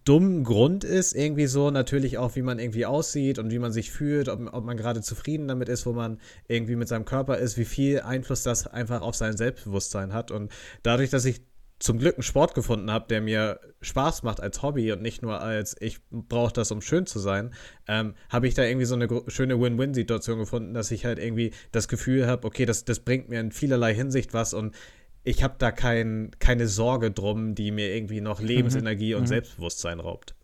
dummen 0.04 0.44
Grund 0.44 0.84
ist, 0.84 1.12
irgendwie 1.12 1.46
so 1.46 1.70
natürlich 1.70 2.18
auch, 2.18 2.36
wie 2.36 2.42
man 2.42 2.58
irgendwie 2.58 2.86
aussieht 2.86 3.38
und 3.38 3.50
wie 3.50 3.58
man 3.58 3.72
sich 3.72 3.90
fühlt, 3.90 4.28
ob, 4.28 4.52
ob 4.52 4.64
man 4.64 4.76
gerade 4.76 5.00
zufrieden 5.00 5.48
damit 5.48 5.68
ist, 5.68 5.86
wo 5.86 5.92
man 5.92 6.20
irgendwie 6.46 6.76
mit 6.76 6.88
seinem 6.88 7.04
Körper 7.04 7.38
ist, 7.38 7.56
wie 7.58 7.64
viel 7.64 8.00
Einfluss 8.00 8.42
das 8.42 8.66
einfach 8.66 9.00
auf 9.02 9.16
sein 9.16 9.36
Selbstbewusstsein 9.36 10.12
hat. 10.12 10.30
Und 10.30 10.52
dadurch, 10.82 11.10
dass 11.10 11.24
ich 11.24 11.40
zum 11.82 11.98
Glück 11.98 12.14
einen 12.14 12.22
Sport 12.22 12.54
gefunden 12.54 12.92
habe, 12.92 13.06
der 13.08 13.20
mir 13.20 13.58
Spaß 13.80 14.22
macht 14.22 14.40
als 14.40 14.62
Hobby 14.62 14.92
und 14.92 15.02
nicht 15.02 15.20
nur 15.20 15.40
als 15.40 15.74
ich 15.80 15.98
brauche 16.10 16.52
das, 16.52 16.70
um 16.70 16.80
schön 16.80 17.06
zu 17.06 17.18
sein, 17.18 17.52
ähm, 17.88 18.14
habe 18.28 18.46
ich 18.46 18.54
da 18.54 18.62
irgendwie 18.62 18.86
so 18.86 18.94
eine 18.94 19.08
schöne 19.26 19.60
Win-Win-Situation 19.60 20.38
gefunden, 20.38 20.74
dass 20.74 20.92
ich 20.92 21.04
halt 21.04 21.18
irgendwie 21.18 21.52
das 21.72 21.88
Gefühl 21.88 22.28
habe, 22.28 22.46
okay, 22.46 22.66
das, 22.66 22.84
das 22.84 23.00
bringt 23.00 23.28
mir 23.28 23.40
in 23.40 23.50
vielerlei 23.50 23.94
Hinsicht 23.94 24.32
was 24.32 24.54
und 24.54 24.76
ich 25.24 25.42
habe 25.42 25.54
da 25.58 25.72
kein, 25.72 26.30
keine 26.38 26.68
Sorge 26.68 27.10
drum, 27.10 27.56
die 27.56 27.72
mir 27.72 27.94
irgendwie 27.94 28.20
noch 28.20 28.40
Lebensenergie 28.40 29.14
und 29.14 29.22
mhm. 29.22 29.26
Selbstbewusstsein 29.28 29.98
raubt. 29.98 30.36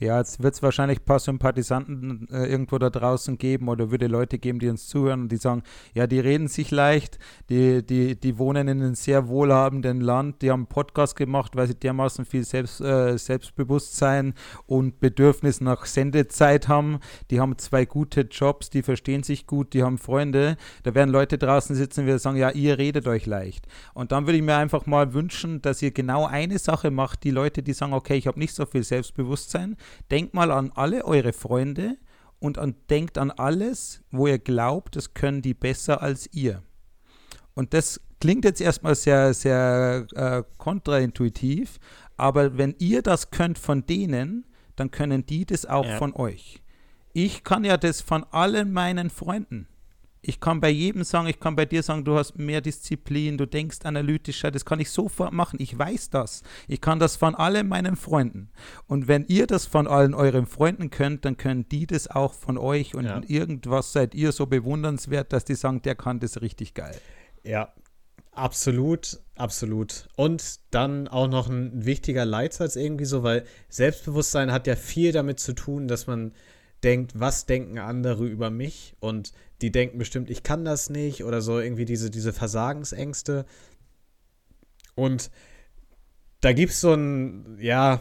Ja, 0.00 0.18
jetzt 0.18 0.40
wird 0.40 0.54
es 0.54 0.62
wahrscheinlich 0.62 1.00
ein 1.00 1.04
paar 1.04 1.18
Sympathisanten 1.18 2.28
äh, 2.30 2.46
irgendwo 2.46 2.78
da 2.78 2.88
draußen 2.88 3.36
geben 3.36 3.68
oder 3.68 3.90
würde 3.90 4.06
Leute 4.06 4.38
geben, 4.38 4.60
die 4.60 4.68
uns 4.68 4.86
zuhören 4.86 5.22
und 5.22 5.32
die 5.32 5.38
sagen, 5.38 5.64
ja, 5.92 6.06
die 6.06 6.20
reden 6.20 6.46
sich 6.46 6.70
leicht, 6.70 7.18
die, 7.50 7.84
die, 7.84 8.14
die 8.14 8.38
wohnen 8.38 8.68
in 8.68 8.80
einem 8.80 8.94
sehr 8.94 9.26
wohlhabenden 9.26 10.00
Land, 10.00 10.40
die 10.42 10.52
haben 10.52 10.60
einen 10.60 10.66
Podcast 10.68 11.16
gemacht, 11.16 11.56
weil 11.56 11.66
sie 11.66 11.74
dermaßen 11.74 12.26
viel 12.26 12.44
Selbst, 12.44 12.80
äh, 12.80 13.18
Selbstbewusstsein 13.18 14.34
und 14.66 15.00
Bedürfnis 15.00 15.60
nach 15.60 15.84
Sendezeit 15.84 16.68
haben. 16.68 17.00
Die 17.32 17.40
haben 17.40 17.58
zwei 17.58 17.84
gute 17.84 18.20
Jobs, 18.20 18.70
die 18.70 18.82
verstehen 18.82 19.24
sich 19.24 19.48
gut, 19.48 19.72
die 19.74 19.82
haben 19.82 19.98
Freunde. 19.98 20.58
Da 20.84 20.94
werden 20.94 21.10
Leute 21.10 21.38
draußen 21.38 21.74
sitzen 21.74 22.08
und 22.08 22.18
sagen, 22.20 22.36
ja, 22.36 22.50
ihr 22.50 22.78
redet 22.78 23.08
euch 23.08 23.26
leicht. 23.26 23.66
Und 23.94 24.12
dann 24.12 24.26
würde 24.26 24.36
ich 24.36 24.44
mir 24.44 24.58
einfach 24.58 24.86
mal 24.86 25.12
wünschen, 25.12 25.60
dass 25.60 25.82
ihr 25.82 25.90
genau 25.90 26.24
eine 26.24 26.60
Sache 26.60 26.92
macht, 26.92 27.24
die 27.24 27.32
Leute, 27.32 27.64
die 27.64 27.72
sagen, 27.72 27.94
okay, 27.94 28.14
ich 28.14 28.28
habe 28.28 28.38
nicht 28.38 28.54
so 28.54 28.64
viel 28.64 28.84
Selbstbewusstsein, 28.84 29.76
denkt 30.10 30.34
mal 30.34 30.50
an 30.50 30.72
alle 30.74 31.04
eure 31.04 31.32
Freunde 31.32 31.96
und 32.38 32.58
an, 32.58 32.74
denkt 32.90 33.18
an 33.18 33.30
alles, 33.30 34.02
wo 34.10 34.26
ihr 34.26 34.38
glaubt, 34.38 34.96
das 34.96 35.14
können 35.14 35.42
die 35.42 35.54
besser 35.54 36.02
als 36.02 36.28
ihr. 36.32 36.62
Und 37.54 37.74
das 37.74 38.00
klingt 38.20 38.44
jetzt 38.44 38.60
erstmal 38.60 38.94
sehr, 38.94 39.34
sehr 39.34 40.06
äh, 40.14 40.42
kontraintuitiv, 40.58 41.78
aber 42.16 42.56
wenn 42.58 42.74
ihr 42.78 43.02
das 43.02 43.30
könnt 43.30 43.58
von 43.58 43.86
denen, 43.86 44.46
dann 44.76 44.90
können 44.90 45.26
die 45.26 45.44
das 45.44 45.66
auch 45.66 45.84
Ja. 45.84 45.96
von 45.98 46.14
euch. 46.14 46.62
Ich 47.12 47.42
kann 47.42 47.64
ja 47.64 47.76
das 47.76 48.00
von 48.00 48.24
allen 48.30 48.72
meinen 48.72 49.10
Freunden. 49.10 49.66
Ich 50.20 50.40
kann 50.40 50.60
bei 50.60 50.68
jedem 50.70 51.04
sagen, 51.04 51.28
ich 51.28 51.38
kann 51.38 51.54
bei 51.56 51.64
dir 51.64 51.82
sagen, 51.82 52.04
du 52.04 52.16
hast 52.16 52.38
mehr 52.38 52.60
Disziplin, 52.60 53.38
du 53.38 53.46
denkst 53.46 53.78
analytischer, 53.84 54.50
das 54.50 54.64
kann 54.64 54.80
ich 54.80 54.90
sofort 54.90 55.32
machen. 55.32 55.58
Ich 55.60 55.78
weiß 55.78 56.10
das. 56.10 56.42
Ich 56.66 56.80
kann 56.80 56.98
das 56.98 57.16
von 57.16 57.34
allen 57.34 57.68
meinen 57.68 57.96
Freunden. 57.96 58.50
Und 58.86 59.06
wenn 59.08 59.24
ihr 59.26 59.46
das 59.46 59.66
von 59.66 59.86
allen 59.86 60.14
euren 60.14 60.46
Freunden 60.46 60.90
könnt, 60.90 61.24
dann 61.24 61.36
können 61.36 61.68
die 61.68 61.86
das 61.86 62.08
auch 62.08 62.34
von 62.34 62.58
euch. 62.58 62.94
Und 62.94 63.04
Ja. 63.04 63.20
irgendwas 63.26 63.92
seid 63.92 64.14
ihr 64.14 64.32
so 64.32 64.46
bewundernswert, 64.46 65.32
dass 65.32 65.44
die 65.44 65.54
sagen, 65.54 65.82
der 65.82 65.94
kann 65.94 66.18
das 66.20 66.40
richtig 66.40 66.74
geil. 66.74 66.96
Ja, 67.44 67.72
absolut, 68.32 69.20
absolut. 69.36 70.08
Und 70.16 70.60
dann 70.70 71.08
auch 71.08 71.28
noch 71.28 71.48
ein 71.48 71.84
wichtiger 71.84 72.24
Leitsatz 72.24 72.76
irgendwie 72.76 73.04
so, 73.04 73.22
weil 73.22 73.44
Selbstbewusstsein 73.68 74.52
hat 74.52 74.66
ja 74.66 74.76
viel 74.76 75.12
damit 75.12 75.40
zu 75.40 75.54
tun, 75.54 75.88
dass 75.88 76.06
man 76.06 76.32
denkt, 76.84 77.18
was 77.18 77.46
denken 77.46 77.78
andere 77.78 78.26
über 78.26 78.50
mich 78.50 78.94
und 79.00 79.32
die 79.60 79.72
denken 79.72 79.98
bestimmt, 79.98 80.30
ich 80.30 80.42
kann 80.42 80.64
das 80.64 80.90
nicht 80.90 81.24
oder 81.24 81.40
so 81.40 81.58
irgendwie 81.58 81.84
diese, 81.84 82.10
diese 82.10 82.32
Versagensängste. 82.32 83.44
Und 84.94 85.30
da 86.40 86.52
gibt 86.52 86.72
es 86.72 86.80
so 86.80 86.94
ein, 86.94 87.58
ja, 87.60 88.00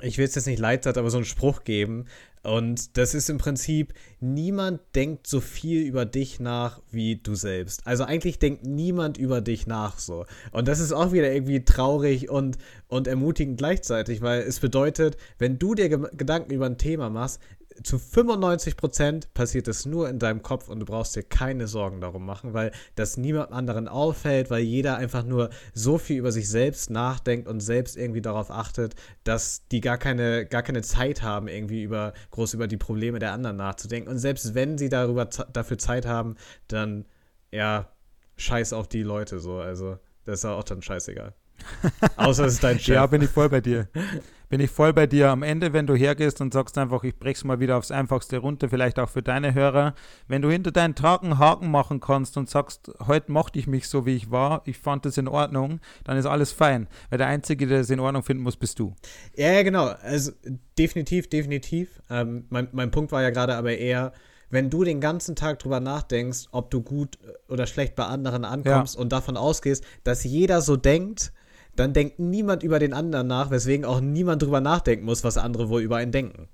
ich 0.00 0.18
will 0.18 0.24
es 0.24 0.34
jetzt 0.34 0.46
nicht 0.46 0.58
Leitsatz, 0.58 0.96
aber 0.96 1.10
so 1.10 1.18
einen 1.18 1.26
Spruch 1.26 1.64
geben. 1.64 2.06
Und 2.42 2.96
das 2.96 3.14
ist 3.14 3.30
im 3.30 3.38
Prinzip, 3.38 3.94
niemand 4.18 4.80
denkt 4.96 5.28
so 5.28 5.40
viel 5.40 5.82
über 5.82 6.04
dich 6.04 6.40
nach 6.40 6.80
wie 6.90 7.16
du 7.16 7.36
selbst. 7.36 7.86
Also 7.86 8.02
eigentlich 8.02 8.40
denkt 8.40 8.64
niemand 8.64 9.16
über 9.16 9.40
dich 9.40 9.68
nach 9.68 10.00
so. 10.00 10.26
Und 10.50 10.66
das 10.66 10.80
ist 10.80 10.92
auch 10.92 11.12
wieder 11.12 11.32
irgendwie 11.32 11.64
traurig 11.64 12.30
und, 12.30 12.58
und 12.88 13.06
ermutigend 13.06 13.58
gleichzeitig, 13.58 14.22
weil 14.22 14.40
es 14.40 14.58
bedeutet, 14.58 15.16
wenn 15.38 15.58
du 15.60 15.74
dir 15.76 15.88
Ge 15.88 16.00
Gedanken 16.16 16.52
über 16.52 16.66
ein 16.66 16.78
Thema 16.78 17.10
machst, 17.10 17.40
zu 17.82 17.96
95% 17.96 19.28
passiert 19.34 19.68
es 19.68 19.86
nur 19.86 20.08
in 20.08 20.18
deinem 20.18 20.42
Kopf 20.42 20.68
und 20.68 20.80
du 20.80 20.86
brauchst 20.86 21.16
dir 21.16 21.22
keine 21.22 21.66
Sorgen 21.66 22.00
darum 22.00 22.24
machen, 22.24 22.54
weil 22.54 22.72
das 22.94 23.16
niemand 23.16 23.52
anderen 23.52 23.88
auffällt, 23.88 24.50
weil 24.50 24.62
jeder 24.62 24.96
einfach 24.96 25.24
nur 25.24 25.50
so 25.74 25.98
viel 25.98 26.18
über 26.18 26.32
sich 26.32 26.48
selbst 26.48 26.90
nachdenkt 26.90 27.48
und 27.48 27.60
selbst 27.60 27.96
irgendwie 27.96 28.22
darauf 28.22 28.50
achtet, 28.50 28.94
dass 29.24 29.66
die 29.68 29.80
gar 29.80 29.98
keine, 29.98 30.46
gar 30.46 30.62
keine 30.62 30.82
Zeit 30.82 31.22
haben, 31.22 31.48
irgendwie 31.48 31.82
über 31.82 32.12
groß 32.30 32.54
über 32.54 32.66
die 32.66 32.76
Probleme 32.76 33.18
der 33.18 33.32
anderen 33.32 33.56
nachzudenken. 33.56 34.10
Und 34.10 34.18
selbst 34.18 34.54
wenn 34.54 34.78
sie 34.78 34.88
darüber 34.88 35.26
dafür 35.26 35.78
Zeit 35.78 36.06
haben, 36.06 36.36
dann 36.68 37.06
ja, 37.52 37.88
scheiß 38.36 38.72
auf 38.72 38.88
die 38.88 39.02
Leute 39.02 39.38
so. 39.38 39.58
Also, 39.58 39.98
das 40.24 40.40
ist 40.40 40.44
ja 40.44 40.52
auch 40.52 40.64
dann 40.64 40.82
scheißegal. 40.82 41.34
Außer 42.16 42.46
es 42.46 42.54
ist 42.54 42.64
dein 42.64 42.78
Chef. 42.78 42.94
Ja, 42.94 43.06
bin 43.06 43.22
ich 43.22 43.30
voll 43.30 43.48
bei 43.48 43.60
dir. 43.60 43.88
Bin 44.52 44.60
ich 44.60 44.70
voll 44.70 44.92
bei 44.92 45.06
dir. 45.06 45.30
Am 45.30 45.42
Ende, 45.42 45.72
wenn 45.72 45.86
du 45.86 45.94
hergehst 45.94 46.42
und 46.42 46.52
sagst 46.52 46.76
einfach, 46.76 47.04
ich 47.04 47.18
brech's 47.18 47.42
mal 47.42 47.58
wieder 47.58 47.78
aufs 47.78 47.90
Einfachste 47.90 48.36
runter, 48.36 48.68
vielleicht 48.68 48.98
auch 48.98 49.08
für 49.08 49.22
deine 49.22 49.54
Hörer, 49.54 49.94
wenn 50.28 50.42
du 50.42 50.50
hinter 50.50 50.72
deinen 50.72 50.94
Tag 50.94 51.22
einen 51.22 51.38
Haken 51.38 51.70
machen 51.70 52.00
kannst 52.00 52.36
und 52.36 52.50
sagst, 52.50 52.90
heute 53.06 53.32
mochte 53.32 53.58
ich 53.58 53.66
mich 53.66 53.88
so, 53.88 54.04
wie 54.04 54.14
ich 54.14 54.30
war, 54.30 54.60
ich 54.66 54.76
fand 54.76 55.06
das 55.06 55.16
in 55.16 55.26
Ordnung, 55.26 55.80
dann 56.04 56.18
ist 56.18 56.26
alles 56.26 56.52
fein. 56.52 56.86
Weil 57.08 57.16
der 57.16 57.28
Einzige, 57.28 57.66
der 57.66 57.78
das 57.78 57.88
in 57.88 57.98
Ordnung 57.98 58.24
finden 58.24 58.42
muss, 58.42 58.58
bist 58.58 58.78
du. 58.78 58.94
Ja, 59.34 59.52
ja, 59.52 59.62
genau. 59.62 59.86
Also 59.86 60.32
definitiv, 60.78 61.30
definitiv. 61.30 62.02
Ähm, 62.10 62.44
mein, 62.50 62.68
mein 62.72 62.90
Punkt 62.90 63.10
war 63.10 63.22
ja 63.22 63.30
gerade 63.30 63.54
aber 63.54 63.78
eher, 63.78 64.12
wenn 64.50 64.68
du 64.68 64.84
den 64.84 65.00
ganzen 65.00 65.34
Tag 65.34 65.60
drüber 65.60 65.80
nachdenkst, 65.80 66.48
ob 66.52 66.70
du 66.70 66.82
gut 66.82 67.18
oder 67.48 67.66
schlecht 67.66 67.94
bei 67.94 68.04
anderen 68.04 68.44
ankommst 68.44 68.98
und 68.98 69.12
davon 69.12 69.38
ausgehst, 69.38 69.82
dass 70.04 70.24
jeder 70.24 70.60
so 70.60 70.76
denkt, 70.76 71.32
dann 71.76 71.92
denkt 71.92 72.18
niemand 72.18 72.62
über 72.62 72.78
den 72.78 72.92
anderen 72.92 73.26
nach, 73.26 73.50
weswegen 73.50 73.84
auch 73.84 74.00
niemand 74.00 74.42
drüber 74.42 74.60
nachdenken 74.60 75.04
muss, 75.04 75.24
was 75.24 75.38
andere 75.38 75.68
wohl 75.68 75.82
über 75.82 75.96
einen 75.96 76.12
denken. 76.12 76.48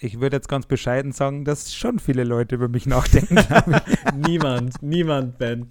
Ich 0.00 0.20
würde 0.20 0.36
jetzt 0.36 0.48
ganz 0.48 0.66
bescheiden 0.66 1.10
sagen, 1.10 1.44
dass 1.44 1.74
schon 1.74 1.98
viele 1.98 2.22
Leute 2.22 2.54
über 2.54 2.68
mich 2.68 2.86
nachdenken. 2.86 3.36
niemand, 4.14 4.80
niemand, 4.80 5.38
Ben. 5.38 5.68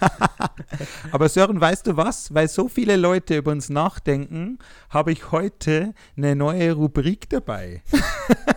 Aber 1.10 1.28
Sören, 1.28 1.60
weißt 1.60 1.88
du 1.88 1.96
was? 1.96 2.32
Weil 2.32 2.46
so 2.46 2.68
viele 2.68 2.94
Leute 2.94 3.36
über 3.36 3.50
uns 3.50 3.70
nachdenken, 3.70 4.60
habe 4.90 5.10
ich 5.10 5.32
heute 5.32 5.92
eine 6.16 6.36
neue 6.36 6.72
Rubrik 6.72 7.28
dabei. 7.30 7.82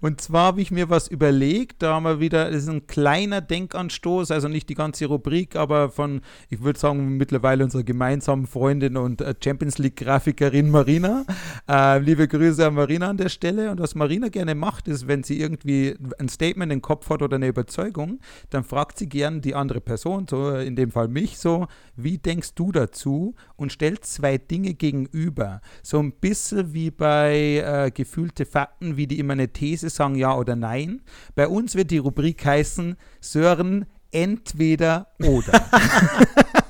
Und 0.00 0.20
zwar 0.20 0.46
habe 0.46 0.60
ich 0.60 0.70
mir 0.70 0.90
was 0.90 1.08
überlegt, 1.08 1.82
da 1.82 1.94
haben 1.94 2.04
wir 2.04 2.20
wieder, 2.20 2.50
das 2.50 2.64
ist 2.64 2.68
ein 2.68 2.86
kleiner 2.86 3.40
Denkanstoß, 3.40 4.30
also 4.30 4.48
nicht 4.48 4.68
die 4.68 4.74
ganze 4.74 5.06
Rubrik, 5.06 5.56
aber 5.56 5.90
von, 5.90 6.20
ich 6.50 6.62
würde 6.62 6.78
sagen, 6.78 7.16
mittlerweile 7.16 7.64
unserer 7.64 7.82
gemeinsamen 7.82 8.46
Freundin 8.46 8.96
und 8.96 9.20
äh, 9.20 9.34
Champions 9.42 9.78
League-Grafikerin 9.78 10.70
Marina. 10.70 11.24
Äh, 11.68 11.98
liebe 11.98 12.28
Grüße 12.28 12.66
an 12.66 12.74
Marina 12.74 13.08
an 13.08 13.16
der 13.16 13.28
Stelle. 13.28 13.70
Und 13.70 13.80
was 13.80 13.94
Marina 13.94 14.28
gerne 14.28 14.54
macht, 14.54 14.88
ist, 14.88 15.08
wenn 15.08 15.22
sie 15.22 15.40
irgendwie 15.40 15.96
ein 16.18 16.28
Statement 16.28 16.72
im 16.72 16.82
Kopf 16.82 17.08
hat 17.10 17.22
oder 17.22 17.36
eine 17.36 17.48
Überzeugung, 17.48 18.20
dann 18.50 18.64
fragt 18.64 18.98
sie 18.98 19.08
gern 19.08 19.40
die 19.40 19.54
andere 19.54 19.80
Person, 19.80 20.26
so 20.28 20.54
in 20.56 20.76
dem 20.76 20.90
Fall 20.90 21.08
mich, 21.08 21.38
so, 21.38 21.66
wie 21.96 22.18
denkst 22.18 22.54
du 22.54 22.72
dazu? 22.72 23.34
Und 23.56 23.72
stellt 23.72 24.04
zwei 24.04 24.38
Dinge 24.38 24.74
gegenüber. 24.74 25.60
So 25.82 25.98
ein 25.98 26.12
bisschen 26.12 26.74
wie 26.74 26.90
bei 26.90 27.62
äh, 27.64 27.90
gefühlte 27.90 28.44
Fakten, 28.44 28.96
wie 28.96 29.06
die 29.06 29.18
immer 29.18 29.32
eine 29.32 29.48
These 29.48 29.85
sagen, 29.90 30.14
ja 30.14 30.36
oder 30.36 30.56
nein. 30.56 31.02
Bei 31.34 31.48
uns 31.48 31.74
wird 31.74 31.90
die 31.90 31.98
Rubrik 31.98 32.44
heißen, 32.44 32.96
Sören, 33.20 33.86
entweder 34.10 35.08
oder. 35.18 35.52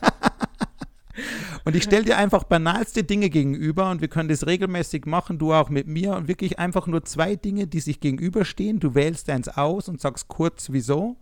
Und 1.66 1.74
ich 1.74 1.82
stelle 1.82 2.04
dir 2.04 2.16
einfach 2.16 2.44
banalste 2.44 3.02
Dinge 3.02 3.28
gegenüber 3.28 3.90
und 3.90 4.00
wir 4.00 4.06
können 4.06 4.28
das 4.28 4.46
regelmäßig 4.46 5.04
machen, 5.04 5.36
du 5.36 5.52
auch 5.52 5.68
mit 5.68 5.88
mir 5.88 6.14
und 6.14 6.28
wirklich 6.28 6.60
einfach 6.60 6.86
nur 6.86 7.04
zwei 7.04 7.34
Dinge, 7.34 7.66
die 7.66 7.80
sich 7.80 7.98
gegenüberstehen. 7.98 8.78
Du 8.78 8.94
wählst 8.94 9.28
eins 9.30 9.48
aus 9.48 9.88
und 9.88 10.00
sagst 10.00 10.28
kurz 10.28 10.70
wieso 10.70 11.16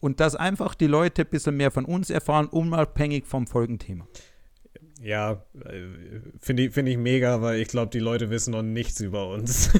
und 0.00 0.18
dass 0.20 0.36
einfach 0.36 0.74
die 0.74 0.86
Leute 0.86 1.22
ein 1.22 1.28
bisschen 1.28 1.58
mehr 1.58 1.70
von 1.70 1.84
uns 1.84 2.08
erfahren, 2.08 2.46
unabhängig 2.46 3.26
vom 3.26 3.46
Folgenthema. 3.46 4.08
Ja, 5.02 5.44
äh, 5.66 5.82
finde 6.38 6.62
ich, 6.62 6.72
find 6.72 6.88
ich 6.88 6.96
mega, 6.96 7.42
weil 7.42 7.60
ich 7.60 7.68
glaube, 7.68 7.90
die 7.90 7.98
Leute 7.98 8.30
wissen 8.30 8.52
noch 8.52 8.62
nichts 8.62 9.00
über 9.00 9.28
uns. 9.28 9.70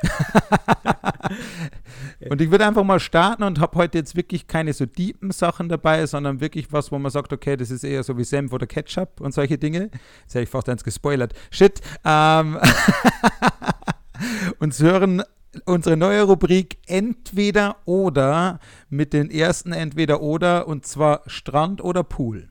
und 2.30 2.40
ich 2.40 2.50
würde 2.50 2.66
einfach 2.66 2.84
mal 2.84 3.00
starten 3.00 3.42
und 3.42 3.60
habe 3.60 3.76
heute 3.76 3.98
jetzt 3.98 4.16
wirklich 4.16 4.46
keine 4.46 4.72
so 4.72 4.86
deepen 4.86 5.30
Sachen 5.30 5.68
dabei, 5.68 6.06
sondern 6.06 6.40
wirklich 6.40 6.72
was, 6.72 6.92
wo 6.92 6.98
man 6.98 7.10
sagt, 7.10 7.32
okay, 7.32 7.56
das 7.56 7.70
ist 7.70 7.84
eher 7.84 8.02
so 8.02 8.16
wie 8.16 8.24
Senf 8.24 8.52
oder 8.52 8.66
Ketchup 8.66 9.20
und 9.20 9.32
solche 9.32 9.58
Dinge. 9.58 9.90
Jetzt 10.22 10.34
hätte 10.34 10.42
ich 10.42 10.48
fast 10.48 10.68
eins 10.68 10.84
gespoilert. 10.84 11.34
Shit. 11.50 11.80
Ähm 12.04 12.58
und 14.58 14.78
hören 14.78 15.22
unsere 15.64 15.96
neue 15.96 16.22
Rubrik 16.22 16.78
Entweder 16.86 17.76
oder 17.84 18.60
mit 18.88 19.12
den 19.12 19.30
ersten 19.30 19.72
Entweder 19.72 20.22
oder 20.22 20.68
und 20.68 20.86
zwar 20.86 21.22
Strand 21.26 21.82
oder 21.82 22.04
Pool. 22.04 22.50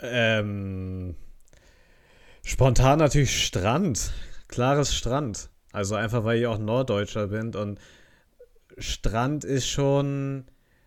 Ähm, 0.00 1.16
spontan 2.44 2.98
natürlich 2.98 3.44
Strand. 3.44 4.12
Klares 4.48 4.94
Strand. 4.94 5.48
Also 5.74 5.96
einfach, 5.96 6.22
weil 6.22 6.38
ich 6.38 6.46
auch 6.46 6.58
Norddeutscher 6.58 7.26
bin 7.26 7.52
und 7.56 7.80
Strand 8.78 9.44
ist 9.44 9.66
schon. 9.66 10.44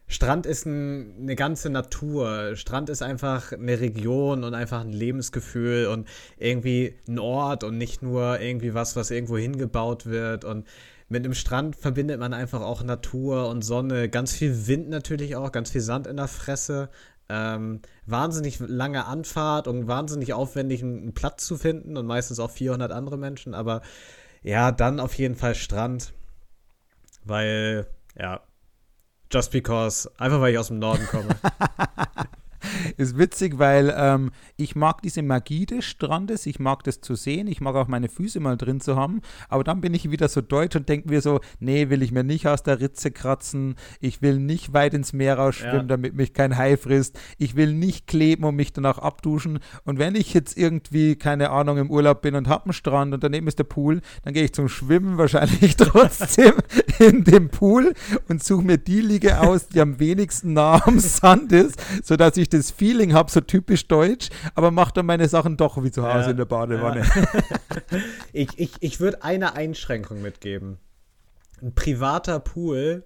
Strand 0.08 0.46
ist 0.46 0.66
ein, 0.66 1.18
eine 1.20 1.36
ganze 1.36 1.70
Natur. 1.70 2.56
Strand 2.56 2.90
ist 2.90 3.02
einfach 3.02 3.52
eine 3.52 3.82
Region 3.82 4.46
und 4.46 4.54
einfach 4.54 4.80
ein 4.80 4.94
Lebensgefühl 4.94 5.88
und 5.88 6.08
irgendwie 6.38 6.96
ein 7.06 7.20
Ort 7.20 7.66
und 7.66 7.78
nicht 7.78 8.02
nur 8.02 8.40
irgendwie 8.40 8.74
was, 8.74 8.96
was 8.96 9.12
irgendwo 9.12 9.38
hingebaut 9.38 10.06
wird. 10.06 10.46
Und 10.46 10.66
mit 11.10 11.26
einem 11.26 11.34
Strand 11.34 11.76
verbindet 11.76 12.22
man 12.22 12.34
einfach 12.34 12.62
auch 12.62 12.82
Natur 12.82 13.50
und 13.50 13.64
Sonne. 13.64 14.08
Ganz 14.08 14.32
viel 14.32 14.68
Wind 14.68 14.88
natürlich 14.88 15.36
auch, 15.36 15.52
ganz 15.52 15.72
viel 15.72 15.82
Sand 15.82 16.08
in 16.08 16.16
der 16.16 16.30
Fresse. 16.30 16.90
Ähm, 17.28 17.82
wahnsinnig 18.06 18.62
lange 18.62 19.06
Anfahrt 19.06 19.68
und 19.68 19.88
wahnsinnig 19.90 20.32
aufwendig, 20.32 20.82
einen 20.82 21.14
Platz 21.14 21.46
zu 21.46 21.58
finden 21.58 21.98
und 21.98 22.06
meistens 22.06 22.40
auch 22.40 22.52
400 22.52 22.94
andere 22.94 23.18
Menschen. 23.18 23.54
Aber 23.54 23.82
ja, 24.44 24.72
dann 24.72 25.00
auf 25.00 25.14
jeden 25.16 25.36
Fall 25.36 25.56
Strand, 25.56 26.14
weil, 27.24 27.88
ja, 28.16 28.42
just 29.32 29.52
because, 29.52 30.10
einfach 30.18 30.40
weil 30.40 30.54
ich 30.54 30.60
aus 30.60 30.68
dem 30.68 30.80
Norden 30.80 31.06
komme. 31.08 31.30
ist 32.98 33.18
witzig, 33.18 33.60
weil 33.60 33.94
ähm, 33.96 34.32
ich 34.56 34.76
mag 34.76 35.02
diese 35.02 35.22
Magie 35.22 35.66
des 35.66 35.86
Strandes, 35.86 36.46
ich 36.46 36.60
mag 36.60 36.84
das 36.84 37.02
zu 37.02 37.16
sehen, 37.16 37.48
ich 37.48 37.62
mag 37.62 37.76
auch 37.76 37.88
meine 37.88 38.10
Füße 38.10 38.40
mal 38.40 38.58
drin 38.58 38.82
zu 38.82 38.96
haben, 38.96 39.22
aber 39.50 39.64
dann 39.64 39.82
bin 39.82 39.94
ich 39.94 40.10
wieder 40.12 40.28
so 40.28 40.42
deutsch 40.42 40.76
und 40.76 40.90
denke 40.90 41.10
mir 41.10 41.22
so, 41.22 41.40
nee, 41.60 41.90
will 41.90 42.02
ich 42.02 42.12
mir 42.12 42.24
nicht 42.24 42.48
aus 42.48 42.64
der 42.64 42.80
Ritze 42.80 43.12
kratzen, 43.12 43.76
ich 44.00 44.22
will 44.22 44.40
nicht 44.40 44.74
weit 44.74 44.94
ins 44.94 45.14
Meer 45.14 45.38
rausschwimmen, 45.38 45.82
ja. 45.82 45.84
damit 45.84 46.16
mich 46.16 46.34
kein 46.34 46.58
Hai 46.58 46.78
frisst, 46.78 47.20
ich 47.38 47.56
will 47.56 47.74
nicht 47.74 48.08
kleben 48.08 48.44
und 48.44 48.56
mich 48.56 48.74
danach 48.74 48.98
abduschen 48.98 49.60
und 49.84 50.00
wenn 50.00 50.16
ich 50.16 50.34
jetzt 50.34 50.58
irgendwie, 50.58 51.16
keine 51.16 51.50
Ahnung, 51.50 51.78
im 51.78 51.92
Urlaub 51.92 52.22
bin 52.22 52.36
und 52.36 52.48
habe 52.48 52.66
einen 52.66 52.74
Strand 52.74 53.14
und 53.14 53.24
daneben 53.24 53.48
ist 53.48 53.60
der 53.60 53.64
Pool, 53.64 54.02
dann 54.24 54.34
gehe 54.34 54.44
ich 54.44 54.54
zum 54.54 54.70
Schwimmen 54.70 55.18
wahrscheinlich 55.18 55.76
trotzdem 55.76 56.54
in 57.00 57.24
dem 57.24 57.50
Pool 57.50 57.94
und 58.28 58.44
suche 58.44 58.64
mir 58.64 58.78
die 58.78 59.02
Liege 59.02 59.40
aus, 59.40 59.68
die 59.68 59.82
am 59.82 60.00
wenigsten 60.00 60.54
nah 60.54 60.86
am 60.86 61.00
Sand 61.00 61.52
ist, 61.52 61.80
sodass 62.04 62.38
ich 62.38 62.50
das 62.50 62.67
Feeling 62.72 63.14
habe, 63.14 63.32
so 63.32 63.42
typisch 63.42 63.88
deutsch, 63.88 64.30
aber 64.56 64.72
mache 64.72 64.94
dann 64.94 65.06
meine 65.06 65.28
Sachen 65.28 65.58
doch 65.58 65.84
wie 65.84 65.92
zu 65.92 66.04
Hause 66.04 66.26
ja, 66.26 66.32
in 66.32 66.38
der 66.38 66.46
Badewanne. 66.46 67.04
Ja. 67.04 68.00
ich 68.34 68.50
ich, 68.58 68.72
ich 68.80 69.00
würde 69.00 69.24
eine 69.24 69.56
Einschränkung 69.56 70.22
mitgeben. 70.22 70.78
Ein 71.62 71.74
privater 71.74 72.40
Pool 72.40 73.04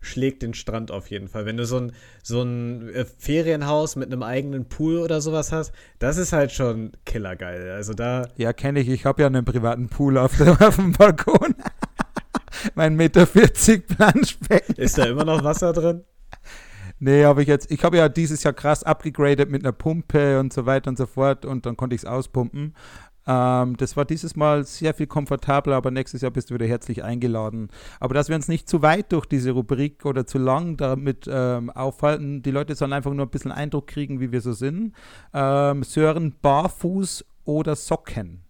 schlägt 0.00 0.42
den 0.42 0.54
Strand 0.54 0.90
auf 0.90 1.10
jeden 1.10 1.28
Fall. 1.28 1.46
Wenn 1.46 1.56
du 1.56 1.64
so 1.64 1.78
ein, 1.78 1.92
so 2.22 2.42
ein 2.42 2.88
äh, 2.90 3.04
Ferienhaus 3.04 3.96
mit 3.96 4.12
einem 4.12 4.22
eigenen 4.22 4.66
Pool 4.66 4.98
oder 4.98 5.20
sowas 5.20 5.52
hast, 5.52 5.72
das 5.98 6.16
ist 6.16 6.32
halt 6.32 6.52
schon 6.52 6.92
killergeil. 7.04 7.70
Also 7.70 7.94
da. 7.94 8.28
Ja, 8.36 8.52
kenne 8.52 8.80
ich. 8.80 8.88
Ich 8.88 9.04
habe 9.06 9.22
ja 9.22 9.26
einen 9.26 9.44
privaten 9.44 9.88
Pool 9.88 10.18
auf, 10.18 10.36
der, 10.36 10.60
auf 10.68 10.76
dem 10.76 10.92
Balkon. 10.92 11.54
mein 12.74 12.94
Meter 12.96 13.26
40 13.26 13.86
Planschbecken. 13.86 14.76
Ist 14.76 14.98
da 14.98 15.04
immer 15.04 15.24
noch 15.24 15.42
Wasser 15.42 15.72
drin? 15.72 16.04
Nee, 17.06 17.26
habe 17.26 17.42
ich 17.42 17.48
jetzt, 17.48 17.70
ich 17.70 17.84
habe 17.84 17.98
ja 17.98 18.08
dieses 18.08 18.44
Jahr 18.44 18.54
krass 18.54 18.82
abgegradet 18.82 19.50
mit 19.50 19.62
einer 19.62 19.72
Pumpe 19.72 20.40
und 20.40 20.54
so 20.54 20.64
weiter 20.64 20.88
und 20.88 20.96
so 20.96 21.04
fort 21.04 21.44
und 21.44 21.66
dann 21.66 21.76
konnte 21.76 21.94
ich 21.94 22.00
es 22.00 22.06
auspumpen. 22.06 22.74
Ähm, 23.26 23.76
das 23.76 23.94
war 23.98 24.06
dieses 24.06 24.36
Mal 24.36 24.64
sehr 24.64 24.94
viel 24.94 25.06
komfortabler, 25.06 25.76
aber 25.76 25.90
nächstes 25.90 26.22
Jahr 26.22 26.30
bist 26.30 26.48
du 26.48 26.54
wieder 26.54 26.64
herzlich 26.64 27.04
eingeladen. 27.04 27.68
Aber 28.00 28.14
dass 28.14 28.30
wir 28.30 28.36
uns 28.36 28.48
nicht 28.48 28.70
zu 28.70 28.80
weit 28.80 29.12
durch 29.12 29.26
diese 29.26 29.50
Rubrik 29.50 30.06
oder 30.06 30.26
zu 30.26 30.38
lang 30.38 30.78
damit 30.78 31.28
ähm, 31.30 31.68
aufhalten, 31.68 32.40
die 32.40 32.50
Leute 32.50 32.74
sollen 32.74 32.94
einfach 32.94 33.12
nur 33.12 33.26
ein 33.26 33.30
bisschen 33.30 33.52
Eindruck 33.52 33.86
kriegen, 33.86 34.20
wie 34.20 34.32
wir 34.32 34.40
so 34.40 34.54
sind. 34.54 34.94
Ähm, 35.34 35.82
Sören, 35.82 36.34
barfuß 36.40 37.22
oder 37.44 37.76
Socken? 37.76 38.43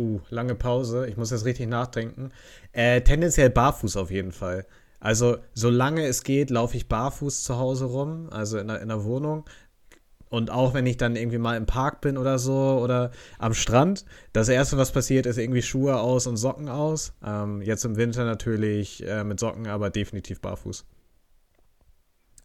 Uh, 0.00 0.18
lange 0.30 0.54
Pause. 0.54 1.06
Ich 1.08 1.18
muss 1.18 1.30
jetzt 1.30 1.44
richtig 1.44 1.68
nachdenken. 1.68 2.30
Äh, 2.72 3.02
tendenziell 3.02 3.50
barfuß 3.50 3.98
auf 3.98 4.10
jeden 4.10 4.32
Fall. 4.32 4.66
Also, 4.98 5.36
solange 5.52 6.06
es 6.06 6.22
geht, 6.22 6.48
laufe 6.48 6.74
ich 6.78 6.88
barfuß 6.88 7.44
zu 7.44 7.58
Hause 7.58 7.84
rum, 7.84 8.30
also 8.30 8.56
in 8.56 8.68
der, 8.68 8.80
in 8.80 8.88
der 8.88 9.04
Wohnung. 9.04 9.44
Und 10.30 10.50
auch 10.50 10.72
wenn 10.72 10.86
ich 10.86 10.96
dann 10.96 11.16
irgendwie 11.16 11.36
mal 11.36 11.56
im 11.58 11.66
Park 11.66 12.00
bin 12.00 12.16
oder 12.16 12.38
so 12.38 12.80
oder 12.82 13.10
am 13.38 13.52
Strand, 13.52 14.06
das 14.32 14.48
erste, 14.48 14.78
was 14.78 14.90
passiert, 14.90 15.26
ist 15.26 15.36
irgendwie 15.36 15.60
Schuhe 15.60 15.98
aus 16.00 16.26
und 16.26 16.38
Socken 16.38 16.70
aus. 16.70 17.12
Ähm, 17.22 17.60
jetzt 17.60 17.84
im 17.84 17.96
Winter 17.96 18.24
natürlich 18.24 19.06
äh, 19.06 19.22
mit 19.22 19.38
Socken, 19.38 19.66
aber 19.66 19.90
definitiv 19.90 20.40
barfuß. 20.40 20.86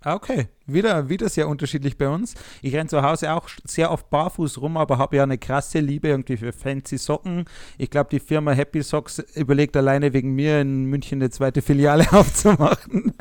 Okay, 0.08 0.49
wieder, 0.68 1.10
wieder 1.10 1.30
sehr 1.30 1.47
unterschiedlich 1.47 1.97
bei 1.97 2.08
uns. 2.08 2.36
Ich 2.62 2.76
renne 2.76 2.88
zu 2.88 3.01
Hause 3.01 3.34
auch 3.34 3.49
sehr 3.64 3.89
oft 3.91 4.08
barfuß 4.12 4.62
rum, 4.62 4.78
aber 4.78 4.99
habe 4.99 5.16
ja 5.16 5.24
eine 5.24 5.39
krasse 5.39 5.80
Liebe 5.80 6.10
irgendwie 6.10 6.38
für 6.38 6.53
fancy 6.53 6.99
Socken. 6.99 7.45
Ich 7.80 7.89
glaube, 7.89 8.12
die 8.12 8.20
Firma 8.20 8.51
Happy 8.51 8.84
Socks 8.84 9.18
überlegt 9.34 9.76
alleine 9.76 10.14
wegen 10.14 10.36
mir 10.36 10.62
in 10.62 10.86
München 10.86 11.24
eine 11.24 11.32
zweite 11.32 11.64
Filiale 11.64 12.06
aufzumachen, 12.12 13.14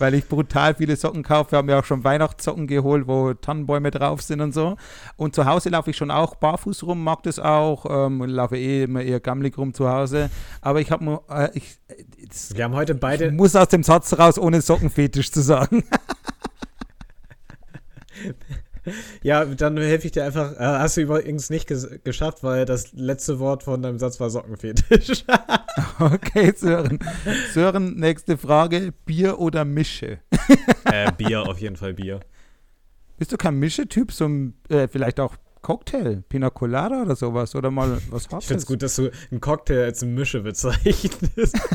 weil 0.00 0.14
ich 0.14 0.26
brutal 0.26 0.74
viele 0.74 0.96
Socken 0.96 1.22
kaufe. 1.22 1.52
Wir 1.52 1.58
haben 1.58 1.68
ja 1.68 1.78
auch 1.78 1.84
schon 1.84 2.02
Weihnachtssocken 2.02 2.66
geholt, 2.66 3.06
wo 3.06 3.32
Tannenbäume 3.32 3.92
drauf 3.92 4.20
sind 4.20 4.40
und 4.40 4.52
so. 4.52 4.76
Und 5.16 5.36
zu 5.36 5.44
Hause 5.44 5.68
laufe 5.68 5.90
ich 5.90 5.96
schon 5.96 6.10
auch 6.10 6.34
barfuß 6.34 6.82
rum, 6.82 7.04
mag 7.04 7.22
das 7.22 7.38
auch. 7.38 7.86
Ähm, 7.88 8.20
laufe 8.24 8.56
eh 8.56 8.82
immer 8.82 9.02
eher 9.02 9.20
gammelig 9.20 9.56
rum 9.58 9.74
zu 9.74 9.88
Hause. 9.88 10.28
Aber 10.60 10.80
ich 10.80 10.90
habe 10.90 11.20
äh, 11.28 11.50
Wir 12.54 12.64
haben 12.64 12.74
heute 12.74 12.94
beide. 12.94 13.26
ich 13.26 13.32
muss 13.32 13.54
aus 13.56 13.68
dem 13.68 13.82
Satz 13.82 14.12
raus, 14.18 14.38
ohne 14.38 14.60
Sockenfetisch 14.60 15.30
zu 15.32 15.40
sagen. 15.42 15.84
Ja, 19.22 19.44
dann 19.44 19.76
helfe 19.78 20.06
ich 20.06 20.12
dir 20.12 20.24
einfach. 20.24 20.52
Äh, 20.52 20.58
hast 20.58 20.96
du 20.96 21.00
übrigens 21.00 21.50
nicht 21.50 21.66
ges 21.66 21.88
geschafft, 22.04 22.44
weil 22.44 22.64
das 22.64 22.92
letzte 22.92 23.40
Wort 23.40 23.64
von 23.64 23.82
deinem 23.82 23.98
Satz 23.98 24.20
war 24.20 24.30
Sockenfetisch. 24.30 25.24
Okay, 25.98 26.52
Sören. 26.56 26.98
Sören, 27.52 27.96
nächste 27.96 28.38
Frage. 28.38 28.92
Bier 29.04 29.38
oder 29.38 29.64
Mische? 29.64 30.20
äh, 30.84 31.10
Bier, 31.12 31.42
auf 31.42 31.58
jeden 31.58 31.76
Fall 31.76 31.94
Bier. 31.94 32.20
Bist 33.18 33.32
du 33.32 33.36
kein 33.36 33.58
Mische-Typ? 33.58 34.12
So 34.12 34.28
äh, 34.68 34.88
vielleicht 34.88 35.20
auch 35.20 35.36
Cocktail, 35.66 36.22
Pina 36.28 36.48
Colada 36.48 37.02
oder 37.02 37.16
sowas? 37.16 37.56
Oder 37.56 37.72
mal 37.72 37.98
was 38.10 38.28
Ich 38.38 38.46
finde 38.46 38.60
es 38.60 38.66
gut, 38.66 38.82
dass 38.82 38.94
du 38.94 39.10
einen 39.32 39.40
Cocktail 39.40 39.82
als 39.82 40.04
Mische 40.04 40.42
bezeichnest. 40.42 41.58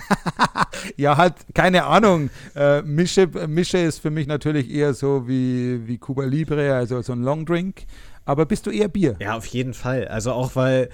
Ja, 0.96 1.18
halt, 1.18 1.36
keine 1.54 1.84
Ahnung. 1.84 2.30
Äh, 2.56 2.82
Mische, 2.84 3.28
Mische 3.48 3.78
ist 3.80 4.00
für 4.00 4.10
mich 4.10 4.26
natürlich 4.26 4.72
eher 4.72 4.94
so 4.94 5.28
wie, 5.28 5.86
wie 5.86 5.98
Cuba 5.98 6.24
Libre, 6.24 6.74
also 6.74 7.02
so 7.02 7.12
ein 7.12 7.22
Longdrink. 7.22 7.84
Aber 8.26 8.46
bist 8.46 8.66
du 8.66 8.72
eher 8.72 8.88
Bier? 8.88 9.16
Ja, 9.20 9.36
auf 9.36 9.46
jeden 9.46 9.74
Fall. 9.74 10.08
Also 10.08 10.32
auch 10.32 10.56
weil 10.56 10.90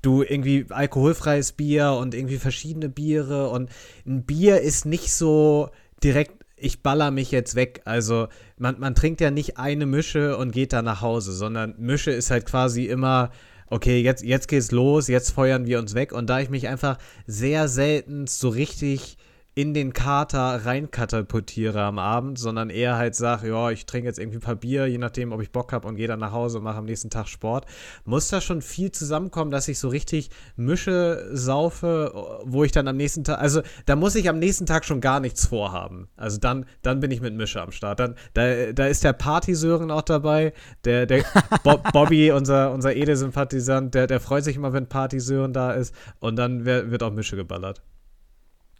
du 0.00 0.22
irgendwie 0.22 0.66
alkoholfreies 0.70 1.52
Bier 1.52 1.92
und 1.92 2.14
irgendwie 2.14 2.38
verschiedene 2.38 2.88
Biere 2.88 3.50
und 3.50 3.70
ein 4.06 4.24
Bier 4.24 4.60
ist 4.62 4.86
nicht 4.86 5.12
so 5.12 5.68
direkt, 6.02 6.43
ich 6.64 6.82
baller 6.82 7.10
mich 7.10 7.30
jetzt 7.30 7.54
weg. 7.54 7.82
Also 7.84 8.28
man, 8.56 8.80
man 8.80 8.94
trinkt 8.94 9.20
ja 9.20 9.30
nicht 9.30 9.58
eine 9.58 9.86
Mische 9.86 10.36
und 10.36 10.52
geht 10.52 10.72
dann 10.72 10.86
nach 10.86 11.02
Hause, 11.02 11.32
sondern 11.32 11.74
Mische 11.78 12.10
ist 12.10 12.30
halt 12.30 12.46
quasi 12.46 12.86
immer, 12.86 13.30
okay, 13.68 14.00
jetzt, 14.00 14.24
jetzt 14.24 14.48
geht's 14.48 14.70
los, 14.70 15.08
jetzt 15.08 15.30
feuern 15.30 15.66
wir 15.66 15.78
uns 15.78 15.94
weg. 15.94 16.12
Und 16.12 16.30
da 16.30 16.40
ich 16.40 16.48
mich 16.48 16.66
einfach 16.68 16.98
sehr 17.26 17.68
selten 17.68 18.26
so 18.26 18.48
richtig 18.48 19.18
in 19.56 19.72
den 19.72 19.92
Kater 19.92 20.64
reinkatapultiere 20.64 21.80
am 21.80 22.00
Abend, 22.00 22.38
sondern 22.38 22.70
eher 22.70 22.96
halt 22.96 23.14
sage, 23.14 23.48
ja, 23.48 23.70
ich 23.70 23.86
trinke 23.86 24.08
jetzt 24.08 24.18
irgendwie 24.18 24.38
ein 24.38 24.42
paar 24.42 24.56
Bier, 24.56 24.86
je 24.88 24.98
nachdem, 24.98 25.30
ob 25.30 25.40
ich 25.40 25.52
Bock 25.52 25.72
habe 25.72 25.86
und 25.86 25.94
gehe 25.94 26.08
dann 26.08 26.18
nach 26.18 26.32
Hause 26.32 26.58
und 26.58 26.64
mache 26.64 26.78
am 26.78 26.86
nächsten 26.86 27.08
Tag 27.08 27.28
Sport, 27.28 27.66
muss 28.04 28.28
da 28.28 28.40
schon 28.40 28.62
viel 28.62 28.90
zusammenkommen, 28.90 29.52
dass 29.52 29.68
ich 29.68 29.78
so 29.78 29.88
richtig 29.88 30.30
Mische 30.56 31.28
saufe, 31.32 32.12
wo 32.44 32.64
ich 32.64 32.72
dann 32.72 32.88
am 32.88 32.96
nächsten 32.96 33.22
Tag, 33.22 33.38
also 33.38 33.62
da 33.86 33.94
muss 33.94 34.16
ich 34.16 34.28
am 34.28 34.40
nächsten 34.40 34.66
Tag 34.66 34.84
schon 34.84 35.00
gar 35.00 35.20
nichts 35.20 35.46
vorhaben. 35.46 36.08
Also 36.16 36.38
dann, 36.38 36.66
dann 36.82 36.98
bin 36.98 37.12
ich 37.12 37.20
mit 37.20 37.34
Mische 37.34 37.62
am 37.62 37.70
Start. 37.70 38.00
Dann, 38.00 38.16
da, 38.32 38.72
da 38.72 38.86
ist 38.86 39.04
der 39.04 39.12
Partysören 39.12 39.92
auch 39.92 40.02
dabei, 40.02 40.52
der, 40.84 41.06
der 41.06 41.24
Bo 41.62 41.78
Bobby, 41.92 42.32
unser, 42.32 42.72
unser 42.72 42.96
Ede-Sympathisant, 42.96 43.94
der, 43.94 44.08
der 44.08 44.18
freut 44.18 44.42
sich 44.42 44.56
immer, 44.56 44.72
wenn 44.72 44.88
Partysören 44.88 45.52
da 45.52 45.72
ist 45.72 45.94
und 46.18 46.36
dann 46.36 46.64
wird 46.64 47.02
auch 47.04 47.12
Mische 47.12 47.36
geballert. 47.36 47.82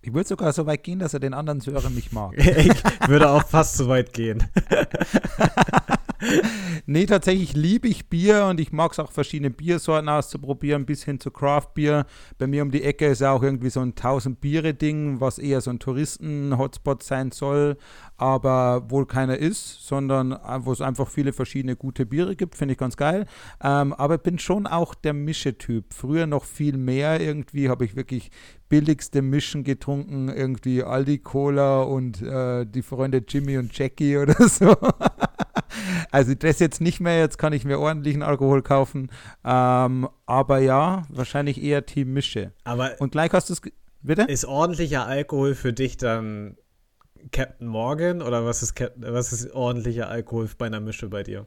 Ich 0.06 0.12
würde 0.12 0.28
sogar 0.28 0.52
so 0.52 0.66
weit 0.66 0.82
gehen, 0.82 0.98
dass 0.98 1.14
er 1.14 1.20
den 1.20 1.32
anderen 1.32 1.62
Sören 1.62 1.94
nicht 1.94 2.12
mag. 2.12 2.34
Ich 2.38 3.08
würde 3.08 3.30
auch 3.30 3.46
fast 3.46 3.76
so 3.76 3.88
weit 3.88 4.12
gehen. 4.12 4.44
Nee, 6.86 7.06
tatsächlich 7.06 7.54
liebe 7.54 7.88
ich 7.88 8.08
Bier 8.08 8.46
und 8.46 8.60
ich 8.60 8.72
mag 8.72 8.92
es 8.92 8.98
auch 8.98 9.12
verschiedene 9.12 9.50
Biersorten 9.50 10.08
auszuprobieren, 10.08 10.86
bis 10.86 11.04
hin 11.04 11.20
zu 11.20 11.30
Craft 11.30 11.68
Beer. 11.74 12.06
Bei 12.38 12.46
mir 12.46 12.62
um 12.62 12.70
die 12.70 12.82
Ecke 12.82 13.06
ist 13.06 13.22
auch 13.22 13.42
irgendwie 13.42 13.70
so 13.70 13.80
ein 13.80 13.90
1000 13.90 14.40
Biere-Ding, 14.40 15.20
was 15.20 15.38
eher 15.38 15.60
so 15.60 15.70
ein 15.70 15.78
Touristen-Hotspot 15.78 17.02
sein 17.02 17.30
soll, 17.30 17.76
aber 18.16 18.90
wohl 18.90 19.06
keiner 19.06 19.38
ist, 19.38 19.86
sondern 19.86 20.32
äh, 20.32 20.58
wo 20.60 20.72
es 20.72 20.80
einfach 20.80 21.08
viele 21.08 21.32
verschiedene 21.32 21.76
gute 21.76 22.06
Biere 22.06 22.36
gibt, 22.36 22.54
finde 22.54 22.72
ich 22.72 22.78
ganz 22.78 22.96
geil. 22.96 23.26
Ähm, 23.62 23.92
aber 23.92 24.16
ich 24.16 24.20
bin 24.20 24.38
schon 24.38 24.66
auch 24.66 24.94
der 24.94 25.12
Mische-Typ. 25.12 25.92
Früher 25.92 26.26
noch 26.26 26.44
viel 26.44 26.76
mehr 26.76 27.20
irgendwie, 27.20 27.68
habe 27.68 27.84
ich 27.84 27.96
wirklich 27.96 28.30
billigste 28.68 29.22
Mischen 29.22 29.64
getrunken, 29.64 30.28
irgendwie 30.28 30.82
Aldi 30.82 31.18
Cola 31.18 31.82
und 31.82 32.22
äh, 32.22 32.64
die 32.66 32.82
Freunde 32.82 33.22
Jimmy 33.26 33.58
und 33.58 33.76
Jackie 33.76 34.16
oder 34.18 34.48
so. 34.48 34.76
Also 36.10 36.34
das 36.34 36.60
jetzt 36.60 36.80
nicht 36.80 37.00
mehr, 37.00 37.18
jetzt 37.18 37.38
kann 37.38 37.52
ich 37.52 37.64
mir 37.64 37.78
ordentlichen 37.78 38.22
Alkohol 38.22 38.62
kaufen. 38.62 39.10
Ähm, 39.44 40.08
aber 40.26 40.58
ja, 40.60 41.02
wahrscheinlich 41.08 41.62
eher 41.62 41.84
Team 41.84 42.12
Mische. 42.12 42.52
Aber 42.62 42.92
Und 43.00 43.12
gleich 43.12 43.32
hast 43.32 43.48
du 43.48 43.54
es. 43.54 43.62
Bitte? 44.02 44.22
ist 44.24 44.44
ordentlicher 44.44 45.06
Alkohol 45.06 45.54
für 45.54 45.72
dich 45.72 45.96
dann 45.96 46.58
Captain 47.32 47.66
Morgan 47.66 48.22
oder 48.22 48.44
was 48.44 48.62
ist, 48.62 48.74
Cap 48.74 48.94
was 48.96 49.32
ist 49.32 49.52
ordentlicher 49.52 50.08
Alkohol 50.08 50.48
bei 50.56 50.66
einer 50.66 50.80
Mische 50.80 51.08
bei 51.08 51.22
dir? 51.22 51.46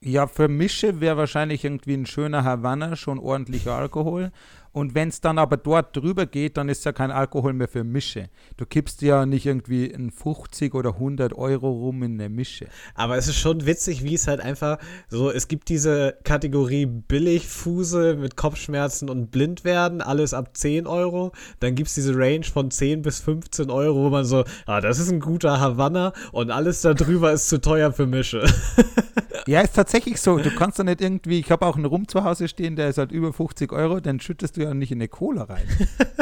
Ja, 0.00 0.26
für 0.26 0.48
Mische 0.48 1.00
wäre 1.00 1.16
wahrscheinlich 1.16 1.64
irgendwie 1.64 1.94
ein 1.94 2.06
schöner 2.06 2.44
Havanna 2.44 2.94
schon 2.94 3.18
ordentlicher 3.18 3.72
Alkohol. 3.72 4.32
Und 4.74 4.96
wenn 4.96 5.08
es 5.08 5.20
dann 5.20 5.38
aber 5.38 5.56
dort 5.56 5.96
drüber 5.96 6.26
geht, 6.26 6.56
dann 6.56 6.68
ist 6.68 6.84
ja 6.84 6.92
kein 6.92 7.12
Alkohol 7.12 7.52
mehr 7.52 7.68
für 7.68 7.84
Mische. 7.84 8.28
Du 8.56 8.66
kippst 8.66 9.02
ja 9.02 9.24
nicht 9.24 9.46
irgendwie 9.46 9.94
ein 9.94 10.10
50 10.10 10.74
oder 10.74 10.94
100 10.94 11.32
Euro 11.32 11.70
rum 11.70 12.02
in 12.02 12.20
eine 12.20 12.28
Mische. 12.28 12.66
Aber 12.96 13.16
es 13.16 13.28
ist 13.28 13.36
schon 13.36 13.66
witzig, 13.66 14.02
wie 14.02 14.14
es 14.14 14.26
halt 14.26 14.40
einfach 14.40 14.78
so, 15.08 15.30
es 15.30 15.46
gibt 15.46 15.68
diese 15.68 16.18
Kategorie 16.24 16.86
Billigfuse 16.86 18.16
mit 18.16 18.36
Kopfschmerzen 18.36 19.08
und 19.08 19.30
blind 19.30 19.62
werden, 19.62 20.02
alles 20.02 20.34
ab 20.34 20.56
10 20.56 20.88
Euro. 20.88 21.30
Dann 21.60 21.76
gibt 21.76 21.90
es 21.90 21.94
diese 21.94 22.16
Range 22.16 22.44
von 22.44 22.72
10 22.72 23.02
bis 23.02 23.20
15 23.20 23.70
Euro, 23.70 24.06
wo 24.06 24.10
man 24.10 24.24
so, 24.24 24.42
ah, 24.66 24.80
das 24.80 24.98
ist 24.98 25.08
ein 25.08 25.20
guter 25.20 25.60
Havanna 25.60 26.12
und 26.32 26.50
alles 26.50 26.80
darüber 26.80 27.30
ist 27.30 27.48
zu 27.48 27.60
teuer 27.60 27.92
für 27.92 28.06
Mische. 28.06 28.44
Ja, 29.46 29.60
ist 29.60 29.74
tatsächlich 29.74 30.20
so. 30.20 30.38
Du 30.38 30.50
kannst 30.50 30.78
da 30.78 30.84
nicht 30.84 31.02
irgendwie, 31.02 31.38
ich 31.38 31.50
habe 31.50 31.66
auch 31.66 31.76
einen 31.76 31.84
Rum 31.84 32.08
zu 32.08 32.24
Hause 32.24 32.48
stehen, 32.48 32.76
der 32.76 32.88
ist 32.88 32.96
halt 32.96 33.12
über 33.12 33.30
50 33.32 33.72
Euro, 33.72 34.00
dann 34.00 34.18
schüttest 34.18 34.56
du 34.56 34.62
ja 34.64 34.74
nicht 34.74 34.92
in 34.92 34.98
eine 34.98 35.08
Cola 35.08 35.44
rein. 35.44 35.66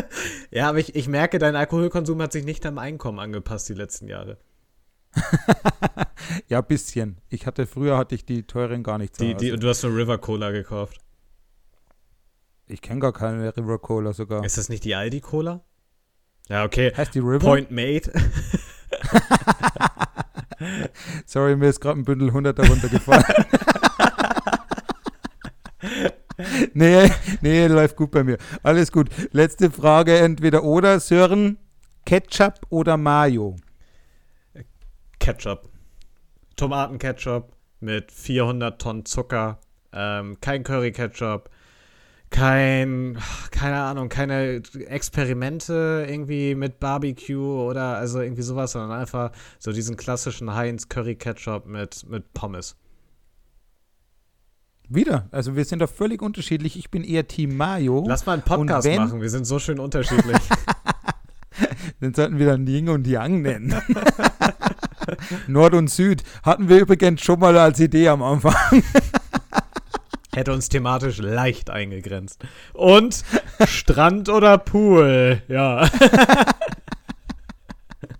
ja, 0.51 0.68
aber 0.68 0.78
ich, 0.78 0.95
ich 0.95 1.09
merke, 1.09 1.38
dein 1.38 1.57
Alkoholkonsum 1.57 2.20
hat 2.22 2.32
sich 2.32 2.45
nicht 2.45 2.64
am 2.66 2.78
Einkommen 2.78 3.18
angepasst 3.18 3.68
die 3.68 3.74
letzten 3.74 4.09
Jahre. 4.09 4.38
Ja, 6.49 6.61
ein 6.61 6.66
bisschen. 6.66 7.18
Ich 7.28 7.47
hatte 7.47 7.66
früher 7.66 7.99
hatte 7.99 8.14
ich 8.14 8.24
die 8.24 8.45
teuren 8.45 8.82
gar 8.82 8.99
nicht 8.99 9.20
Die, 9.20 9.34
die, 9.34 9.51
du 9.51 9.68
hast 9.68 9.84
eine 9.84 9.95
River 9.95 10.18
Cola 10.18 10.51
gekauft. 10.51 10.99
ich 12.68 12.80
kenne 12.80 13.01
gar 13.01 13.12
keine 13.12 13.55
River 13.57 13.78
Cola 13.78 14.12
sogar. 14.12 14.45
Ist 14.45 14.57
das 14.57 14.68
nicht 14.68 14.84
die 14.84 14.95
Aldi 14.95 15.20
Cola? 15.20 15.62
Ja, 16.49 16.64
okay. 16.64 16.93
Heißt 16.97 17.14
die 17.14 17.18
River? 17.18 17.40
Point 17.40 17.70
made. 17.70 18.11
Sorry, 21.26 21.57
mir 21.57 21.68
ist 21.68 21.80
gerade 21.80 21.99
ein 22.01 22.05
Bündel 22.05 22.28
100 22.28 22.59
darunter 22.59 22.88
gefallen. 22.88 23.24
nee, 26.74 27.10
nee, 27.42 27.66
läuft 27.66 27.96
gut 27.96 28.10
bei 28.10 28.24
mir. 28.24 28.38
Alles 28.62 28.90
gut. 28.90 29.08
Letzte 29.32 29.70
Frage, 29.70 30.18
entweder 30.18 30.64
oder, 30.64 31.00
Sören, 31.00 31.58
Ketchup 32.06 32.66
oder 32.70 32.96
Mayo? 32.96 33.56
Ketchup. 35.18 35.68
Tomatenketchup 36.56 37.52
mit 37.80 38.10
400 38.10 38.80
Tonnen 38.80 39.04
Zucker. 39.04 39.58
Ähm, 39.92 40.38
kein 40.40 40.64
Curry-Ketchup. 40.64 41.50
Kein, 42.30 43.18
keine 43.50 43.82
Ahnung, 43.82 44.08
keine 44.08 44.62
Experimente 44.86 46.06
irgendwie 46.08 46.54
mit 46.54 46.80
Barbecue 46.80 47.62
oder 47.62 47.98
also 47.98 48.20
irgendwie 48.22 48.40
sowas, 48.40 48.72
sondern 48.72 48.98
einfach 48.98 49.32
so 49.58 49.70
diesen 49.70 49.98
klassischen 49.98 50.54
Heinz 50.54 50.88
Curry 50.88 51.16
Ketchup 51.16 51.66
mit, 51.66 52.08
mit 52.08 52.32
Pommes. 52.32 52.76
Wieder. 54.89 55.26
Also 55.30 55.57
wir 55.57 55.64
sind 55.64 55.78
da 55.78 55.87
völlig 55.87 56.20
unterschiedlich. 56.22 56.76
Ich 56.76 56.91
bin 56.91 57.03
eher 57.05 57.26
Team 57.26 57.57
Mayo. 57.57 58.05
Lass 58.07 58.26
mal 58.26 58.35
einen 58.35 58.43
Podcast 58.43 58.87
wenn- 58.87 58.97
machen, 59.03 59.20
wir 59.20 59.30
sind 59.30 59.45
so 59.47 59.59
schön 59.59 59.78
unterschiedlich. 59.78 60.37
Den 62.01 62.14
sollten 62.14 62.39
wir 62.39 62.47
dann 62.47 62.66
Ying 62.66 62.89
und 62.89 63.07
Yang 63.07 63.43
nennen. 63.43 63.74
Nord 65.47 65.74
und 65.74 65.89
Süd 65.89 66.22
hatten 66.43 66.68
wir 66.68 66.78
übrigens 66.80 67.22
schon 67.22 67.39
mal 67.41 67.57
als 67.57 67.78
Idee 67.80 68.09
am 68.09 68.22
Anfang. 68.22 68.55
Hätte 70.35 70.53
uns 70.53 70.68
thematisch 70.68 71.18
leicht 71.18 71.68
eingegrenzt. 71.70 72.43
Und 72.72 73.22
Strand 73.66 74.28
oder 74.30 74.57
Pool, 74.59 75.43
ja. 75.47 75.87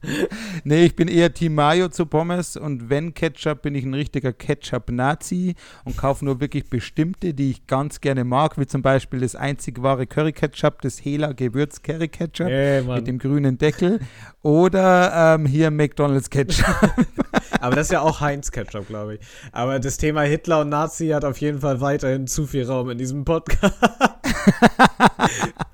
Nee, 0.65 0.85
ich 0.85 0.97
bin 0.97 1.09
eher 1.09 1.33
Team 1.33 1.55
Mayo 1.55 1.89
zu 1.89 2.07
Pommes 2.07 2.57
und 2.57 2.91
wenn 2.91 3.15
Ketchup, 3.15 3.63
bin 3.63 3.75
ich 3.75 3.85
ein 3.85 3.95
richtiger 3.95 4.33
Ketchup-Nazi 4.33 5.55
und 5.85 5.97
kaufe 5.97 6.25
nur 6.25 6.41
wirklich 6.41 6.69
bestimmte, 6.69 7.35
die 7.35 7.51
ich 7.51 7.67
ganz 7.67 8.01
gerne 8.01 8.25
mag, 8.25 8.59
wie 8.59 8.67
zum 8.67 8.83
Beispiel 8.83 9.21
das 9.21 9.35
einzig 9.35 9.83
wahre 9.83 10.07
Curry-Ketchup, 10.07 10.83
das 10.83 11.05
Hela 11.05 11.33
Gewürz-Curry-Ketchup 11.33 12.49
Ey, 12.49 12.83
mit 12.83 13.07
dem 13.07 13.19
grünen 13.19 13.59
Deckel 13.59 14.01
oder 14.43 15.35
ähm, 15.35 15.47
hier 15.47 15.71
McDonalds 15.71 16.31
Ketchup. 16.31 16.93
Aber 17.61 17.77
das 17.77 17.87
ist 17.87 17.93
ja 17.93 18.01
auch 18.01 18.21
Heinz 18.21 18.51
Ketchup, 18.51 18.89
glaube 18.89 19.15
ich. 19.15 19.21
Aber 19.53 19.79
das 19.79 19.97
Thema 19.97 20.23
Hitler 20.23 20.63
und 20.63 20.69
Nazi 20.69 21.09
hat 21.09 21.25
auf 21.25 21.39
jeden 21.39 21.61
Fall 21.61 21.81
weiterhin 21.81 22.27
zu 22.27 22.47
viel 22.47 22.65
Raum 22.65 22.91
in 22.91 22.99
diesem 22.99 23.25
Podcast. 23.25 23.75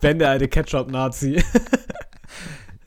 Wenn 0.01 0.19
der 0.19 0.31
alte 0.31 0.49
Ketchup-Nazi. 0.49 1.43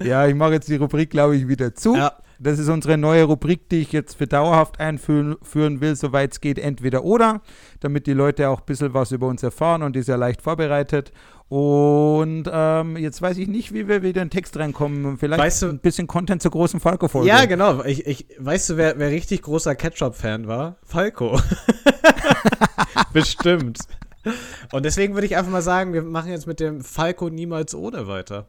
Ja, 0.03 0.27
ich 0.27 0.35
mache 0.35 0.53
jetzt 0.53 0.67
die 0.67 0.75
Rubrik, 0.75 1.09
glaube 1.09 1.35
ich, 1.35 1.47
wieder 1.47 1.73
zu. 1.73 1.95
Ja. 1.95 2.13
Das 2.39 2.57
ist 2.57 2.69
unsere 2.69 2.97
neue 2.97 3.25
Rubrik, 3.25 3.69
die 3.69 3.81
ich 3.81 3.91
jetzt 3.91 4.15
für 4.15 4.25
dauerhaft 4.25 4.79
einführen 4.79 5.35
führen 5.43 5.79
will, 5.79 5.95
soweit 5.95 6.31
es 6.31 6.41
geht, 6.41 6.57
entweder 6.57 7.03
oder, 7.03 7.41
damit 7.81 8.07
die 8.07 8.13
Leute 8.13 8.49
auch 8.49 8.61
ein 8.61 8.65
bisschen 8.65 8.95
was 8.95 9.11
über 9.11 9.27
uns 9.27 9.43
erfahren 9.43 9.83
und 9.83 9.95
ist 9.95 10.07
ja 10.07 10.15
leicht 10.15 10.41
vorbereitet. 10.41 11.11
Und 11.49 12.45
ähm, 12.51 12.97
jetzt 12.97 13.21
weiß 13.21 13.37
ich 13.37 13.47
nicht, 13.47 13.73
wie 13.73 13.87
wir 13.87 14.01
wieder 14.01 14.21
in 14.21 14.29
den 14.29 14.31
Text 14.31 14.57
reinkommen. 14.57 15.17
Vielleicht 15.17 15.39
Weißt 15.41 15.61
du- 15.61 15.67
ein 15.67 15.79
bisschen 15.79 16.07
Content 16.07 16.41
zur 16.41 16.49
großen 16.49 16.79
Falco-Folge. 16.79 17.27
Ja, 17.27 17.45
genau. 17.45 17.83
Ich, 17.83 18.07
ich, 18.07 18.25
weißt 18.39 18.69
du, 18.71 18.77
wer, 18.77 18.97
wer 18.97 19.09
richtig 19.09 19.43
großer 19.43 19.75
Ketchup-Fan 19.75 20.47
war? 20.47 20.77
Falco. 20.83 21.39
Bestimmt. 23.13 23.79
Und 24.71 24.85
deswegen 24.85 25.13
würde 25.13 25.27
ich 25.27 25.35
einfach 25.35 25.51
mal 25.51 25.61
sagen, 25.61 25.93
wir 25.93 26.03
machen 26.03 26.31
jetzt 26.31 26.47
mit 26.47 26.59
dem 26.59 26.81
Falco 26.81 27.29
niemals 27.29 27.75
ohne 27.75 28.07
weiter. 28.07 28.47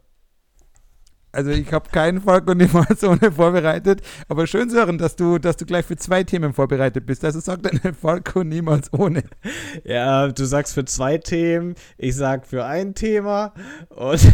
Also 1.33 1.51
ich 1.51 1.73
habe 1.73 1.89
keinen 1.89 2.21
Falco 2.21 2.53
niemals 2.53 3.03
ohne 3.05 3.33
vorbereitet, 3.33 4.03
aber 4.29 4.47
schön 4.47 4.69
zu 4.69 4.77
hören, 4.77 4.99
dass 4.99 5.17
du, 5.17 5.39
dass 5.39 5.57
du 5.57 5.65
gleich 5.65 5.87
für 5.87 5.97
zwei 5.97 6.25
Themen 6.25 6.53
vorbereitet 6.53 7.07
bist. 7.07 7.25
Also 7.25 7.41
sag 7.41 7.63
deine 7.63 7.95
Falco 8.01 8.45
niemals 8.45 8.93
ohne. 8.93 9.25
Ja, 9.83 10.29
du 10.29 10.45
sagst 10.45 10.75
für 10.75 10.85
zwei 10.85 11.17
Themen, 11.17 11.75
ich 11.97 12.17
sag 12.17 12.47
für 12.47 12.67
ein 12.67 12.95
Thema. 12.95 13.55
Und 13.89 14.21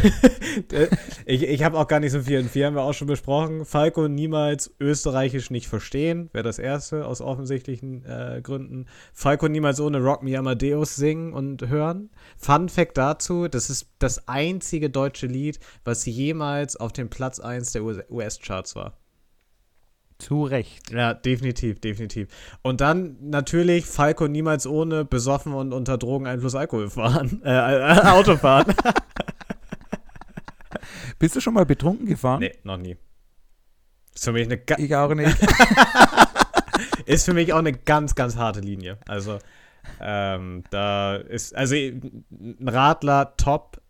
ich, 1.24 1.44
ich 1.44 1.62
habe 1.62 1.78
auch 1.78 1.86
gar 1.86 2.00
nicht 2.00 2.10
so 2.10 2.20
viel. 2.22 2.40
Und 2.40 2.50
vier 2.50 2.66
haben 2.66 2.74
wir 2.74 2.82
auch 2.82 2.94
schon 2.94 3.06
besprochen. 3.06 3.64
Falco 3.64 4.08
niemals 4.08 4.74
österreichisch 4.80 5.50
nicht 5.50 5.68
verstehen, 5.68 6.30
wäre 6.32 6.44
das 6.44 6.58
erste, 6.58 7.06
aus 7.06 7.20
offensichtlichen 7.20 8.04
äh, 8.06 8.40
Gründen. 8.42 8.86
Falco 9.12 9.46
niemals 9.46 9.80
ohne 9.80 9.98
Rock 9.98 10.24
Me 10.24 10.36
Amadeus 10.36 10.96
singen 10.96 11.32
und 11.32 11.68
hören. 11.68 12.10
Fun 12.36 12.68
Fact 12.68 12.98
dazu: 12.98 13.46
Das 13.46 13.70
ist 13.70 13.86
das 14.00 14.26
einzige 14.26 14.90
deutsche 14.90 15.28
Lied, 15.28 15.60
was 15.84 16.04
jemals 16.04 16.74
auf 16.76 16.87
dem 16.92 17.08
Platz 17.10 17.40
1 17.40 17.72
der 17.72 17.82
US-Charts 17.84 18.76
war. 18.76 18.96
Zu 20.18 20.42
Recht. 20.44 20.90
Ja, 20.90 21.14
definitiv, 21.14 21.80
definitiv. 21.80 22.28
Und 22.62 22.80
dann 22.80 23.16
natürlich 23.20 23.86
Falco 23.86 24.26
niemals 24.26 24.66
ohne 24.66 25.04
besoffen 25.04 25.52
und 25.54 25.72
unter 25.72 25.96
Drogeneinfluss 25.96 26.56
Alkohol 26.56 26.90
fahren, 26.90 27.40
äh, 27.44 27.50
äh, 27.98 28.00
Auto 28.08 28.36
fahren. 28.36 28.74
Bist 31.18 31.34
du 31.36 31.40
schon 31.40 31.54
mal 31.54 31.66
betrunken 31.66 32.06
gefahren? 32.06 32.40
nee, 32.40 32.52
noch 32.64 32.76
nie. 32.76 32.96
Ist 34.14 34.24
für 34.24 34.32
mich 34.32 34.46
eine, 34.46 34.58
ga- 34.58 34.76
Ich 34.78 34.94
auch 34.94 35.14
nicht. 35.14 35.36
ist 37.06 37.24
für 37.24 37.34
mich 37.34 37.52
auch 37.52 37.58
eine 37.58 37.72
ganz, 37.72 38.14
ganz 38.14 38.36
harte 38.36 38.60
Linie. 38.60 38.98
Also, 39.06 39.38
ähm, 40.00 40.64
da 40.70 41.16
ist, 41.16 41.54
also 41.54 41.74
ein 41.76 42.58
Radler 42.66 43.34
top, 43.36 43.80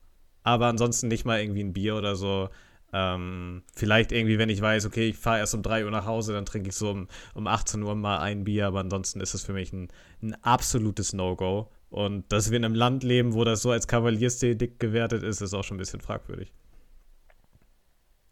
aber 0.43 0.67
ansonsten 0.67 1.09
nicht 1.09 1.25
mal 1.25 1.41
irgendwie 1.41 1.65
ein 1.65 1.73
Bier 1.73 1.97
oder 1.97 2.15
so. 2.17 2.49
Ähm, 2.93 3.63
vielleicht 3.75 4.13
irgendwie, 4.13 4.39
wenn 4.39 4.49
ich 4.49 4.61
weiß, 4.61 4.87
okay, 4.87 5.09
ich 5.09 5.17
fahre 5.17 5.39
erst 5.39 5.55
um 5.55 5.63
3 5.63 5.85
Uhr 5.85 5.91
nach 5.91 6.07
Hause, 6.07 6.33
dann 6.33 6.47
trinke 6.47 6.71
ich 6.71 6.77
so 6.77 6.91
um, 6.91 7.09
um 7.35 7.47
18 7.47 7.83
Uhr 7.83 7.95
mal 7.95 8.19
ein 8.19 8.45
Bier, 8.45 8.67
aber 8.67 8.81
ansonsten 8.81 9.21
ist 9.21 9.35
es 9.35 9.43
für 9.43 9.53
mich 9.53 9.73
ein, 9.73 9.89
ein 10.23 10.35
absolutes 10.43 11.13
No-Go. 11.13 11.71
Und 11.91 12.31
dass 12.33 12.51
wir 12.51 12.57
in 12.57 12.65
einem 12.65 12.75
Land 12.75 13.03
leben, 13.03 13.35
wo 13.35 13.45
das 13.45 13.63
so 13.63 13.71
als 13.71 13.87
Kavaliersdelikt 13.89 14.79
gewertet 14.81 15.23
ist, 15.23 15.41
ist 15.41 15.55
auch 15.55 15.65
schon 15.65 15.77
ein 15.77 15.81
bisschen 15.81 16.01
fragwürdig. 16.01 16.53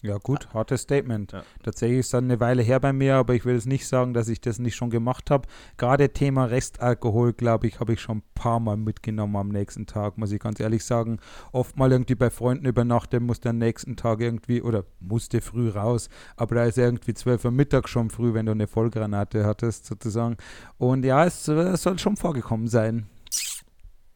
Ja, 0.02 0.18
gut, 0.18 0.52
hartes 0.52 0.82
Statement. 0.82 1.32
Ja. 1.32 1.42
Tatsächlich 1.62 2.00
ist 2.00 2.14
dann 2.14 2.24
eine 2.24 2.38
Weile 2.38 2.62
her 2.62 2.78
bei 2.80 2.92
mir, 2.92 3.16
aber 3.16 3.34
ich 3.34 3.44
will 3.44 3.56
es 3.56 3.66
nicht 3.66 3.88
sagen, 3.88 4.12
dass 4.12 4.28
ich 4.28 4.40
das 4.40 4.58
nicht 4.58 4.76
schon 4.76 4.90
gemacht 4.90 5.30
habe. 5.30 5.48
Gerade 5.78 6.12
Thema 6.12 6.44
Restalkohol, 6.44 7.32
glaube 7.32 7.66
ich, 7.66 7.80
habe 7.80 7.94
ich 7.94 8.00
schon 8.00 8.18
ein 8.18 8.22
paar 8.34 8.60
Mal 8.60 8.76
mitgenommen 8.76 9.36
am 9.36 9.48
nächsten 9.48 9.86
Tag, 9.86 10.18
muss 10.18 10.32
ich 10.32 10.40
ganz 10.40 10.60
ehrlich 10.60 10.84
sagen. 10.84 11.18
Oft 11.50 11.76
mal 11.76 11.90
irgendwie 11.90 12.14
bei 12.14 12.30
Freunden 12.30 12.66
übernachtet, 12.66 13.22
musste 13.22 13.48
am 13.50 13.58
nächsten 13.58 13.96
Tag 13.96 14.20
irgendwie, 14.20 14.62
oder 14.62 14.84
musste 15.00 15.40
früh 15.40 15.70
raus, 15.70 16.08
aber 16.36 16.56
da 16.56 16.64
ist 16.64 16.78
irgendwie 16.78 17.14
12 17.14 17.46
Uhr 17.46 17.50
Mittag 17.50 17.88
schon 17.88 18.10
früh, 18.10 18.34
wenn 18.34 18.46
du 18.46 18.52
eine 18.52 18.66
Vollgranate 18.66 19.44
hattest, 19.44 19.86
sozusagen. 19.86 20.36
Und 20.78 21.04
ja, 21.04 21.24
es, 21.24 21.44
soll 21.46 21.98
schon 21.98 22.16
vorgekommen 22.16 22.68
sein. 22.68 23.06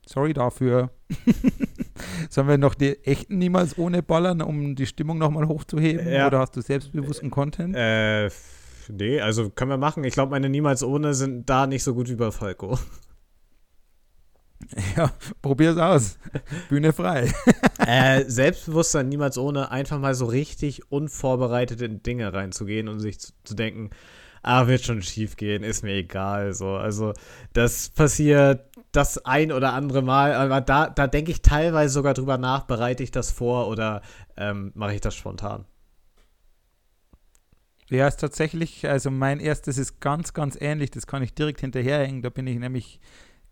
Sorry 0.07 0.35
dafür. 0.35 0.91
Sollen 2.29 2.49
wir 2.49 2.59
noch 2.59 2.75
die 2.75 3.05
echten 3.05 3.39
niemals 3.39 3.79
ohne 3.79 4.03
ballern, 4.03 4.43
um 4.43 4.75
die 4.75 4.87
Stimmung 4.87 5.19
nochmal 5.19 5.49
hochzuheben? 5.49 6.09
Ja. 6.09 6.27
Oder 6.27 6.41
hast 6.41 6.57
du 6.57 6.61
selbstbewussten 6.61 7.31
Content? 7.31 7.75
Äh, 7.77 8.31
nee, 8.89 9.21
also 9.21 9.51
können 9.51 9.71
wir 9.71 9.79
machen. 9.79 10.05
Ich 10.05 10.15
glaube, 10.15 10.31
meine 10.31 10.49
Niemals 10.49 10.83
ohne 10.83 11.15
sind 11.15 11.49
da 11.49 11.67
nicht 11.67 11.83
so 11.83 11.95
gut 11.95 12.09
wie 12.09 12.17
bei 12.17 12.31
Falco. 12.31 12.79
Ja, 14.97 15.13
probier's 15.43 15.79
aus. 15.79 16.19
Bühne 16.69 16.93
frei. 16.93 17.33
äh, 17.79 18.25
Selbstbewusstsein 18.27 19.09
niemals 19.09 19.39
ohne, 19.39 19.71
einfach 19.71 19.99
mal 19.99 20.15
so 20.15 20.27
richtig 20.27 20.93
unvorbereitet 20.93 21.81
in 21.81 22.03
Dinge 22.03 22.33
reinzugehen 22.33 22.89
und 22.89 23.01
sich 23.01 23.19
zu, 23.19 23.33
zu 23.43 23.55
denken, 23.55 23.91
ah, 24.43 24.67
wird 24.67 24.85
schon 24.85 25.03
schief 25.03 25.37
gehen, 25.37 25.63
ist 25.63 25.83
mir 25.83 25.95
egal. 25.95 26.53
So. 26.53 26.71
Also, 26.77 27.13
das 27.53 27.91
passiert 27.91 28.65
das 28.93 29.25
ein 29.25 29.53
oder 29.53 29.73
andere 29.73 30.03
Mal, 30.03 30.35
aber 30.35 30.61
da, 30.61 30.89
da 30.89 31.07
denke 31.07 31.31
ich 31.31 31.43
teilweise 31.43 31.93
sogar 31.93 32.15
drüber 32.15 32.39
nach, 32.39 32.65
bereite 32.65 33.03
ich 33.03 33.11
das 33.11 33.31
vor 33.31 33.69
oder 33.69 34.03
ähm, 34.37 34.73
mache 34.75 34.95
ich 34.95 35.01
das 35.01 35.15
spontan. 35.15 35.65
Ja, 37.91 38.07
ist 38.07 38.21
tatsächlich, 38.21 38.89
also 38.89 39.11
mein 39.11 39.41
erstes 39.41 39.77
ist 39.77 40.01
ganz, 40.01 40.33
ganz 40.33 40.57
ähnlich. 40.61 40.93
Das 40.93 41.09
kann 41.09 41.25
ich 41.25 41.35
direkt 41.35 41.61
hinterherhängen. 41.61 42.23
Da 42.23 42.31
bin 42.31 42.47
ich 42.47 42.59
nämlich 42.59 43.01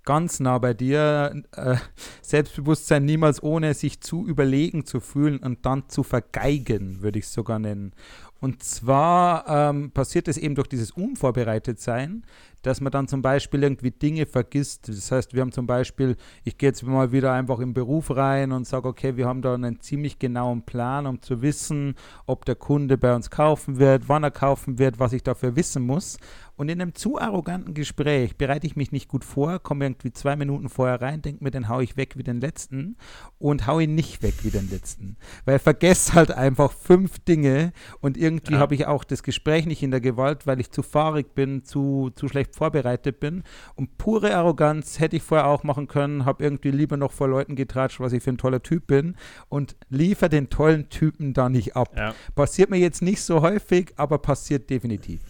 ganz 0.04 0.38
nah 0.38 0.58
bei 0.58 0.74
dir. 0.74 1.42
Äh, 1.56 1.76
Selbstbewusstsein 2.22 3.04
niemals 3.04 3.42
ohne 3.42 3.74
sich 3.74 4.00
zu 4.00 4.24
überlegen 4.24 4.86
zu 4.86 5.00
fühlen 5.00 5.38
und 5.38 5.66
dann 5.66 5.88
zu 5.88 6.04
vergeigen, 6.04 7.02
würde 7.02 7.18
ich 7.18 7.26
sogar 7.26 7.58
nennen. 7.58 7.92
Und 8.40 8.62
zwar 8.62 9.48
ähm, 9.48 9.90
passiert 9.90 10.28
es 10.28 10.36
eben 10.36 10.54
durch 10.54 10.68
dieses 10.68 10.92
Unvorbereitetsein, 10.92 12.24
dass 12.62 12.80
man 12.80 12.90
dann 12.92 13.08
zum 13.08 13.22
Beispiel 13.22 13.62
irgendwie 13.62 13.90
Dinge 13.90 14.26
vergisst. 14.26 14.88
Das 14.88 15.10
heißt, 15.12 15.34
wir 15.34 15.40
haben 15.42 15.52
zum 15.52 15.66
Beispiel, 15.66 16.16
ich 16.44 16.58
gehe 16.58 16.68
jetzt 16.70 16.82
mal 16.82 17.12
wieder 17.12 17.32
einfach 17.32 17.58
im 17.60 17.74
Beruf 17.74 18.14
rein 18.14 18.52
und 18.52 18.66
sage, 18.66 18.88
okay, 18.88 19.16
wir 19.16 19.26
haben 19.26 19.42
da 19.42 19.54
einen 19.54 19.80
ziemlich 19.80 20.18
genauen 20.18 20.62
Plan, 20.62 21.06
um 21.06 21.22
zu 21.22 21.42
wissen, 21.42 21.94
ob 22.26 22.44
der 22.44 22.56
Kunde 22.56 22.98
bei 22.98 23.14
uns 23.14 23.30
kaufen 23.30 23.78
wird, 23.78 24.08
wann 24.08 24.22
er 24.24 24.30
kaufen 24.30 24.78
wird, 24.78 24.98
was 24.98 25.12
ich 25.12 25.22
dafür 25.22 25.56
wissen 25.56 25.84
muss. 25.84 26.18
Und 26.56 26.68
in 26.70 26.82
einem 26.82 26.92
zu 26.92 27.20
arroganten 27.20 27.72
Gespräch 27.72 28.36
bereite 28.36 28.66
ich 28.66 28.74
mich 28.74 28.90
nicht 28.90 29.06
gut 29.06 29.24
vor, 29.24 29.60
komme 29.60 29.84
irgendwie 29.84 30.12
zwei 30.12 30.34
Minuten 30.34 30.68
vorher 30.68 31.00
rein, 31.00 31.22
denke 31.22 31.44
mir, 31.44 31.52
den 31.52 31.68
hau 31.68 31.78
ich 31.78 31.96
weg 31.96 32.16
wie 32.16 32.24
den 32.24 32.40
letzten 32.40 32.96
und 33.38 33.68
hau 33.68 33.78
ihn 33.78 33.94
nicht 33.94 34.24
weg 34.24 34.34
wie 34.42 34.50
den 34.50 34.68
letzten. 34.68 35.16
Weil 35.44 35.60
vergesse 35.60 36.14
halt 36.14 36.32
einfach 36.32 36.72
fünf 36.72 37.20
Dinge 37.20 37.72
und 38.00 38.16
irgendwie 38.16 38.54
Ja. 38.54 38.58
habe 38.58 38.74
ich 38.74 38.86
auch 38.86 39.04
das 39.04 39.22
Gespräch 39.22 39.66
nicht 39.66 39.84
in 39.84 39.92
der 39.92 40.00
Gewalt, 40.00 40.48
weil 40.48 40.58
ich 40.58 40.72
zu 40.72 40.82
fahrig 40.82 41.32
bin, 41.36 41.62
zu, 41.62 42.10
zu 42.16 42.26
schlecht 42.26 42.47
vorbereitet 42.54 43.20
bin. 43.20 43.42
Und 43.74 43.98
pure 43.98 44.34
Arroganz 44.34 45.00
hätte 45.00 45.16
ich 45.16 45.22
vorher 45.22 45.46
auch 45.46 45.64
machen 45.64 45.88
können, 45.88 46.24
habe 46.24 46.44
irgendwie 46.44 46.70
lieber 46.70 46.96
noch 46.96 47.12
vor 47.12 47.28
Leuten 47.28 47.56
getratscht, 47.56 48.00
was 48.00 48.12
ich 48.12 48.22
für 48.22 48.30
ein 48.30 48.38
toller 48.38 48.62
Typ 48.62 48.86
bin 48.86 49.16
und 49.48 49.76
liefer 49.88 50.28
den 50.28 50.50
tollen 50.50 50.88
Typen 50.88 51.34
da 51.34 51.48
nicht 51.48 51.76
ab. 51.76 51.92
Ja. 51.96 52.14
Passiert 52.34 52.70
mir 52.70 52.78
jetzt 52.78 53.02
nicht 53.02 53.22
so 53.22 53.42
häufig, 53.42 53.92
aber 53.96 54.18
passiert 54.18 54.70
definitiv. 54.70 55.20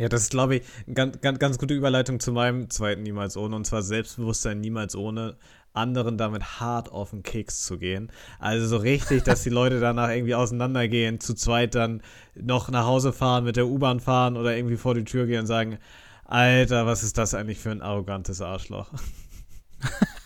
Ja, 0.00 0.08
das 0.08 0.22
ist, 0.22 0.30
glaube 0.30 0.56
ich, 0.56 0.62
eine 0.86 0.94
ganz, 0.94 1.20
ganz, 1.20 1.38
ganz 1.38 1.58
gute 1.58 1.74
Überleitung 1.74 2.20
zu 2.20 2.32
meinem 2.32 2.70
zweiten 2.70 3.02
Niemals 3.02 3.36
ohne, 3.36 3.54
und 3.54 3.66
zwar 3.66 3.82
Selbstbewusstsein 3.82 4.58
niemals 4.58 4.96
ohne, 4.96 5.36
anderen 5.72 6.18
damit 6.18 6.60
hart 6.60 6.90
auf 6.90 7.10
den 7.10 7.22
Keks 7.22 7.64
zu 7.64 7.78
gehen. 7.78 8.10
Also 8.38 8.66
so 8.66 8.76
richtig, 8.76 9.22
dass 9.24 9.42
die 9.42 9.50
Leute 9.50 9.80
danach 9.80 10.10
irgendwie 10.10 10.34
auseinandergehen, 10.34 11.20
zu 11.20 11.34
zweit 11.34 11.74
dann 11.74 12.02
noch 12.34 12.70
nach 12.70 12.86
Hause 12.86 13.12
fahren, 13.12 13.44
mit 13.44 13.56
der 13.56 13.66
U-Bahn 13.66 14.00
fahren 14.00 14.36
oder 14.36 14.56
irgendwie 14.56 14.76
vor 14.76 14.94
die 14.94 15.04
Tür 15.04 15.26
gehen 15.26 15.40
und 15.40 15.46
sagen, 15.46 15.78
Alter, 16.24 16.86
was 16.86 17.02
ist 17.02 17.18
das 17.18 17.34
eigentlich 17.34 17.58
für 17.58 17.70
ein 17.70 17.82
arrogantes 17.82 18.40
Arschloch? 18.40 18.90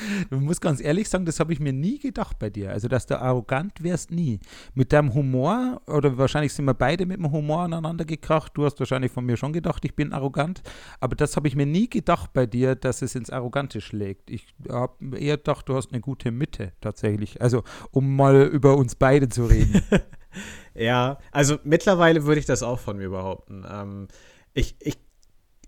Du 0.30 0.40
musst 0.40 0.60
ganz 0.60 0.80
ehrlich 0.80 1.08
sagen, 1.08 1.24
das 1.24 1.40
habe 1.40 1.52
ich 1.52 1.60
mir 1.60 1.72
nie 1.72 1.98
gedacht 1.98 2.38
bei 2.38 2.50
dir. 2.50 2.70
Also, 2.70 2.88
dass 2.88 3.06
du 3.06 3.20
arrogant 3.20 3.82
wärst, 3.82 4.10
nie. 4.10 4.40
Mit 4.74 4.92
deinem 4.92 5.14
Humor, 5.14 5.80
oder 5.86 6.18
wahrscheinlich 6.18 6.52
sind 6.52 6.64
wir 6.64 6.74
beide 6.74 7.06
mit 7.06 7.18
dem 7.18 7.30
Humor 7.30 7.62
aneinander 7.62 8.04
gekracht. 8.04 8.52
Du 8.54 8.64
hast 8.64 8.78
wahrscheinlich 8.78 9.12
von 9.12 9.24
mir 9.24 9.36
schon 9.36 9.52
gedacht, 9.52 9.84
ich 9.84 9.94
bin 9.94 10.12
arrogant. 10.12 10.62
Aber 11.00 11.16
das 11.16 11.36
habe 11.36 11.48
ich 11.48 11.56
mir 11.56 11.66
nie 11.66 11.88
gedacht 11.88 12.32
bei 12.32 12.46
dir, 12.46 12.74
dass 12.74 13.02
es 13.02 13.14
ins 13.14 13.30
Arrogante 13.30 13.80
schlägt. 13.80 14.30
Ich 14.30 14.54
habe 14.68 15.18
eher 15.18 15.36
gedacht, 15.36 15.68
du 15.68 15.76
hast 15.76 15.92
eine 15.92 16.00
gute 16.00 16.30
Mitte 16.30 16.72
tatsächlich. 16.80 17.40
Also, 17.40 17.62
um 17.90 18.16
mal 18.16 18.42
über 18.42 18.76
uns 18.76 18.94
beide 18.94 19.28
zu 19.28 19.46
reden. 19.46 19.82
ja, 20.74 21.18
also 21.32 21.58
mittlerweile 21.64 22.24
würde 22.24 22.40
ich 22.40 22.46
das 22.46 22.62
auch 22.62 22.78
von 22.78 22.96
mir 22.96 23.10
behaupten. 23.10 23.64
Ähm, 23.70 24.08
ich, 24.54 24.76
ich 24.80 25.05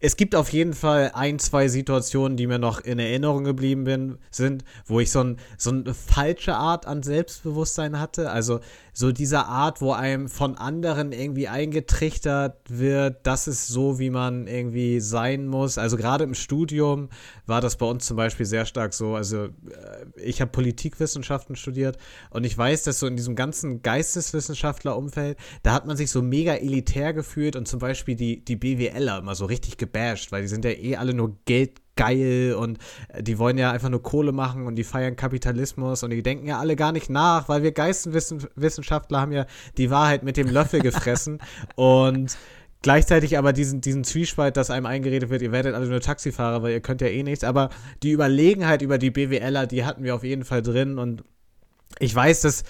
es 0.01 0.17
gibt 0.17 0.37
auf 0.37 0.53
jeden 0.53 0.75
Fall 0.75 1.11
ein, 1.15 1.41
zwei 1.41 1.67
Situationen, 1.67 2.37
die 2.37 2.47
mir 2.47 2.59
noch 2.59 2.81
in 2.81 3.01
Erinnerung 3.01 3.43
geblieben 3.43 3.85
bin, 3.85 4.19
sind, 4.31 4.65
wo 4.87 5.01
ich 5.01 5.11
so, 5.11 5.21
ein, 5.21 5.39
so 5.57 5.71
eine 5.71 5.93
falsche 5.93 6.55
Art 6.55 6.87
an 6.87 7.03
Selbstbewusstsein 7.03 7.99
hatte. 7.99 8.31
Also 8.31 8.61
so 8.93 9.11
diese 9.13 9.47
Art, 9.47 9.81
wo 9.81 9.93
einem 9.93 10.29
von 10.29 10.57
anderen 10.57 11.13
irgendwie 11.13 11.49
eingetrichtert 11.49 12.57
wird, 12.69 13.27
das 13.27 13.49
ist 13.49 13.67
so, 13.67 13.99
wie 13.99 14.11
man 14.11 14.47
irgendwie 14.47 15.01
sein 15.01 15.47
muss. 15.47 15.79
Also 15.79 15.97
gerade 15.97 16.25
im 16.25 16.35
Studium 16.35 17.09
war 17.47 17.61
das 17.61 17.77
bei 17.77 17.87
uns 17.87 18.07
zum 18.07 18.17
Beispiel 18.17 18.47
sehr 18.47 18.67
stark 18.67 18.95
so. 18.95 19.15
Also 19.15 19.45
äh, 19.45 19.51
ich 20.17 20.41
habe 20.41 20.51
Politikwissenschaften 20.51 21.57
studiert 21.57 21.97
und 22.31 22.45
ich 22.45 22.57
weiß, 22.57 22.85
dass 22.85 23.01
so 23.01 23.07
in 23.07 23.17
diesem 23.17 23.35
ganzen 23.35 23.83
Geisteswissenschaftlerumfeld, 23.83 25.39
da 25.63 25.75
hat 25.75 25.87
man 25.87 25.97
sich 25.97 26.11
so 26.11 26.23
mega 26.23 26.55
elitär 26.55 27.13
gefühlt 27.13 27.57
und 27.57 27.67
zum 27.67 27.81
Beispiel 27.81 28.15
die, 28.15 28.45
die 28.45 28.57
BWLer 28.57 29.19
immer 29.19 29.35
so 29.35 29.45
richtig 29.45 29.77
gebasht, 29.93 30.33
weil 30.33 30.43
die 30.43 30.49
sind 30.49 30.65
ja 30.65 30.71
eh 30.71 30.97
alle 30.97 31.15
nur 31.15 31.37
Geld 31.45 31.81
geil 31.97 32.55
und 32.55 32.79
äh, 33.09 33.23
die 33.23 33.39
wollen 33.39 33.59
ja 33.59 33.73
einfach 33.73 33.89
nur 33.89 34.03
Kohle 34.03 34.33
machen 34.33 34.67
und 34.67 34.77
die 34.77 34.85
feiern 34.85 35.17
Kapitalismus 35.17 36.03
und 36.03 36.11
die 36.11 36.23
denken 36.23 36.47
ja 36.47 36.59
alle 36.59 36.77
gar 36.77 36.93
nicht 36.93 37.11
nach, 37.11 37.49
weil 37.49 37.63
wir 37.63 37.73
Geisteswissenschaftler 37.73 39.21
haben 39.21 39.33
ja 39.33 39.47
die 39.77 39.91
Wahrheit 39.91 40.23
mit 40.23 40.37
dem 40.37 40.49
Löffel 40.49 40.81
gefressen 40.81 41.41
und 41.75 42.39
gleichzeitig 42.83 43.37
aber 43.37 43.53
diesen, 43.53 43.81
diesen 43.81 44.05
Zwiespalt, 44.05 44.57
dass 44.57 44.71
einem 44.71 44.87
eingeredet 44.87 45.29
wird, 45.29 45.43
ihr 45.43 45.51
werdet 45.51 45.75
alle 45.75 45.89
nur 45.89 46.01
Taxifahrer, 46.01 46.63
weil 46.63 46.73
ihr 46.73 46.81
könnt 46.81 47.01
ja 47.01 47.09
eh 47.09 47.25
nichts, 47.25 47.43
aber 47.43 47.71
die 48.05 48.13
Überlegenheit 48.13 48.81
über 48.81 48.99
die 48.99 49.11
BWLer, 49.11 49.67
die 49.67 49.85
hatten 49.85 50.05
wir 50.05 50.15
auf 50.15 50.23
jeden 50.23 50.45
Fall 50.45 50.63
drin 50.63 50.99
und 50.99 51.25
ich 51.99 52.15
weiß, 52.15 52.43
dass 52.43 52.63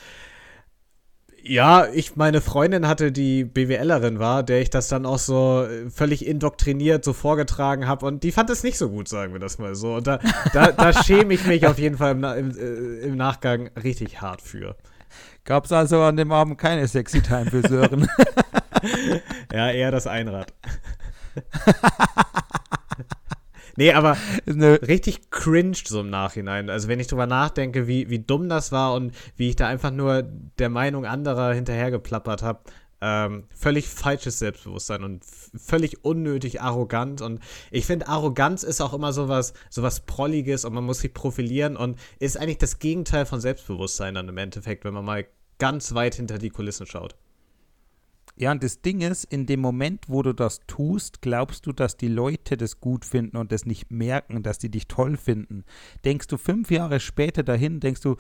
ja, 1.49 1.87
ich, 1.93 2.17
meine 2.17 2.41
Freundin 2.41 2.87
hatte, 2.87 3.11
die 3.11 3.45
BWLerin 3.45 4.19
war, 4.19 4.43
der 4.43 4.61
ich 4.61 4.71
das 4.71 4.89
dann 4.89 5.07
auch 5.07 5.19
so 5.19 5.65
äh, 5.65 5.89
völlig 5.91 6.27
indoktriniert 6.27 7.05
so 7.05 7.13
vorgetragen 7.13 7.87
habe 7.87 8.07
und 8.07 8.23
die 8.23 8.33
fand 8.33 8.51
es 8.51 8.63
nicht 8.63 8.77
so 8.79 8.91
gut, 8.91 9.09
sagen 9.09 9.33
wir 9.33 9.41
das 9.41 9.59
mal 9.59 9.75
so. 9.75 9.95
Und 9.95 10.07
da, 10.07 10.19
da, 10.53 10.73
da 10.73 10.93
schäme 11.05 11.33
ich 11.35 11.47
mich 11.47 11.67
auf 11.67 11.79
jeden 11.79 11.97
Fall 11.97 12.13
im, 12.13 12.25
im, 12.25 12.51
äh, 12.51 13.07
im 13.07 13.17
Nachgang 13.17 13.71
richtig 13.83 14.21
hart 14.21 14.43
für. 14.43 14.77
Gab 15.45 15.65
es 15.65 15.73
also 15.73 16.03
an 16.03 16.17
dem 16.17 16.31
Abend 16.33 16.59
keine 16.59 16.87
Sexy 16.87 17.23
Time 17.23 17.47
für 17.47 17.67
Sören? 17.67 18.09
ja, 19.53 19.71
eher 19.71 19.91
das 19.91 20.07
Einrad. 20.07 20.53
Nee, 23.79 23.93
aber 23.93 24.17
richtig 24.49 25.31
cringe 25.31 25.77
so 25.85 26.01
im 26.01 26.11
Nachhinein. 26.11 26.69
Also 26.69 26.89
wenn 26.89 26.99
ich 26.99 27.07
drüber 27.07 27.29
nachdenke, 27.29 27.87
wie, 27.87 28.11
wie 28.11 28.19
dumm 28.19 28.49
das 28.49 28.73
war 28.73 28.93
und 28.95 29.15
wie 29.37 29.51
ich 29.51 29.55
da 29.55 29.69
einfach 29.69 29.93
nur 29.93 30.23
der 30.23 30.69
Meinung 30.69 31.07
anderer 31.07 31.53
hinterhergeplappert 31.55 32.43
habe. 32.43 32.59
Ähm, 33.01 33.45
völlig 33.55 33.87
falsches 33.87 34.41
Selbstbewusstsein 34.41 35.05
und 35.05 35.25
völlig 35.25 36.05
unnötig 36.05 36.61
arrogant. 36.61 37.21
Und 37.21 37.39
ich 37.71 37.87
finde, 37.87 38.09
Arroganz 38.09 38.65
ist 38.65 38.81
auch 38.81 38.93
immer 38.93 39.13
sowas, 39.13 39.53
sowas 39.71 40.01
Prolliges 40.01 40.65
und 40.65 40.75
man 40.75 40.83
muss 40.83 40.99
sich 40.99 41.15
profilieren 41.15 41.77
und 41.77 42.01
ist 42.19 42.37
eigentlich 42.37 42.59
das 42.59 42.81
Gegenteil 42.81 43.27
von 43.27 43.41
Selbstbewusstsein 43.41 44.17
dann 44.17 44.29
im 44.29 44.39
Endeffekt, 44.39 44.85
wenn 44.85 44.95
man 44.95 45.05
mal 45.05 45.25
ganz 45.61 45.95
weit 45.95 46.17
hinter 46.17 46.39
die 46.39 46.51
Kulissen 46.51 46.87
schaut. 46.87 47.15
Ja, 48.41 48.53
und 48.53 48.63
das 48.63 48.83
Ding 48.83 49.01
ist, 49.01 49.25
in 49.25 49.47
dem 49.47 49.59
Moment, 49.59 50.05
wo 50.07 50.23
du 50.23 50.33
das 50.33 50.61
tust, 50.69 51.23
glaubst 51.23 51.67
du, 51.67 51.73
dass 51.73 51.97
die 51.97 52.07
Leute 52.07 52.57
das 52.57 52.79
gut 52.79 53.05
finden 53.05 53.37
und 53.37 53.51
das 53.51 53.67
nicht 53.67 53.91
merken, 53.91 54.45
dass 54.45 54.59
die 54.59 54.71
dich 54.71 54.87
toll 54.87 55.17
finden. 55.17 55.65
Denkst 56.05 56.29
du 56.29 56.37
fünf 56.37 56.71
Jahre 56.71 57.01
später 57.01 57.43
dahin, 57.43 57.81
denkst 57.81 58.03
du, 58.03 58.15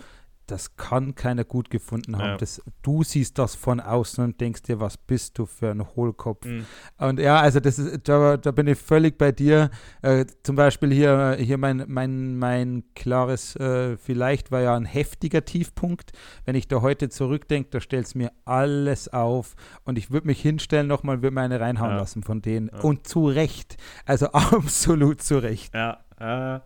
das 0.50 0.76
kann 0.76 1.14
keiner 1.14 1.44
gut 1.44 1.70
gefunden 1.70 2.16
haben. 2.16 2.30
Ja. 2.30 2.36
Das, 2.36 2.62
du 2.82 3.02
siehst 3.02 3.38
das 3.38 3.54
von 3.54 3.80
außen 3.80 4.24
und 4.24 4.40
denkst 4.40 4.62
dir, 4.62 4.80
was 4.80 4.96
bist 4.96 5.38
du 5.38 5.46
für 5.46 5.70
ein 5.70 5.86
Hohlkopf? 5.94 6.46
Mhm. 6.46 6.64
Und 6.96 7.20
ja, 7.20 7.40
also 7.40 7.60
das 7.60 7.78
ist, 7.78 8.08
da, 8.08 8.36
da 8.36 8.50
bin 8.50 8.66
ich 8.66 8.78
völlig 8.78 9.18
bei 9.18 9.30
dir. 9.30 9.70
Äh, 10.02 10.26
zum 10.42 10.56
Beispiel 10.56 10.92
hier, 10.92 11.36
hier 11.38 11.58
mein, 11.58 11.84
mein, 11.86 12.36
mein 12.36 12.84
klares 12.94 13.54
äh, 13.56 13.96
Vielleicht 13.96 14.50
war 14.50 14.60
ja 14.60 14.74
ein 14.74 14.86
heftiger 14.86 15.44
Tiefpunkt. 15.44 16.12
Wenn 16.44 16.54
ich 16.54 16.66
da 16.66 16.80
heute 16.80 17.10
zurückdenke, 17.10 17.70
da 17.70 17.80
stellt 17.80 18.06
es 18.06 18.14
mir 18.14 18.32
alles 18.44 19.12
auf 19.12 19.54
und 19.84 19.98
ich 19.98 20.10
würde 20.10 20.26
mich 20.26 20.40
hinstellen 20.40 20.86
nochmal, 20.86 21.22
würde 21.22 21.34
mir 21.34 21.42
eine 21.42 21.60
reinhauen 21.60 21.92
ja. 21.92 21.98
lassen 21.98 22.22
von 22.22 22.40
denen. 22.40 22.70
Ja. 22.72 22.80
Und 22.80 23.06
zu 23.06 23.28
Recht. 23.28 23.76
Also 24.06 24.26
absolut 24.32 25.22
zu 25.22 25.38
Recht. 25.38 25.74
Ja, 25.74 26.04
äh, 26.18 26.60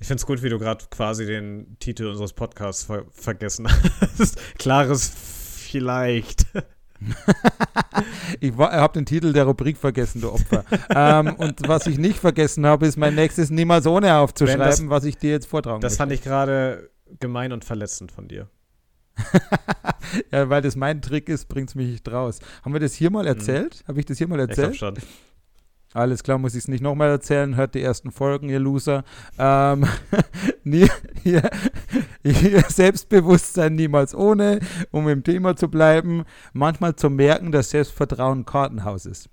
ich 0.00 0.06
finde 0.06 0.20
es 0.20 0.26
gut, 0.26 0.42
wie 0.42 0.48
du 0.48 0.58
gerade 0.58 0.84
quasi 0.90 1.26
den 1.26 1.76
Titel 1.78 2.06
unseres 2.06 2.32
Podcasts 2.32 2.84
ver 2.84 3.04
vergessen 3.10 3.68
hast. 3.68 4.38
Klares 4.58 5.12
Vielleicht. 5.70 6.46
ich 8.40 8.52
habe 8.56 8.92
den 8.92 9.06
Titel 9.06 9.32
der 9.32 9.44
Rubrik 9.44 9.76
vergessen, 9.76 10.20
du 10.20 10.32
Opfer. 10.32 10.64
ähm, 10.90 11.34
und 11.36 11.68
was 11.68 11.86
ich 11.86 11.96
nicht 11.96 12.18
vergessen 12.18 12.66
habe, 12.66 12.86
ist 12.86 12.96
mein 12.96 13.14
nächstes 13.14 13.50
Niemals 13.50 13.86
ohne 13.86 14.16
aufzuschreiben, 14.16 14.64
das, 14.64 14.88
was 14.88 15.04
ich 15.04 15.16
dir 15.16 15.30
jetzt 15.30 15.46
vortragen 15.46 15.80
Das 15.80 15.92
möchte. 15.92 15.98
fand 15.98 16.12
ich 16.12 16.22
gerade 16.22 16.90
gemein 17.20 17.52
und 17.52 17.64
verletzend 17.64 18.10
von 18.10 18.26
dir. 18.26 18.48
ja, 20.32 20.48
weil 20.48 20.62
das 20.62 20.76
mein 20.76 21.02
Trick 21.02 21.28
ist, 21.28 21.46
bringt 21.48 21.68
es 21.68 21.74
mich 21.74 21.88
nicht 21.88 22.10
raus. 22.10 22.40
Haben 22.64 22.72
wir 22.72 22.80
das 22.80 22.94
hier 22.94 23.10
mal 23.10 23.22
mhm. 23.22 23.28
erzählt? 23.28 23.82
Mhm. 23.82 23.88
Habe 23.88 24.00
ich 24.00 24.06
das 24.06 24.18
hier 24.18 24.28
mal 24.28 24.40
erzählt? 24.40 24.72
Ich 24.72 24.78
schon. 24.78 24.94
Alles 25.92 26.22
klar, 26.22 26.38
muss 26.38 26.54
ich 26.54 26.60
es 26.60 26.68
nicht 26.68 26.82
nochmal 26.82 27.08
erzählen. 27.08 27.56
Hört 27.56 27.74
die 27.74 27.82
ersten 27.82 28.12
Folgen, 28.12 28.48
ihr 28.48 28.60
Loser. 28.60 29.02
Ähm, 29.38 29.86
nie, 30.64 30.88
hier, 31.22 31.50
hier 32.22 32.62
Selbstbewusstsein 32.68 33.74
niemals 33.74 34.14
ohne, 34.14 34.60
um 34.92 35.08
im 35.08 35.24
Thema 35.24 35.56
zu 35.56 35.68
bleiben. 35.68 36.24
Manchmal 36.52 36.94
zu 36.94 37.10
merken, 37.10 37.50
dass 37.50 37.70
Selbstvertrauen 37.70 38.44
Kartenhaus 38.44 39.04
ist. 39.04 39.28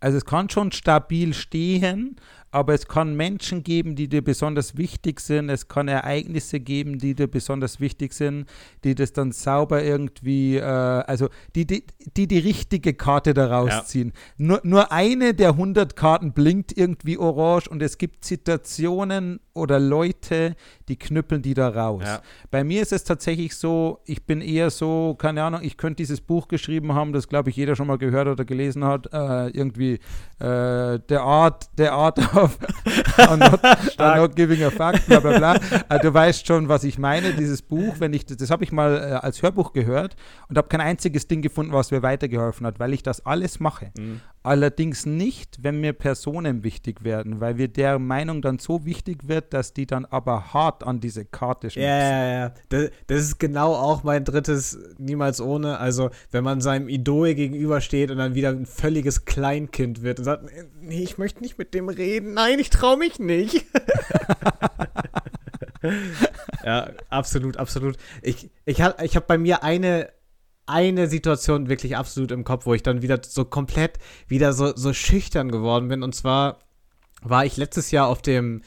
Also 0.00 0.18
es 0.18 0.24
kann 0.24 0.50
schon 0.50 0.72
stabil 0.72 1.34
stehen, 1.34 2.16
aber 2.56 2.72
es 2.72 2.88
kann 2.88 3.14
Menschen 3.14 3.62
geben, 3.62 3.96
die 3.96 4.08
dir 4.08 4.24
besonders 4.24 4.78
wichtig 4.78 5.20
sind. 5.20 5.50
Es 5.50 5.68
kann 5.68 5.88
Ereignisse 5.88 6.58
geben, 6.58 6.98
die 6.98 7.14
dir 7.14 7.26
besonders 7.26 7.80
wichtig 7.80 8.14
sind, 8.14 8.46
die 8.82 8.94
das 8.94 9.12
dann 9.12 9.30
sauber 9.30 9.84
irgendwie, 9.84 10.56
äh, 10.56 10.62
also 10.62 11.28
die 11.54 11.66
die, 11.66 11.84
die 12.16 12.26
die 12.26 12.38
richtige 12.38 12.94
Karte 12.94 13.34
daraus 13.34 13.68
ja. 13.68 13.84
ziehen. 13.84 14.14
Nur, 14.38 14.62
nur 14.64 14.90
eine 14.90 15.34
der 15.34 15.50
100 15.50 15.96
Karten 15.96 16.32
blinkt 16.32 16.74
irgendwie 16.74 17.18
orange 17.18 17.68
und 17.68 17.82
es 17.82 17.98
gibt 17.98 18.24
Situationen 18.24 19.40
oder 19.52 19.78
Leute, 19.78 20.56
die 20.88 20.96
knüppeln 20.96 21.42
die 21.42 21.54
da 21.54 21.68
raus. 21.68 22.02
Ja. 22.04 22.20
Bei 22.50 22.64
mir 22.64 22.82
ist 22.82 22.92
es 22.92 23.04
tatsächlich 23.04 23.56
so, 23.56 24.00
ich 24.04 24.24
bin 24.24 24.40
eher 24.40 24.70
so, 24.70 25.16
keine 25.18 25.42
Ahnung, 25.42 25.60
ich 25.62 25.76
könnte 25.76 25.96
dieses 25.96 26.20
Buch 26.20 26.48
geschrieben 26.48 26.94
haben, 26.94 27.12
das 27.12 27.28
glaube 27.28 27.50
ich 27.50 27.56
jeder 27.56 27.74
schon 27.74 27.86
mal 27.86 27.98
gehört 27.98 28.28
oder 28.28 28.44
gelesen 28.44 28.84
hat, 28.84 29.12
äh, 29.12 29.48
irgendwie 29.48 29.94
äh, 30.38 30.98
The 31.08 31.16
Art, 31.16 31.68
The 31.76 31.88
Art 31.88 32.18
of 32.36 32.58
I'm 33.16 33.38
not, 33.38 33.62
I'm 33.98 34.16
not 34.16 34.36
giving 34.36 34.62
a 34.62 34.70
fuck, 34.70 35.04
bla 35.06 35.20
bla 35.20 35.38
bla. 35.38 35.54
Äh, 35.88 36.00
du 36.00 36.12
weißt 36.12 36.46
schon, 36.46 36.68
was 36.68 36.84
ich 36.84 36.98
meine, 36.98 37.32
dieses 37.32 37.62
Buch, 37.62 37.96
wenn 37.98 38.12
ich, 38.12 38.26
das, 38.26 38.36
das 38.36 38.50
habe 38.50 38.62
ich 38.64 38.72
mal 38.72 38.96
äh, 38.96 39.12
als 39.14 39.42
Hörbuch 39.42 39.72
gehört 39.72 40.16
und 40.48 40.56
habe 40.56 40.68
kein 40.68 40.80
einziges 40.80 41.26
Ding 41.26 41.42
gefunden, 41.42 41.72
was 41.72 41.90
mir 41.90 42.02
weitergeholfen 42.02 42.66
hat, 42.66 42.78
weil 42.78 42.92
ich 42.92 43.02
das 43.02 43.24
alles 43.26 43.60
mache. 43.60 43.90
Mhm. 43.98 44.20
Allerdings 44.46 45.06
nicht, 45.06 45.64
wenn 45.64 45.80
mir 45.80 45.92
Personen 45.92 46.62
wichtig 46.62 47.02
werden, 47.02 47.40
weil 47.40 47.54
mir 47.54 47.66
der 47.66 47.98
Meinung 47.98 48.42
dann 48.42 48.60
so 48.60 48.84
wichtig 48.84 49.26
wird, 49.26 49.52
dass 49.52 49.72
die 49.72 49.86
dann 49.86 50.04
aber 50.04 50.54
hart 50.54 50.84
an 50.84 51.00
diese 51.00 51.24
Karte 51.24 51.68
schnipsen. 51.68 51.82
Ja, 51.82 51.98
ja, 51.98 52.32
ja. 52.32 52.54
Das, 52.68 52.90
das, 53.08 53.22
ist 53.22 53.40
genau 53.40 53.74
auch 53.74 54.04
mein 54.04 54.22
drittes 54.22 54.78
Niemals 54.98 55.40
ohne. 55.40 55.80
Also, 55.80 56.10
wenn 56.30 56.44
man 56.44 56.60
seinem 56.60 56.88
Idol 56.88 57.34
gegenübersteht 57.34 58.12
und 58.12 58.18
dann 58.18 58.36
wieder 58.36 58.50
ein 58.50 58.66
völliges 58.66 59.24
Kleinkind 59.24 60.02
wird 60.02 60.20
und 60.20 60.26
sagt, 60.26 60.44
nee, 60.80 61.02
ich 61.02 61.18
möchte 61.18 61.40
nicht 61.42 61.58
mit 61.58 61.74
dem 61.74 61.88
reden. 61.88 62.34
Nein, 62.34 62.60
ich 62.60 62.70
traue 62.70 62.98
mich 62.98 63.18
nicht. 63.18 63.64
ja, 66.64 66.90
absolut, 67.08 67.56
absolut. 67.56 67.96
Ich, 68.22 68.48
ich 68.64 68.80
habe 68.80 69.04
ich 69.04 69.16
hab 69.16 69.26
bei 69.26 69.38
mir 69.38 69.64
eine 69.64 70.08
eine 70.66 71.08
Situation 71.08 71.68
wirklich 71.68 71.96
absolut 71.96 72.30
im 72.32 72.44
Kopf, 72.44 72.66
wo 72.66 72.74
ich 72.74 72.82
dann 72.82 73.02
wieder 73.02 73.20
so 73.24 73.44
komplett 73.44 73.98
wieder 74.28 74.52
so, 74.52 74.74
so 74.76 74.92
schüchtern 74.92 75.50
geworden 75.50 75.88
bin. 75.88 76.02
Und 76.02 76.14
zwar 76.14 76.58
war 77.22 77.44
ich 77.44 77.56
letztes 77.56 77.90
Jahr 77.90 78.08
auf 78.08 78.22
dem 78.22 78.62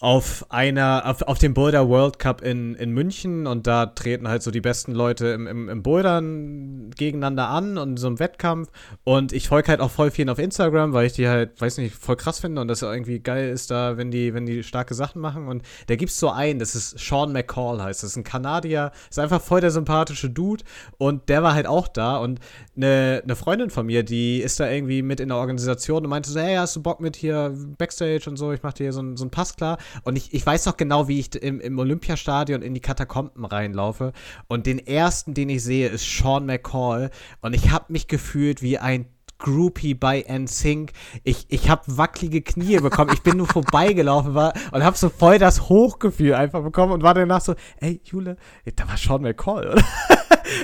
auf 0.00 0.46
einer, 0.48 1.02
auf, 1.06 1.22
auf 1.22 1.38
dem 1.38 1.54
Boulder 1.54 1.88
World 1.88 2.20
Cup 2.20 2.42
in, 2.42 2.76
in 2.76 2.92
München 2.92 3.48
und 3.48 3.66
da 3.66 3.86
treten 3.86 4.28
halt 4.28 4.44
so 4.44 4.52
die 4.52 4.60
besten 4.60 4.92
Leute 4.92 5.28
im, 5.28 5.48
im, 5.48 5.68
im 5.68 5.82
Bouldern 5.82 6.90
gegeneinander 6.96 7.48
an 7.48 7.78
und 7.78 7.96
so 7.96 8.06
einem 8.06 8.20
Wettkampf. 8.20 8.70
Und 9.02 9.32
ich 9.32 9.48
folge 9.48 9.68
halt 9.68 9.80
auch 9.80 9.90
voll 9.90 10.12
vielen 10.12 10.28
auf 10.28 10.38
Instagram, 10.38 10.92
weil 10.92 11.06
ich 11.06 11.14
die 11.14 11.26
halt, 11.26 11.60
weiß 11.60 11.78
nicht, 11.78 11.96
voll 11.96 12.14
krass 12.14 12.38
finde 12.38 12.60
und 12.60 12.68
das 12.68 12.82
irgendwie 12.82 13.18
geil 13.18 13.50
ist 13.50 13.72
da, 13.72 13.96
wenn 13.96 14.12
die, 14.12 14.34
wenn 14.34 14.46
die 14.46 14.62
starke 14.62 14.94
Sachen 14.94 15.20
machen. 15.20 15.48
Und 15.48 15.62
da 15.88 15.96
gibt's 15.96 16.20
so 16.20 16.30
einen, 16.30 16.60
das 16.60 16.76
ist 16.76 16.96
Sean 16.98 17.32
McCall 17.32 17.82
heißt, 17.82 18.04
das 18.04 18.10
ist 18.10 18.16
ein 18.16 18.24
Kanadier, 18.24 18.92
ist 19.10 19.18
einfach 19.18 19.42
voll 19.42 19.60
der 19.60 19.72
sympathische 19.72 20.30
Dude 20.30 20.62
und 20.98 21.28
der 21.28 21.42
war 21.42 21.54
halt 21.54 21.66
auch 21.66 21.88
da 21.88 22.18
und 22.18 22.38
eine, 22.76 23.22
eine 23.24 23.34
Freundin 23.34 23.70
von 23.70 23.86
mir, 23.86 24.04
die 24.04 24.38
ist 24.38 24.60
da 24.60 24.70
irgendwie 24.70 25.02
mit 25.02 25.18
in 25.18 25.28
der 25.28 25.38
Organisation 25.38 26.04
und 26.04 26.10
meinte 26.10 26.30
so, 26.30 26.38
hey, 26.38 26.54
hast 26.54 26.76
du 26.76 26.82
Bock 26.82 27.00
mit 27.00 27.16
hier 27.16 27.52
Backstage 27.78 28.30
und 28.30 28.36
so, 28.36 28.52
ich 28.52 28.62
mach 28.62 28.72
dir 28.72 28.92
so, 28.92 29.02
so 29.16 29.24
einen 29.24 29.30
Pass 29.30 29.56
klar. 29.56 29.78
Und 30.04 30.16
ich, 30.16 30.34
ich 30.34 30.44
weiß 30.44 30.66
noch 30.66 30.76
genau, 30.76 31.08
wie 31.08 31.20
ich 31.20 31.34
im, 31.34 31.60
im 31.60 31.78
Olympiastadion 31.78 32.62
in 32.62 32.74
die 32.74 32.80
Katakomben 32.80 33.44
reinlaufe. 33.44 34.12
Und 34.46 34.66
den 34.66 34.78
ersten, 34.78 35.34
den 35.34 35.48
ich 35.48 35.62
sehe, 35.62 35.88
ist 35.88 36.04
Sean 36.04 36.46
McCall. 36.46 37.10
Und 37.40 37.54
ich 37.54 37.70
habe 37.70 37.86
mich 37.88 38.08
gefühlt 38.08 38.62
wie 38.62 38.78
ein 38.78 39.06
Groupie 39.38 39.94
bei 39.94 40.24
NSYNC. 40.28 40.92
Ich, 41.22 41.46
ich 41.48 41.70
habe 41.70 41.82
wackelige 41.86 42.42
Knie 42.42 42.78
bekommen. 42.78 43.10
Ich 43.14 43.22
bin 43.22 43.36
nur 43.36 43.46
vorbeigelaufen 43.52 44.34
war, 44.34 44.52
und 44.72 44.84
habe 44.84 44.96
so 44.96 45.08
voll 45.08 45.38
das 45.38 45.68
Hochgefühl 45.68 46.34
einfach 46.34 46.62
bekommen 46.62 46.92
und 46.92 47.02
war 47.02 47.14
danach 47.14 47.40
so, 47.40 47.54
ey, 47.80 48.00
Jule, 48.04 48.36
da 48.74 48.88
war 48.88 48.96
Sean 48.96 49.22
McCall, 49.22 49.68
oder? 49.68 49.84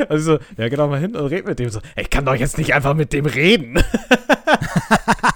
Also, 0.09 0.39
ja, 0.57 0.68
geh 0.70 0.77
doch 0.77 0.89
mal 0.89 0.99
hin 0.99 1.14
und 1.14 1.27
red 1.27 1.47
mit 1.47 1.59
dem 1.59 1.68
so. 1.68 1.79
Ey, 1.95 2.05
ich 2.05 2.11
kann 2.11 2.25
doch 2.25 2.35
jetzt 2.35 2.57
nicht 2.57 2.72
einfach 2.72 2.95
mit 2.95 3.12
dem 3.12 3.27
reden. 3.27 3.85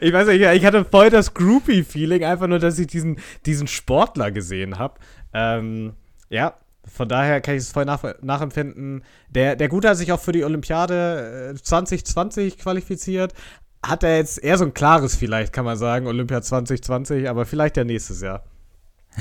ich 0.00 0.12
weiß 0.12 0.28
nicht, 0.28 0.40
ich 0.42 0.64
hatte 0.64 0.84
voll 0.84 1.10
das 1.10 1.34
Groupie-Feeling, 1.34 2.24
einfach 2.24 2.46
nur, 2.46 2.58
dass 2.58 2.78
ich 2.78 2.86
diesen, 2.86 3.18
diesen 3.46 3.66
Sportler 3.66 4.30
gesehen 4.30 4.78
habe. 4.78 4.94
Ähm, 5.32 5.92
ja, 6.30 6.54
von 6.86 7.08
daher 7.08 7.40
kann 7.40 7.54
ich 7.54 7.62
es 7.62 7.72
voll 7.72 7.84
nach, 7.84 8.02
nachempfinden. 8.22 9.04
Der, 9.28 9.56
der 9.56 9.68
Gute 9.68 9.88
hat 9.88 9.96
sich 9.96 10.12
auch 10.12 10.20
für 10.20 10.32
die 10.32 10.44
Olympiade 10.44 11.54
2020 11.62 12.54
äh, 12.54 12.56
qualifiziert. 12.56 13.34
Hat 13.84 14.02
er 14.02 14.16
jetzt 14.16 14.42
eher 14.42 14.58
so 14.58 14.64
ein 14.64 14.74
klares 14.74 15.14
vielleicht, 15.14 15.52
kann 15.52 15.64
man 15.64 15.76
sagen, 15.76 16.06
Olympia 16.06 16.42
2020, 16.42 17.28
aber 17.28 17.44
vielleicht 17.44 17.76
ja 17.76 17.84
nächstes 17.84 18.20
Jahr. 18.22 18.44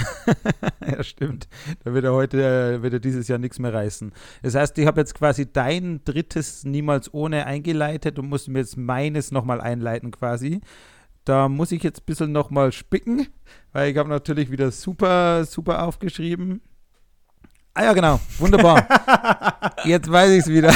ja, 0.86 1.04
stimmt. 1.04 1.48
Da 1.84 1.94
wird 1.94 2.06
er 2.06 2.14
heute, 2.14 2.42
äh, 2.42 2.82
wird 2.82 2.94
er 2.94 3.00
dieses 3.00 3.28
Jahr 3.28 3.40
nichts 3.40 3.60
mehr 3.60 3.74
reißen. 3.74 4.12
Das 4.44 4.56
heißt, 4.56 4.78
ich 4.78 4.86
habe 4.86 5.02
jetzt 5.02 5.16
quasi 5.16 5.52
dein 5.52 6.02
drittes 6.04 6.64
niemals 6.64 7.14
ohne 7.14 7.46
eingeleitet 7.46 8.20
und 8.20 8.30
muss 8.30 8.48
mir 8.48 8.60
jetzt 8.60 8.78
meines 8.78 9.32
nochmal 9.32 9.62
einleiten 9.62 10.12
quasi. 10.12 10.62
Da 11.26 11.50
muss 11.50 11.72
ich 11.72 11.84
jetzt 11.84 12.02
ein 12.02 12.06
bisschen 12.06 12.32
nochmal 12.32 12.72
spicken, 12.72 13.28
weil 13.74 13.92
ich 13.92 13.98
habe 13.98 14.10
natürlich 14.10 14.50
wieder 14.50 14.72
super, 14.72 15.44
super 15.46 15.84
aufgeschrieben. 15.84 16.62
Ah 17.78 17.84
ja, 17.84 17.94
genau. 17.94 18.20
Wunderbar. 18.40 18.88
Jetzt 19.86 20.12
weiß 20.12 20.32
ich 20.32 20.40
es 20.40 20.48
wieder. 20.48 20.74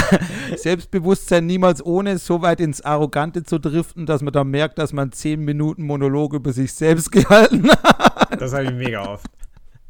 Selbstbewusstsein 0.55 1.47
niemals 1.47 1.83
ohne 1.83 2.19
so 2.19 2.43
weit 2.43 2.59
ins 2.59 2.81
Arrogante 2.81 3.41
zu 3.43 3.57
driften, 3.57 4.05
dass 4.05 4.21
man 4.21 4.31
da 4.31 4.43
merkt, 4.43 4.77
dass 4.77 4.93
man 4.93 5.11
zehn 5.11 5.43
Minuten 5.43 5.83
Monolog 5.83 6.35
über 6.35 6.53
sich 6.53 6.71
selbst 6.73 7.11
gehalten 7.11 7.71
hat. 7.71 8.39
Das 8.39 8.53
habe 8.53 8.65
ich 8.65 8.73
mega 8.73 9.01
oft. 9.01 9.25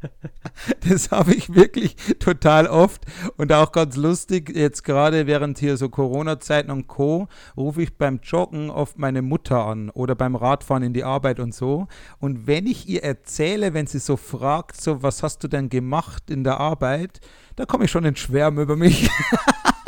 Das 0.88 1.10
habe 1.10 1.34
ich 1.34 1.54
wirklich 1.54 1.96
total 2.18 2.66
oft 2.66 3.04
und 3.36 3.52
auch 3.52 3.72
ganz 3.72 3.96
lustig. 3.96 4.52
Jetzt 4.54 4.84
gerade 4.84 5.26
während 5.26 5.58
hier 5.58 5.76
so 5.76 5.88
Corona-Zeiten 5.88 6.70
und 6.70 6.86
Co. 6.86 7.28
rufe 7.56 7.82
ich 7.82 7.96
beim 7.96 8.20
Joggen 8.22 8.70
oft 8.70 8.98
meine 8.98 9.22
Mutter 9.22 9.64
an 9.64 9.90
oder 9.90 10.14
beim 10.14 10.36
Radfahren 10.36 10.82
in 10.82 10.92
die 10.92 11.04
Arbeit 11.04 11.40
und 11.40 11.54
so. 11.54 11.88
Und 12.18 12.46
wenn 12.46 12.66
ich 12.66 12.88
ihr 12.88 13.02
erzähle, 13.02 13.74
wenn 13.74 13.86
sie 13.86 13.98
so 13.98 14.16
fragt, 14.16 14.80
so 14.80 15.02
was 15.02 15.22
hast 15.22 15.42
du 15.42 15.48
denn 15.48 15.68
gemacht 15.68 16.30
in 16.30 16.44
der 16.44 16.60
Arbeit, 16.60 17.20
da 17.56 17.64
komme 17.64 17.84
ich 17.84 17.90
schon 17.90 18.04
in 18.04 18.16
Schwärme 18.16 18.62
über 18.62 18.76
mich. 18.76 19.08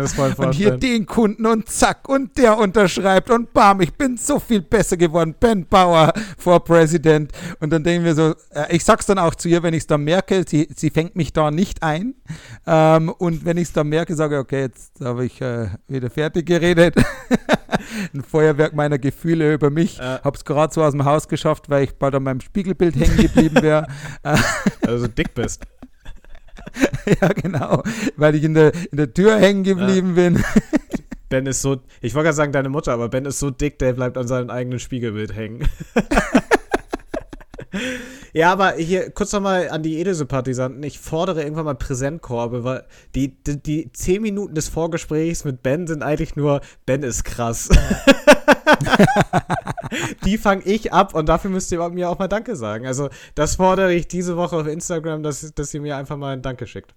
mir 0.00 0.04
das 0.04 0.14
voll 0.14 0.34
vorstellen. 0.34 0.72
Und 0.72 0.82
hier 0.82 0.96
den 0.96 1.06
Kunden 1.06 1.46
und 1.46 1.68
zack, 1.68 2.08
und 2.08 2.36
der 2.36 2.58
unterschreibt 2.58 3.30
und 3.30 3.52
bam, 3.52 3.80
ich 3.80 3.92
bin 3.92 4.16
so 4.16 4.38
viel 4.38 4.62
besser 4.62 4.96
geworden. 4.96 5.34
Ben 5.38 5.66
Bauer 5.66 6.12
vor 6.38 6.64
President. 6.64 7.32
Und 7.60 7.70
dann 7.70 7.84
denken 7.84 8.04
wir 8.04 8.14
so, 8.14 8.34
äh, 8.50 8.74
ich 8.74 8.84
sag's 8.84 9.06
dann 9.06 9.18
auch 9.18 9.34
zu 9.34 9.48
ihr, 9.48 9.62
wenn 9.62 9.74
ich 9.74 9.80
es 9.80 9.86
dann 9.86 10.04
merke, 10.04 10.44
sie, 10.46 10.68
sie 10.74 10.90
fängt 10.90 11.16
mich 11.16 11.32
da 11.32 11.50
nicht 11.50 11.82
ein. 11.82 12.14
Ähm, 12.66 13.10
und 13.10 13.44
wenn 13.44 13.56
ich 13.56 13.68
es 13.68 13.72
dann 13.72 13.88
merke, 13.88 14.14
sage 14.14 14.36
ich, 14.36 14.40
okay, 14.40 14.60
jetzt 14.62 15.00
habe 15.02 15.24
ich 15.24 15.40
äh, 15.40 15.68
wieder 15.88 16.10
fertig 16.10 16.46
geredet. 16.46 16.94
Ein 18.14 18.22
Feuerwerk 18.22 18.74
meiner 18.74 18.98
Gefühle 18.98 19.54
über 19.54 19.70
mich. 19.70 19.98
Äh. 19.98 20.18
Hab's 20.22 20.44
gerade 20.44 20.72
so 20.72 20.82
aus 20.82 20.92
dem 20.92 21.04
Haus 21.04 21.28
geschafft, 21.28 21.70
weil 21.70 21.84
ich 21.84 21.92
bald 21.94 22.14
an 22.14 22.22
meinem 22.22 22.40
Spiegelbild 22.40 22.96
hängen 22.96 23.16
geblieben 23.16 23.62
wäre. 23.62 23.86
also 24.86 25.06
dick 25.06 25.34
bist. 25.34 25.64
ja, 27.20 27.28
genau. 27.28 27.82
Weil 28.16 28.34
ich 28.34 28.44
in 28.44 28.54
der, 28.54 28.72
in 28.90 28.96
der 28.96 29.12
Tür 29.12 29.38
hängen 29.38 29.64
geblieben 29.64 30.16
ja. 30.16 30.28
bin. 30.28 30.44
Ben 31.28 31.46
ist 31.46 31.62
so, 31.62 31.80
ich 32.00 32.14
wollte 32.14 32.24
gerade 32.24 32.36
sagen 32.36 32.52
deine 32.52 32.68
Mutter, 32.68 32.92
aber 32.92 33.08
Ben 33.08 33.24
ist 33.24 33.38
so 33.38 33.50
dick, 33.50 33.78
der 33.78 33.92
bleibt 33.92 34.18
an 34.18 34.26
seinem 34.26 34.50
eigenen 34.50 34.80
Spiegelbild 34.80 35.34
hängen. 35.34 35.68
ja, 38.32 38.52
aber 38.52 38.72
hier 38.72 39.10
kurz 39.10 39.32
nochmal 39.32 39.70
an 39.70 39.82
die 39.82 39.98
Edelsympathisanten. 39.98 40.82
Ich 40.82 40.98
fordere 40.98 41.42
irgendwann 41.42 41.64
mal 41.64 41.74
Präsentkorbe, 41.74 42.64
weil 42.64 42.84
die, 43.14 43.36
die, 43.44 43.62
die 43.62 43.92
zehn 43.92 44.22
Minuten 44.22 44.54
des 44.54 44.68
Vorgesprächs 44.68 45.44
mit 45.44 45.62
Ben 45.62 45.86
sind 45.86 46.02
eigentlich 46.02 46.36
nur, 46.36 46.60
Ben 46.86 47.02
ist 47.02 47.24
krass. 47.24 47.68
die 50.24 50.38
fange 50.38 50.62
ich 50.64 50.92
ab 50.92 51.14
und 51.14 51.28
dafür 51.28 51.50
müsst 51.50 51.70
ihr 51.72 51.88
mir 51.90 52.10
auch 52.10 52.18
mal 52.18 52.28
Danke 52.28 52.56
sagen. 52.56 52.86
Also, 52.86 53.08
das 53.34 53.56
fordere 53.56 53.94
ich 53.94 54.08
diese 54.08 54.36
Woche 54.36 54.56
auf 54.56 54.66
Instagram, 54.66 55.22
dass, 55.22 55.52
dass 55.54 55.74
ihr 55.74 55.80
mir 55.80 55.96
einfach 55.96 56.16
mal 56.16 56.32
ein 56.32 56.42
Danke 56.42 56.66
schickt. 56.66 56.94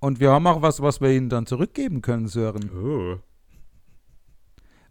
Und 0.00 0.20
wir 0.20 0.30
haben 0.30 0.46
auch 0.46 0.62
was, 0.62 0.80
was 0.80 1.00
wir 1.00 1.10
ihnen 1.10 1.28
dann 1.28 1.46
zurückgeben 1.46 2.02
können, 2.02 2.28
Sören. 2.28 2.70
Oh. 2.70 3.18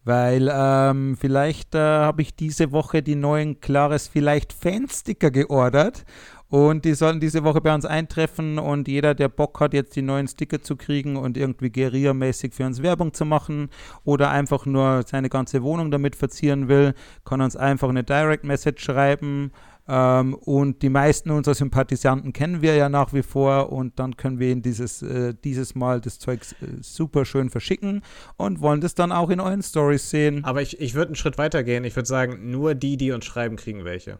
Weil 0.07 0.49
ähm, 0.49 1.17
vielleicht 1.19 1.75
äh, 1.75 1.79
habe 1.79 2.21
ich 2.21 2.33
diese 2.33 2.71
Woche 2.71 3.03
die 3.03 3.15
neuen 3.15 3.59
Klares 3.59 4.07
vielleicht 4.07 4.53
Fansticker 4.53 5.31
geordert 5.31 6.05
und 6.47 6.85
die 6.85 6.93
sollen 6.93 7.19
diese 7.19 7.43
Woche 7.43 7.59
bei 7.59 7.75
uns 7.75 7.83
eintreffen 7.83 8.57
und 8.57 8.87
jeder, 8.87 9.13
der 9.13 9.27
Bock 9.27 9.59
hat, 9.59 9.73
jetzt 9.73 9.97
die 9.97 10.01
neuen 10.01 10.29
Sticker 10.29 10.61
zu 10.61 10.77
kriegen 10.77 11.17
und 11.17 11.35
irgendwie 11.35 11.69
guerillamäßig 11.69 12.53
für 12.53 12.65
uns 12.65 12.81
Werbung 12.81 13.13
zu 13.13 13.25
machen 13.25 13.69
oder 14.05 14.31
einfach 14.31 14.65
nur 14.65 15.03
seine 15.05 15.27
ganze 15.27 15.61
Wohnung 15.61 15.91
damit 15.91 16.15
verzieren 16.15 16.69
will, 16.69 16.93
kann 17.25 17.41
uns 17.41 17.57
einfach 17.57 17.89
eine 17.89 18.05
Direct 18.05 18.45
Message 18.45 18.85
schreiben. 18.85 19.51
Ähm, 19.87 20.33
und 20.33 20.81
die 20.81 20.89
meisten 20.89 21.31
unserer 21.31 21.55
Sympathisanten 21.55 22.33
kennen 22.33 22.61
wir 22.61 22.75
ja 22.75 22.89
nach 22.89 23.13
wie 23.13 23.23
vor 23.23 23.71
und 23.71 23.99
dann 23.99 24.17
können 24.17 24.39
wir 24.39 24.51
ihnen 24.51 24.61
dieses, 24.61 25.01
äh, 25.01 25.33
dieses 25.43 25.75
Mal 25.75 26.01
das 26.01 26.19
Zeug 26.19 26.41
äh, 26.61 26.65
super 26.81 27.23
schön 27.23 27.49
verschicken 27.49 28.01
und 28.35 28.59
wollen 28.59 28.81
das 28.81 28.95
dann 28.95 29.11
auch 29.11 29.29
in 29.29 29.39
euren 29.39 29.63
Stories 29.63 30.09
sehen. 30.09 30.43
Aber 30.43 30.61
ich, 30.61 30.79
ich 30.81 30.93
würde 30.93 31.09
einen 31.09 31.15
Schritt 31.15 31.37
weiter 31.37 31.63
gehen. 31.63 31.85
Ich 31.85 31.95
würde 31.95 32.07
sagen, 32.07 32.51
nur 32.51 32.75
die, 32.75 32.97
die 32.97 33.11
uns 33.11 33.25
schreiben, 33.25 33.55
kriegen 33.55 33.85
welche. 33.85 34.19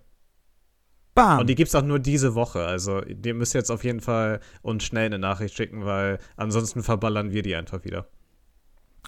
Bam. 1.17 1.39
Und 1.39 1.49
die 1.49 1.55
gibt 1.55 1.69
es 1.69 1.75
auch 1.75 1.81
nur 1.81 1.97
diese 1.97 2.35
Woche. 2.35 2.63
Also, 2.63 3.01
ihr 3.01 3.33
müsst 3.33 3.55
jetzt 3.55 3.71
auf 3.71 3.83
jeden 3.83 4.01
Fall 4.01 4.39
uns 4.61 4.83
schnell 4.83 5.07
eine 5.07 5.17
Nachricht 5.17 5.57
schicken, 5.57 5.83
weil 5.83 6.19
ansonsten 6.35 6.83
verballern 6.83 7.31
wir 7.31 7.41
die 7.41 7.55
einfach 7.55 7.83
wieder. 7.83 8.07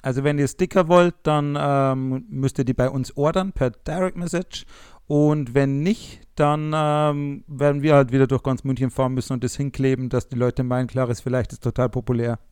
Also, 0.02 0.24
wenn 0.24 0.40
ihr 0.40 0.48
Sticker 0.48 0.88
wollt, 0.88 1.14
dann 1.22 1.56
ähm, 1.60 2.26
müsst 2.28 2.58
ihr 2.58 2.66
die 2.66 2.74
bei 2.74 2.90
uns 2.90 3.16
ordern 3.16 3.54
per 3.54 3.70
Direct 3.70 4.18
Message. 4.18 4.66
Und 5.06 5.54
wenn 5.54 5.82
nicht, 5.82 6.22
dann 6.40 6.72
ähm, 6.74 7.44
werden 7.48 7.82
wir 7.82 7.96
halt 7.96 8.12
wieder 8.12 8.28
durch 8.28 8.44
ganz 8.44 8.64
München 8.64 8.92
fahren 8.92 9.14
müssen 9.14 9.34
und 9.34 9.44
das 9.44 9.56
hinkleben, 9.56 10.10
dass 10.10 10.28
die 10.28 10.38
Leute 10.38 10.64
meinen, 10.64 10.88
klar 10.88 11.10
ist, 11.10 11.22
vielleicht 11.22 11.52
ist 11.54 11.64
total 11.64 11.90
populär. 11.90 12.40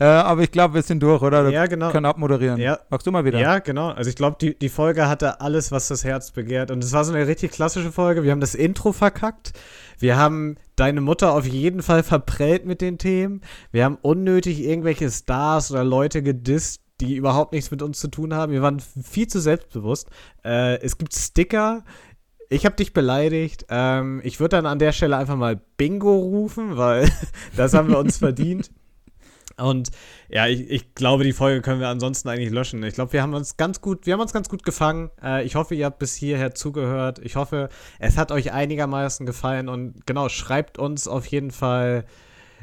Äh, 0.00 0.04
aber 0.04 0.42
ich 0.42 0.52
glaube, 0.52 0.74
wir 0.74 0.82
sind 0.82 1.02
durch, 1.02 1.22
oder? 1.22 1.48
Ja, 1.48 1.66
genau. 1.66 1.90
können 1.90 2.06
abmoderieren. 2.06 2.60
Ja. 2.60 2.78
Magst 2.88 3.06
du 3.06 3.10
mal 3.10 3.24
wieder? 3.24 3.40
Ja, 3.40 3.58
genau. 3.58 3.88
Also 3.88 4.08
ich 4.08 4.16
glaube, 4.16 4.36
die, 4.40 4.56
die 4.56 4.68
Folge 4.68 5.08
hatte 5.08 5.40
alles, 5.40 5.72
was 5.72 5.88
das 5.88 6.04
Herz 6.04 6.30
begehrt. 6.30 6.70
Und 6.70 6.84
es 6.84 6.92
war 6.92 7.04
so 7.04 7.12
eine 7.12 7.26
richtig 7.26 7.50
klassische 7.50 7.90
Folge. 7.90 8.22
Wir 8.22 8.30
haben 8.30 8.40
das 8.40 8.54
Intro 8.54 8.92
verkackt. 8.92 9.52
Wir 9.98 10.16
haben 10.16 10.54
deine 10.76 11.00
Mutter 11.00 11.32
auf 11.32 11.46
jeden 11.46 11.82
Fall 11.82 12.04
verprellt 12.04 12.64
mit 12.64 12.80
den 12.80 12.98
Themen. 12.98 13.40
Wir 13.72 13.84
haben 13.84 13.98
unnötig 14.00 14.60
irgendwelche 14.60 15.10
Stars 15.10 15.72
oder 15.72 15.82
Leute 15.82 16.22
gedisst, 16.22 16.80
die 17.00 17.16
überhaupt 17.16 17.52
nichts 17.52 17.70
mit 17.70 17.82
uns 17.82 18.00
zu 18.00 18.08
tun 18.08 18.34
haben. 18.34 18.52
Wir 18.52 18.62
waren 18.62 18.80
viel 18.80 19.28
zu 19.28 19.40
selbstbewusst. 19.40 20.08
Äh, 20.44 20.80
es 20.80 20.98
gibt 20.98 21.14
Sticker. 21.14 21.84
Ich 22.50 22.64
habe 22.64 22.76
dich 22.76 22.92
beleidigt. 22.92 23.66
Ähm, 23.68 24.20
ich 24.24 24.40
würde 24.40 24.56
dann 24.56 24.66
an 24.66 24.78
der 24.78 24.92
Stelle 24.92 25.16
einfach 25.16 25.36
mal 25.36 25.60
Bingo 25.76 26.16
rufen, 26.16 26.76
weil 26.76 27.08
das 27.56 27.74
haben 27.74 27.88
wir 27.88 27.98
uns 27.98 28.16
verdient. 28.18 28.70
Und 29.58 29.90
ja, 30.28 30.46
ich, 30.46 30.70
ich, 30.70 30.94
glaube, 30.94 31.24
die 31.24 31.32
Folge 31.32 31.62
können 31.62 31.80
wir 31.80 31.88
ansonsten 31.88 32.28
eigentlich 32.28 32.50
löschen. 32.50 32.82
Ich 32.84 32.94
glaube, 32.94 33.12
wir 33.12 33.22
haben 33.22 33.34
uns 33.34 33.56
ganz 33.56 33.80
gut, 33.80 34.06
wir 34.06 34.12
haben 34.12 34.20
uns 34.20 34.32
ganz 34.32 34.48
gut 34.48 34.62
gefangen. 34.62 35.10
Äh, 35.22 35.44
ich 35.44 35.56
hoffe, 35.56 35.74
ihr 35.74 35.86
habt 35.86 35.98
bis 35.98 36.14
hierher 36.14 36.54
zugehört. 36.54 37.18
Ich 37.22 37.36
hoffe, 37.36 37.68
es 37.98 38.16
hat 38.16 38.30
euch 38.30 38.52
einigermaßen 38.52 39.26
gefallen 39.26 39.68
und 39.68 40.06
genau, 40.06 40.28
schreibt 40.28 40.78
uns 40.78 41.08
auf 41.08 41.26
jeden 41.26 41.50
Fall 41.50 42.04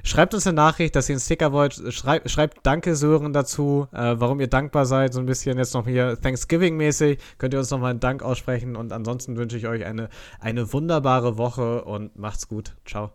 Schreibt 0.05 0.35
uns 0.35 0.45
eine 0.45 0.55
Nachricht, 0.55 0.95
dass 0.95 1.09
ihr 1.09 1.13
einen 1.13 1.19
Sticker 1.19 1.51
wollt. 1.51 1.81
Schreibt, 1.91 2.29
schreibt 2.29 2.59
Danke 2.61 2.95
Sören 2.95 3.33
dazu, 3.33 3.87
äh, 3.91 4.13
warum 4.17 4.39
ihr 4.39 4.47
dankbar 4.47 4.85
seid. 4.85 5.15
So 5.15 5.19
ein 5.19 5.25
bisschen 5.25 5.57
jetzt 5.57 5.73
noch 5.73 5.87
hier 5.87 6.21
Thanksgiving-mäßig. 6.21 7.17
Könnt 7.39 7.55
ihr 7.55 7.59
uns 7.59 7.71
nochmal 7.71 7.89
einen 7.89 7.99
Dank 7.99 8.21
aussprechen. 8.21 8.75
Und 8.75 8.93
ansonsten 8.93 9.35
wünsche 9.35 9.57
ich 9.57 9.67
euch 9.67 9.83
eine, 9.83 10.09
eine 10.39 10.71
wunderbare 10.71 11.39
Woche 11.39 11.83
und 11.85 12.19
macht's 12.19 12.47
gut. 12.47 12.75
Ciao. 12.85 13.13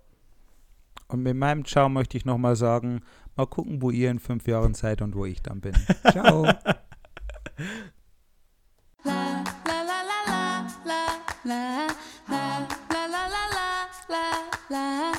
Und 1.06 1.22
mit 1.22 1.36
meinem 1.36 1.64
Ciao 1.64 1.88
möchte 1.88 2.16
ich 2.16 2.24
nochmal 2.24 2.56
sagen, 2.56 3.02
mal 3.36 3.46
gucken, 3.46 3.82
wo 3.82 3.92
ihr 3.92 4.10
in 4.10 4.18
fünf 4.18 4.48
Jahren 4.48 4.74
seid 4.74 5.00
und 5.00 5.14
wo 5.14 5.24
ich 5.24 5.40
dann 5.42 5.60
bin. 5.60 5.74
Ciao. 6.10 6.42
la 6.42 6.56
la 9.04 9.84
la 9.84 10.24
la 10.26 10.66
la 11.44 11.86
la 14.08 14.30
la 14.70 15.12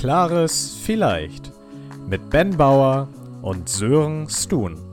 Klares 0.00 0.78
Vielleicht 0.82 1.52
mit 2.08 2.30
Ben 2.30 2.56
Bauer 2.56 3.06
und 3.42 3.68
Sören 3.68 4.30
Stun. 4.30 4.89